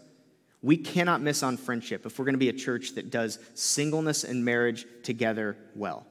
We 0.61 0.77
cannot 0.77 1.21
miss 1.21 1.43
on 1.43 1.57
friendship 1.57 2.05
if 2.05 2.19
we're 2.19 2.25
going 2.25 2.35
to 2.35 2.39
be 2.39 2.49
a 2.49 2.53
church 2.53 2.97
that 2.97 3.11
does 3.11 3.39
singleness 3.55 4.25
and 4.25 4.45
marriage 4.45 4.85
together 5.05 5.57
well. 5.77 6.05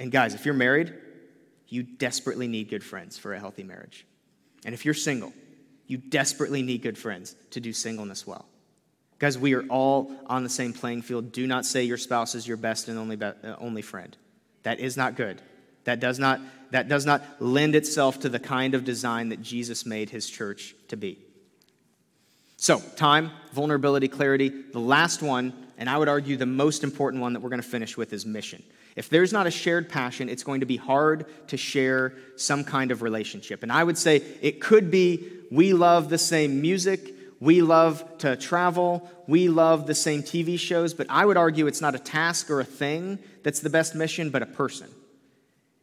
And 0.00 0.10
guys, 0.10 0.34
if 0.34 0.44
you're 0.44 0.54
married, 0.54 0.92
you 1.68 1.84
desperately 1.84 2.48
need 2.48 2.68
good 2.68 2.82
friends 2.82 3.16
for 3.16 3.32
a 3.32 3.38
healthy 3.38 3.62
marriage. 3.62 4.04
And 4.64 4.74
if 4.74 4.84
you're 4.84 4.94
single, 4.94 5.32
you 5.86 5.96
desperately 5.96 6.62
need 6.62 6.82
good 6.82 6.98
friends 6.98 7.36
to 7.50 7.60
do 7.60 7.72
singleness 7.72 8.26
well. 8.26 8.46
Guys, 9.22 9.38
we 9.38 9.54
are 9.54 9.62
all 9.68 10.10
on 10.26 10.42
the 10.42 10.48
same 10.48 10.72
playing 10.72 11.00
field. 11.00 11.30
Do 11.30 11.46
not 11.46 11.64
say 11.64 11.84
your 11.84 11.96
spouse 11.96 12.34
is 12.34 12.44
your 12.44 12.56
best 12.56 12.88
and 12.88 12.98
only, 12.98 13.14
be- 13.14 13.26
uh, 13.26 13.54
only 13.60 13.80
friend. 13.80 14.16
That 14.64 14.80
is 14.80 14.96
not 14.96 15.14
good. 15.14 15.40
That 15.84 16.00
does 16.00 16.18
not, 16.18 16.40
that 16.72 16.88
does 16.88 17.06
not 17.06 17.22
lend 17.38 17.76
itself 17.76 18.18
to 18.22 18.28
the 18.28 18.40
kind 18.40 18.74
of 18.74 18.84
design 18.84 19.28
that 19.28 19.40
Jesus 19.40 19.86
made 19.86 20.10
his 20.10 20.28
church 20.28 20.74
to 20.88 20.96
be. 20.96 21.18
So, 22.56 22.80
time, 22.96 23.30
vulnerability, 23.52 24.08
clarity. 24.08 24.48
The 24.48 24.80
last 24.80 25.22
one, 25.22 25.52
and 25.78 25.88
I 25.88 25.98
would 25.98 26.08
argue 26.08 26.36
the 26.36 26.44
most 26.44 26.82
important 26.82 27.22
one 27.22 27.32
that 27.34 27.38
we're 27.38 27.50
going 27.50 27.62
to 27.62 27.68
finish 27.68 27.96
with, 27.96 28.12
is 28.12 28.26
mission. 28.26 28.60
If 28.96 29.08
there's 29.08 29.32
not 29.32 29.46
a 29.46 29.52
shared 29.52 29.88
passion, 29.88 30.28
it's 30.28 30.42
going 30.42 30.58
to 30.60 30.66
be 30.66 30.78
hard 30.78 31.26
to 31.46 31.56
share 31.56 32.14
some 32.34 32.64
kind 32.64 32.90
of 32.90 33.02
relationship. 33.02 33.62
And 33.62 33.70
I 33.70 33.84
would 33.84 33.98
say 33.98 34.16
it 34.42 34.60
could 34.60 34.90
be 34.90 35.28
we 35.52 35.74
love 35.74 36.08
the 36.08 36.18
same 36.18 36.60
music, 36.60 37.21
we 37.42 37.60
love 37.60 38.18
to 38.18 38.36
travel. 38.36 39.10
We 39.26 39.48
love 39.48 39.88
the 39.88 39.96
same 39.96 40.22
TV 40.22 40.56
shows, 40.56 40.94
but 40.94 41.08
I 41.10 41.26
would 41.26 41.36
argue 41.36 41.66
it's 41.66 41.80
not 41.80 41.96
a 41.96 41.98
task 41.98 42.52
or 42.52 42.60
a 42.60 42.64
thing 42.64 43.18
that's 43.42 43.58
the 43.58 43.68
best 43.68 43.96
mission, 43.96 44.30
but 44.30 44.42
a 44.42 44.46
person. 44.46 44.88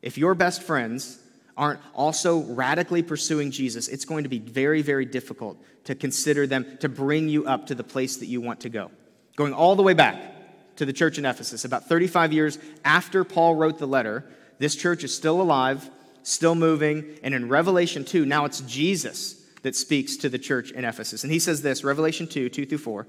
If 0.01 0.17
your 0.17 0.35
best 0.35 0.63
friends 0.63 1.19
aren't 1.57 1.81
also 1.93 2.39
radically 2.43 3.03
pursuing 3.03 3.51
Jesus, 3.51 3.89
it's 3.89 4.05
going 4.05 4.23
to 4.23 4.29
be 4.29 4.39
very, 4.39 4.81
very 4.81 5.03
difficult 5.03 5.61
to 5.83 5.95
consider 5.95 6.47
them 6.47 6.77
to 6.79 6.87
bring 6.87 7.27
you 7.27 7.45
up 7.45 7.67
to 7.67 7.75
the 7.75 7.83
place 7.83 8.15
that 8.17 8.27
you 8.27 8.39
want 8.39 8.61
to 8.61 8.69
go. 8.69 8.89
Going 9.35 9.51
all 9.51 9.75
the 9.75 9.83
way 9.83 9.93
back 9.93 10.77
to 10.77 10.85
the 10.85 10.93
church 10.93 11.17
in 11.17 11.25
Ephesus. 11.25 11.65
About 11.65 11.89
35 11.89 12.31
years 12.31 12.57
after 12.85 13.25
Paul 13.25 13.55
wrote 13.55 13.79
the 13.79 13.85
letter, 13.85 14.23
this 14.59 14.77
church 14.77 15.03
is 15.03 15.13
still 15.13 15.41
alive, 15.41 15.89
still 16.23 16.55
moving, 16.55 17.19
and 17.21 17.33
in 17.33 17.49
Revelation 17.49 18.05
2, 18.05 18.25
now 18.25 18.45
it's 18.45 18.61
Jesus 18.61 19.38
that 19.63 19.75
speaks 19.75 20.17
to 20.17 20.29
the 20.29 20.39
church 20.39 20.71
in 20.71 20.85
Ephesus. 20.85 21.23
And 21.23 21.31
he 21.31 21.39
says 21.39 21.61
this 21.61 21.83
Revelation 21.83 22.27
2 22.27 22.49
2 22.49 22.65
through 22.65 22.77
4. 22.77 23.07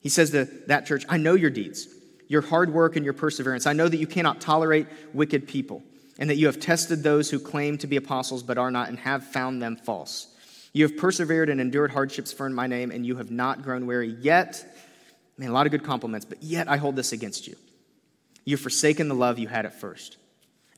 He 0.00 0.08
says 0.08 0.30
to 0.30 0.44
that 0.66 0.86
church, 0.86 1.04
I 1.08 1.16
know 1.16 1.34
your 1.34 1.50
deeds, 1.50 1.86
your 2.28 2.42
hard 2.42 2.72
work, 2.72 2.96
and 2.96 3.04
your 3.04 3.14
perseverance. 3.14 3.66
I 3.66 3.72
know 3.72 3.88
that 3.88 3.98
you 3.98 4.06
cannot 4.06 4.40
tolerate 4.40 4.86
wicked 5.12 5.46
people, 5.46 5.82
and 6.18 6.28
that 6.28 6.36
you 6.36 6.46
have 6.46 6.58
tested 6.58 7.02
those 7.02 7.30
who 7.30 7.38
claim 7.38 7.78
to 7.78 7.86
be 7.86 7.96
apostles 7.96 8.42
but 8.42 8.58
are 8.58 8.70
not, 8.70 8.88
and 8.88 8.98
have 8.98 9.24
found 9.24 9.62
them 9.62 9.76
false. 9.76 10.28
You 10.72 10.84
have 10.84 10.96
persevered 10.96 11.50
and 11.50 11.60
endured 11.60 11.92
hardships 11.92 12.32
for 12.32 12.48
my 12.48 12.66
name, 12.66 12.90
and 12.90 13.06
you 13.06 13.16
have 13.16 13.30
not 13.30 13.62
grown 13.62 13.86
weary. 13.86 14.16
Yet, 14.20 14.64
man, 15.36 15.50
a 15.50 15.52
lot 15.52 15.66
of 15.66 15.72
good 15.72 15.84
compliments, 15.84 16.26
but 16.26 16.42
yet 16.42 16.68
I 16.68 16.78
hold 16.78 16.96
this 16.96 17.12
against 17.12 17.46
you. 17.46 17.56
You've 18.44 18.60
forsaken 18.60 19.08
the 19.08 19.14
love 19.14 19.38
you 19.38 19.48
had 19.48 19.66
at 19.66 19.78
first. 19.78 20.16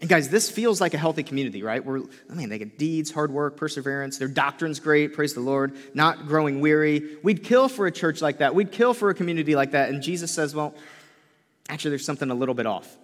And 0.05 0.09
guys, 0.11 0.29
this 0.29 0.51
feels 0.51 0.83
like 0.83 0.93
a 0.93 0.99
healthy 0.99 1.23
community, 1.23 1.63
right? 1.63 1.83
We're, 1.83 2.03
I 2.31 2.35
mean, 2.35 2.51
they 2.51 2.59
get 2.59 2.77
deeds, 2.77 3.11
hard 3.11 3.31
work, 3.31 3.57
perseverance. 3.57 4.19
Their 4.19 4.29
doctrine's 4.29 4.79
great, 4.79 5.15
praise 5.15 5.33
the 5.33 5.41
Lord, 5.41 5.75
not 5.95 6.27
growing 6.27 6.61
weary. 6.61 7.17
We'd 7.23 7.43
kill 7.43 7.71
for 7.71 7.87
a 7.87 7.91
church 7.91 8.21
like 8.21 8.37
that. 8.37 8.55
We'd 8.55 8.71
kill 8.71 8.93
for 8.93 9.09
a 9.09 9.15
community 9.15 9.57
like 9.57 9.71
that. 9.71 9.89
And 9.89 10.03
Jesus 10.03 10.31
says, 10.31 10.55
well, 10.55 10.75
actually, 11.71 11.93
there's 11.93 12.05
something 12.05 12.31
a 12.31 12.35
little 12.35 12.55
bit 12.55 12.67
off. 12.67 12.95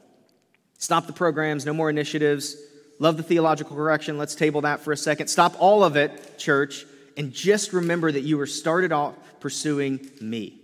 Stop 0.76 1.06
the 1.06 1.14
programs, 1.14 1.64
no 1.64 1.72
more 1.72 1.88
initiatives. 1.88 2.54
Love 2.98 3.16
the 3.16 3.22
theological 3.22 3.76
correction. 3.76 4.18
Let's 4.18 4.34
table 4.34 4.60
that 4.60 4.80
for 4.80 4.92
a 4.92 4.96
second. 4.98 5.28
Stop 5.28 5.56
all 5.58 5.82
of 5.82 5.96
it, 5.96 6.36
church, 6.36 6.84
and 7.16 7.32
just 7.32 7.72
remember 7.72 8.12
that 8.12 8.24
you 8.24 8.36
were 8.36 8.46
started 8.46 8.92
off 8.92 9.14
pursuing 9.40 10.06
me. 10.20 10.60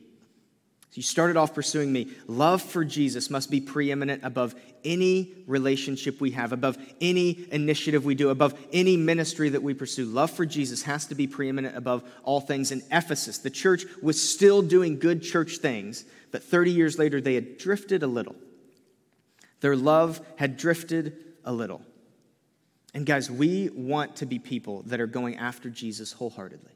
You 0.96 1.02
started 1.02 1.36
off 1.36 1.54
pursuing 1.54 1.92
me. 1.92 2.08
Love 2.26 2.62
for 2.62 2.82
Jesus 2.82 3.28
must 3.28 3.50
be 3.50 3.60
preeminent 3.60 4.24
above 4.24 4.54
any 4.86 5.34
relationship 5.46 6.20
we 6.20 6.30
have, 6.30 6.52
above 6.52 6.78
any 7.00 7.46
initiative 7.50 8.04
we 8.04 8.14
do, 8.14 8.30
above 8.30 8.54
any 8.72 8.96
ministry 8.96 9.50
that 9.50 9.62
we 9.62 9.74
pursue. 9.74 10.06
Love 10.06 10.30
for 10.30 10.46
Jesus 10.46 10.82
has 10.82 11.06
to 11.06 11.14
be 11.14 11.26
preeminent 11.26 11.76
above 11.76 12.02
all 12.22 12.40
things. 12.40 12.72
In 12.72 12.82
Ephesus, 12.90 13.38
the 13.38 13.50
church 13.50 13.84
was 14.00 14.22
still 14.22 14.62
doing 14.62 14.98
good 14.98 15.22
church 15.22 15.58
things, 15.58 16.04
but 16.30 16.42
30 16.42 16.70
years 16.70 16.98
later, 16.98 17.20
they 17.20 17.34
had 17.34 17.58
drifted 17.58 18.02
a 18.02 18.06
little. 18.06 18.36
Their 19.60 19.76
love 19.76 20.20
had 20.36 20.56
drifted 20.56 21.16
a 21.44 21.52
little. 21.52 21.82
And 22.94 23.04
guys, 23.04 23.30
we 23.30 23.68
want 23.74 24.16
to 24.16 24.26
be 24.26 24.38
people 24.38 24.82
that 24.86 25.00
are 25.00 25.06
going 25.06 25.36
after 25.36 25.68
Jesus 25.68 26.12
wholeheartedly. 26.12 26.72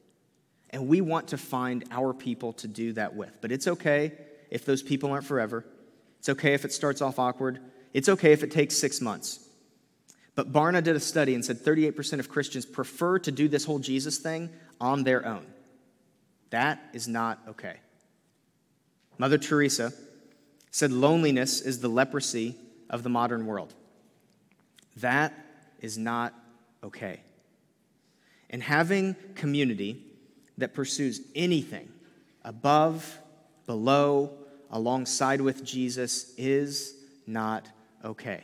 And 0.70 0.86
we 0.86 1.00
want 1.00 1.28
to 1.28 1.38
find 1.38 1.84
our 1.90 2.12
people 2.12 2.52
to 2.54 2.68
do 2.68 2.92
that 2.92 3.14
with. 3.14 3.38
But 3.40 3.52
it's 3.52 3.66
okay 3.66 4.12
if 4.50 4.64
those 4.64 4.82
people 4.82 5.10
aren't 5.10 5.24
forever. 5.24 5.64
It's 6.18 6.28
okay 6.28 6.52
if 6.52 6.64
it 6.64 6.72
starts 6.72 7.00
off 7.00 7.18
awkward. 7.18 7.60
It's 7.92 8.08
okay 8.08 8.32
if 8.32 8.42
it 8.42 8.50
takes 8.50 8.76
six 8.76 9.00
months. 9.00 9.46
But 10.34 10.52
Barna 10.52 10.82
did 10.82 10.96
a 10.96 11.00
study 11.00 11.34
and 11.34 11.44
said 11.44 11.58
38% 11.58 12.18
of 12.20 12.28
Christians 12.28 12.64
prefer 12.64 13.18
to 13.20 13.32
do 13.32 13.48
this 13.48 13.64
whole 13.64 13.78
Jesus 13.78 14.18
thing 14.18 14.50
on 14.80 15.04
their 15.04 15.26
own. 15.26 15.46
That 16.50 16.80
is 16.92 17.08
not 17.08 17.40
okay. 17.48 17.76
Mother 19.18 19.38
Teresa 19.38 19.92
said 20.70 20.92
loneliness 20.92 21.60
is 21.60 21.80
the 21.80 21.88
leprosy 21.88 22.56
of 22.88 23.02
the 23.02 23.08
modern 23.08 23.46
world. 23.46 23.74
That 24.96 25.34
is 25.80 25.98
not 25.98 26.34
okay. 26.82 27.20
And 28.48 28.62
having 28.62 29.14
community 29.34 30.02
that 30.58 30.74
pursues 30.74 31.20
anything 31.34 31.88
above, 32.44 33.18
below, 33.66 34.32
alongside 34.70 35.40
with 35.40 35.64
Jesus 35.64 36.32
is 36.36 36.94
not 37.26 37.68
okay. 38.04 38.42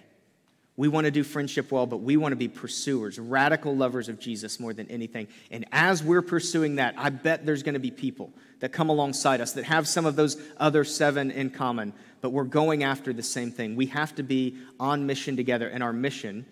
We 0.79 0.89
want 0.89 1.07
to 1.07 1.11
do 1.11 1.25
friendship 1.25 1.73
well, 1.73 1.87
but 1.87 1.99
we 1.99 2.19
want 2.19 2.33
to 2.33 2.37
be 2.37 2.49
pursuers, 2.49 3.19
radical 3.19 3.75
lovers 3.75 4.11
of 4.11 4.21
Jesus 4.21 4.61
more 4.61 4.75
than 4.75 4.91
anything. 4.91 5.29
And 5.51 5.65
as 5.73 6.03
we're 6.03 6.23
pursuing 6.23 6.77
that, 6.77 6.95
I 6.99 7.09
bet 7.09 7.47
there's 7.47 7.63
going 7.63 7.75
to 7.75 7.81
be 7.81 7.91
people 7.91 8.31
that 8.61 8.73
come 8.73 8.91
alongside 8.91 9.41
us 9.41 9.53
that 9.53 9.65
have 9.65 9.89
some 9.89 10.05
of 10.05 10.17
those 10.17 10.37
other 10.59 10.85
seven 10.85 11.31
in 11.31 11.49
common, 11.49 11.95
but 12.21 12.31
we're 12.31 12.45
going 12.45 12.85
after 12.85 13.15
the 13.15 13.23
same 13.23 13.51
thing. 13.51 13.77
We 13.77 13.87
have 13.87 14.15
to 14.17 14.23
be 14.23 14.57
on 14.79 15.07
mission 15.07 15.37
together, 15.37 15.69
and 15.69 15.83
our 15.83 15.95
mission 15.95 16.45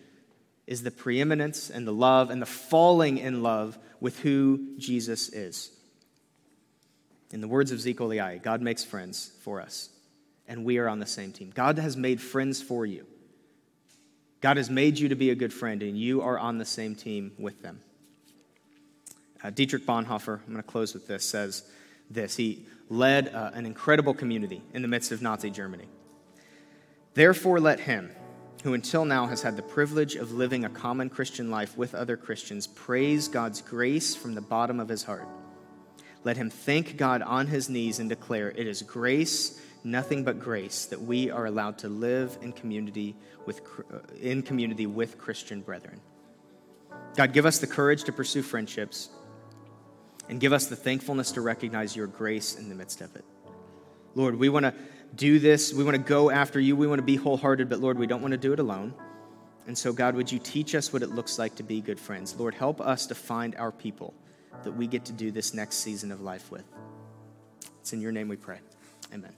is 0.67 0.83
the 0.83 0.91
preeminence 0.91 1.69
and 1.69 1.87
the 1.87 1.93
love 1.93 2.31
and 2.31 2.41
the 2.41 2.47
falling 2.47 3.19
in 3.19 3.43
love 3.43 3.79
with 4.01 4.19
who 4.21 4.77
Jesus 4.79 5.29
is. 5.29 5.71
In 7.31 7.43
the 7.43 7.49
words 7.49 7.73
of 7.73 7.81
Zeke 7.81 7.99
Oliai, 7.99 8.43
God 8.43 8.63
makes 8.63 8.85
friends 8.85 9.33
for 9.41 9.61
us, 9.61 9.91
and 10.47 10.65
we 10.65 10.79
are 10.79 10.89
on 10.89 10.99
the 10.99 11.07
same 11.07 11.33
team. 11.33 11.53
God 11.55 11.79
has 11.79 11.97
made 11.97 12.21
friends 12.21 12.61
for 12.63 12.85
you. 12.85 13.07
God 14.41 14.59
has 14.59 14.69
made 14.69 14.99
you 14.99 15.09
to 15.09 15.15
be 15.15 15.31
a 15.31 15.35
good 15.35 15.53
friend, 15.53 15.83
and 15.83 15.99
you 15.99 16.21
are 16.21 16.39
on 16.39 16.59
the 16.59 16.65
same 16.67 16.95
team 16.95 17.33
with 17.39 17.63
them. 17.63 17.81
Uh, 19.43 19.51
Dietrich 19.51 19.87
Bonhoeffer, 19.87 20.41
I'm 20.41 20.53
going 20.53 20.57
to 20.57 20.63
close 20.63 20.93
with 20.95 21.07
this, 21.07 21.25
says 21.25 21.65
this. 22.11 22.37
He 22.37 22.67
led 22.89 23.35
uh, 23.35 23.51
an 23.55 23.67
incredible 23.67 24.15
community 24.15 24.63
in 24.73 24.83
the 24.83 24.89
midst 24.89 25.13
of 25.13 25.23
Nazi 25.23 25.51
Germany. 25.51 25.89
Therefore, 27.15 27.61
let 27.61 27.81
him, 27.81 28.11
who 28.65 28.75
until 28.75 29.05
now 29.05 29.27
has 29.27 29.43
had 29.43 29.57
the 29.57 29.63
privilege 29.63 30.15
of 30.15 30.33
living 30.33 30.65
a 30.65 30.71
common 30.71 31.09
Christian 31.09 31.51
life 31.51 31.77
with 31.77 31.95
other 31.95 32.17
Christians, 32.17 32.67
praise 32.67 33.29
God's 33.29 33.63
grace 33.63 34.15
from 34.15 34.35
the 34.35 34.41
bottom 34.41 34.81
of 34.81 34.89
his 34.89 35.05
heart. 35.05 35.29
Let 36.25 36.37
him 36.37 36.51
thank 36.51 36.97
God 36.97 37.23
on 37.23 37.47
his 37.47 37.69
knees 37.69 37.99
and 37.99 38.09
declare, 38.09 38.51
It 38.51 38.67
is 38.67 38.83
grace, 38.83 39.61
nothing 39.85 40.25
but 40.25 40.41
grace, 40.41 40.87
that 40.87 41.01
we 41.01 41.31
are 41.31 41.47
allowed 41.47 41.79
to 41.79 41.89
live 41.89 42.39
in 42.43 42.53
community 42.53 43.15
with, 43.47 43.61
uh, 43.93 43.99
in 44.21 44.43
community 44.43 44.87
with 44.87 45.19
Christian 45.19 45.61
brethren. 45.61 46.01
God, 47.17 47.33
give 47.33 47.47
us 47.47 47.59
the 47.59 47.67
courage 47.67 48.05
to 48.05 48.13
pursue 48.13 48.43
friendships 48.43 49.11
and 50.29 50.41
give 50.41 50.53
us 50.53 50.67
the 50.67 50.77
thankfulness 50.77 51.33
to 51.33 51.41
recognize 51.41 51.95
your 51.95 52.07
grace 52.07 52.57
in 52.57 52.69
the 52.69 52.75
midst 52.75 53.01
of 53.01 53.15
it. 53.15 53.25
Lord, 54.15 54.37
we 54.37 54.49
want 54.49 54.65
to 54.65 54.75
do 55.15 55.39
this. 55.39 55.73
We 55.73 55.85
want 55.85 55.97
to 55.97 56.03
go 56.03 56.31
after 56.31 56.59
you. 56.59 56.77
We 56.77 56.87
want 56.87 56.99
to 56.99 57.05
be 57.05 57.17
wholehearted, 57.17 57.69
but 57.69 57.81
Lord, 57.81 57.99
we 57.99 58.07
don't 58.07 58.23
want 58.23 58.33
to 58.33 58.39
do 58.39 58.53
it 58.53 58.59
alone. 58.59 58.95
And 59.67 59.77
so, 59.77 59.93
God, 59.93 60.15
would 60.15 60.31
you 60.31 60.39
teach 60.39 60.75
us 60.75 60.93
what 60.93 61.03
it 61.03 61.11
looks 61.11 61.39
like 61.39 61.55
to 61.57 61.63
be 61.63 61.81
good 61.81 61.99
friends? 61.99 62.35
Lord, 62.37 62.55
help 62.55 62.81
us 62.81 63.07
to 63.07 63.15
find 63.15 63.55
our 63.57 63.73
people 63.73 64.15
that 64.63 64.73
we 64.73 64.87
get 64.87 65.05
to 65.07 65.13
do 65.13 65.31
this 65.31 65.55
next 65.55 65.77
season 65.77 66.13
of 66.13 66.21
life 66.21 66.51
with. 66.51 66.65
It's 67.81 67.93
in 67.93 68.01
your 68.01 68.13
name 68.13 68.29
we 68.29 68.37
pray. 68.37 68.61
Amen. 69.15 69.33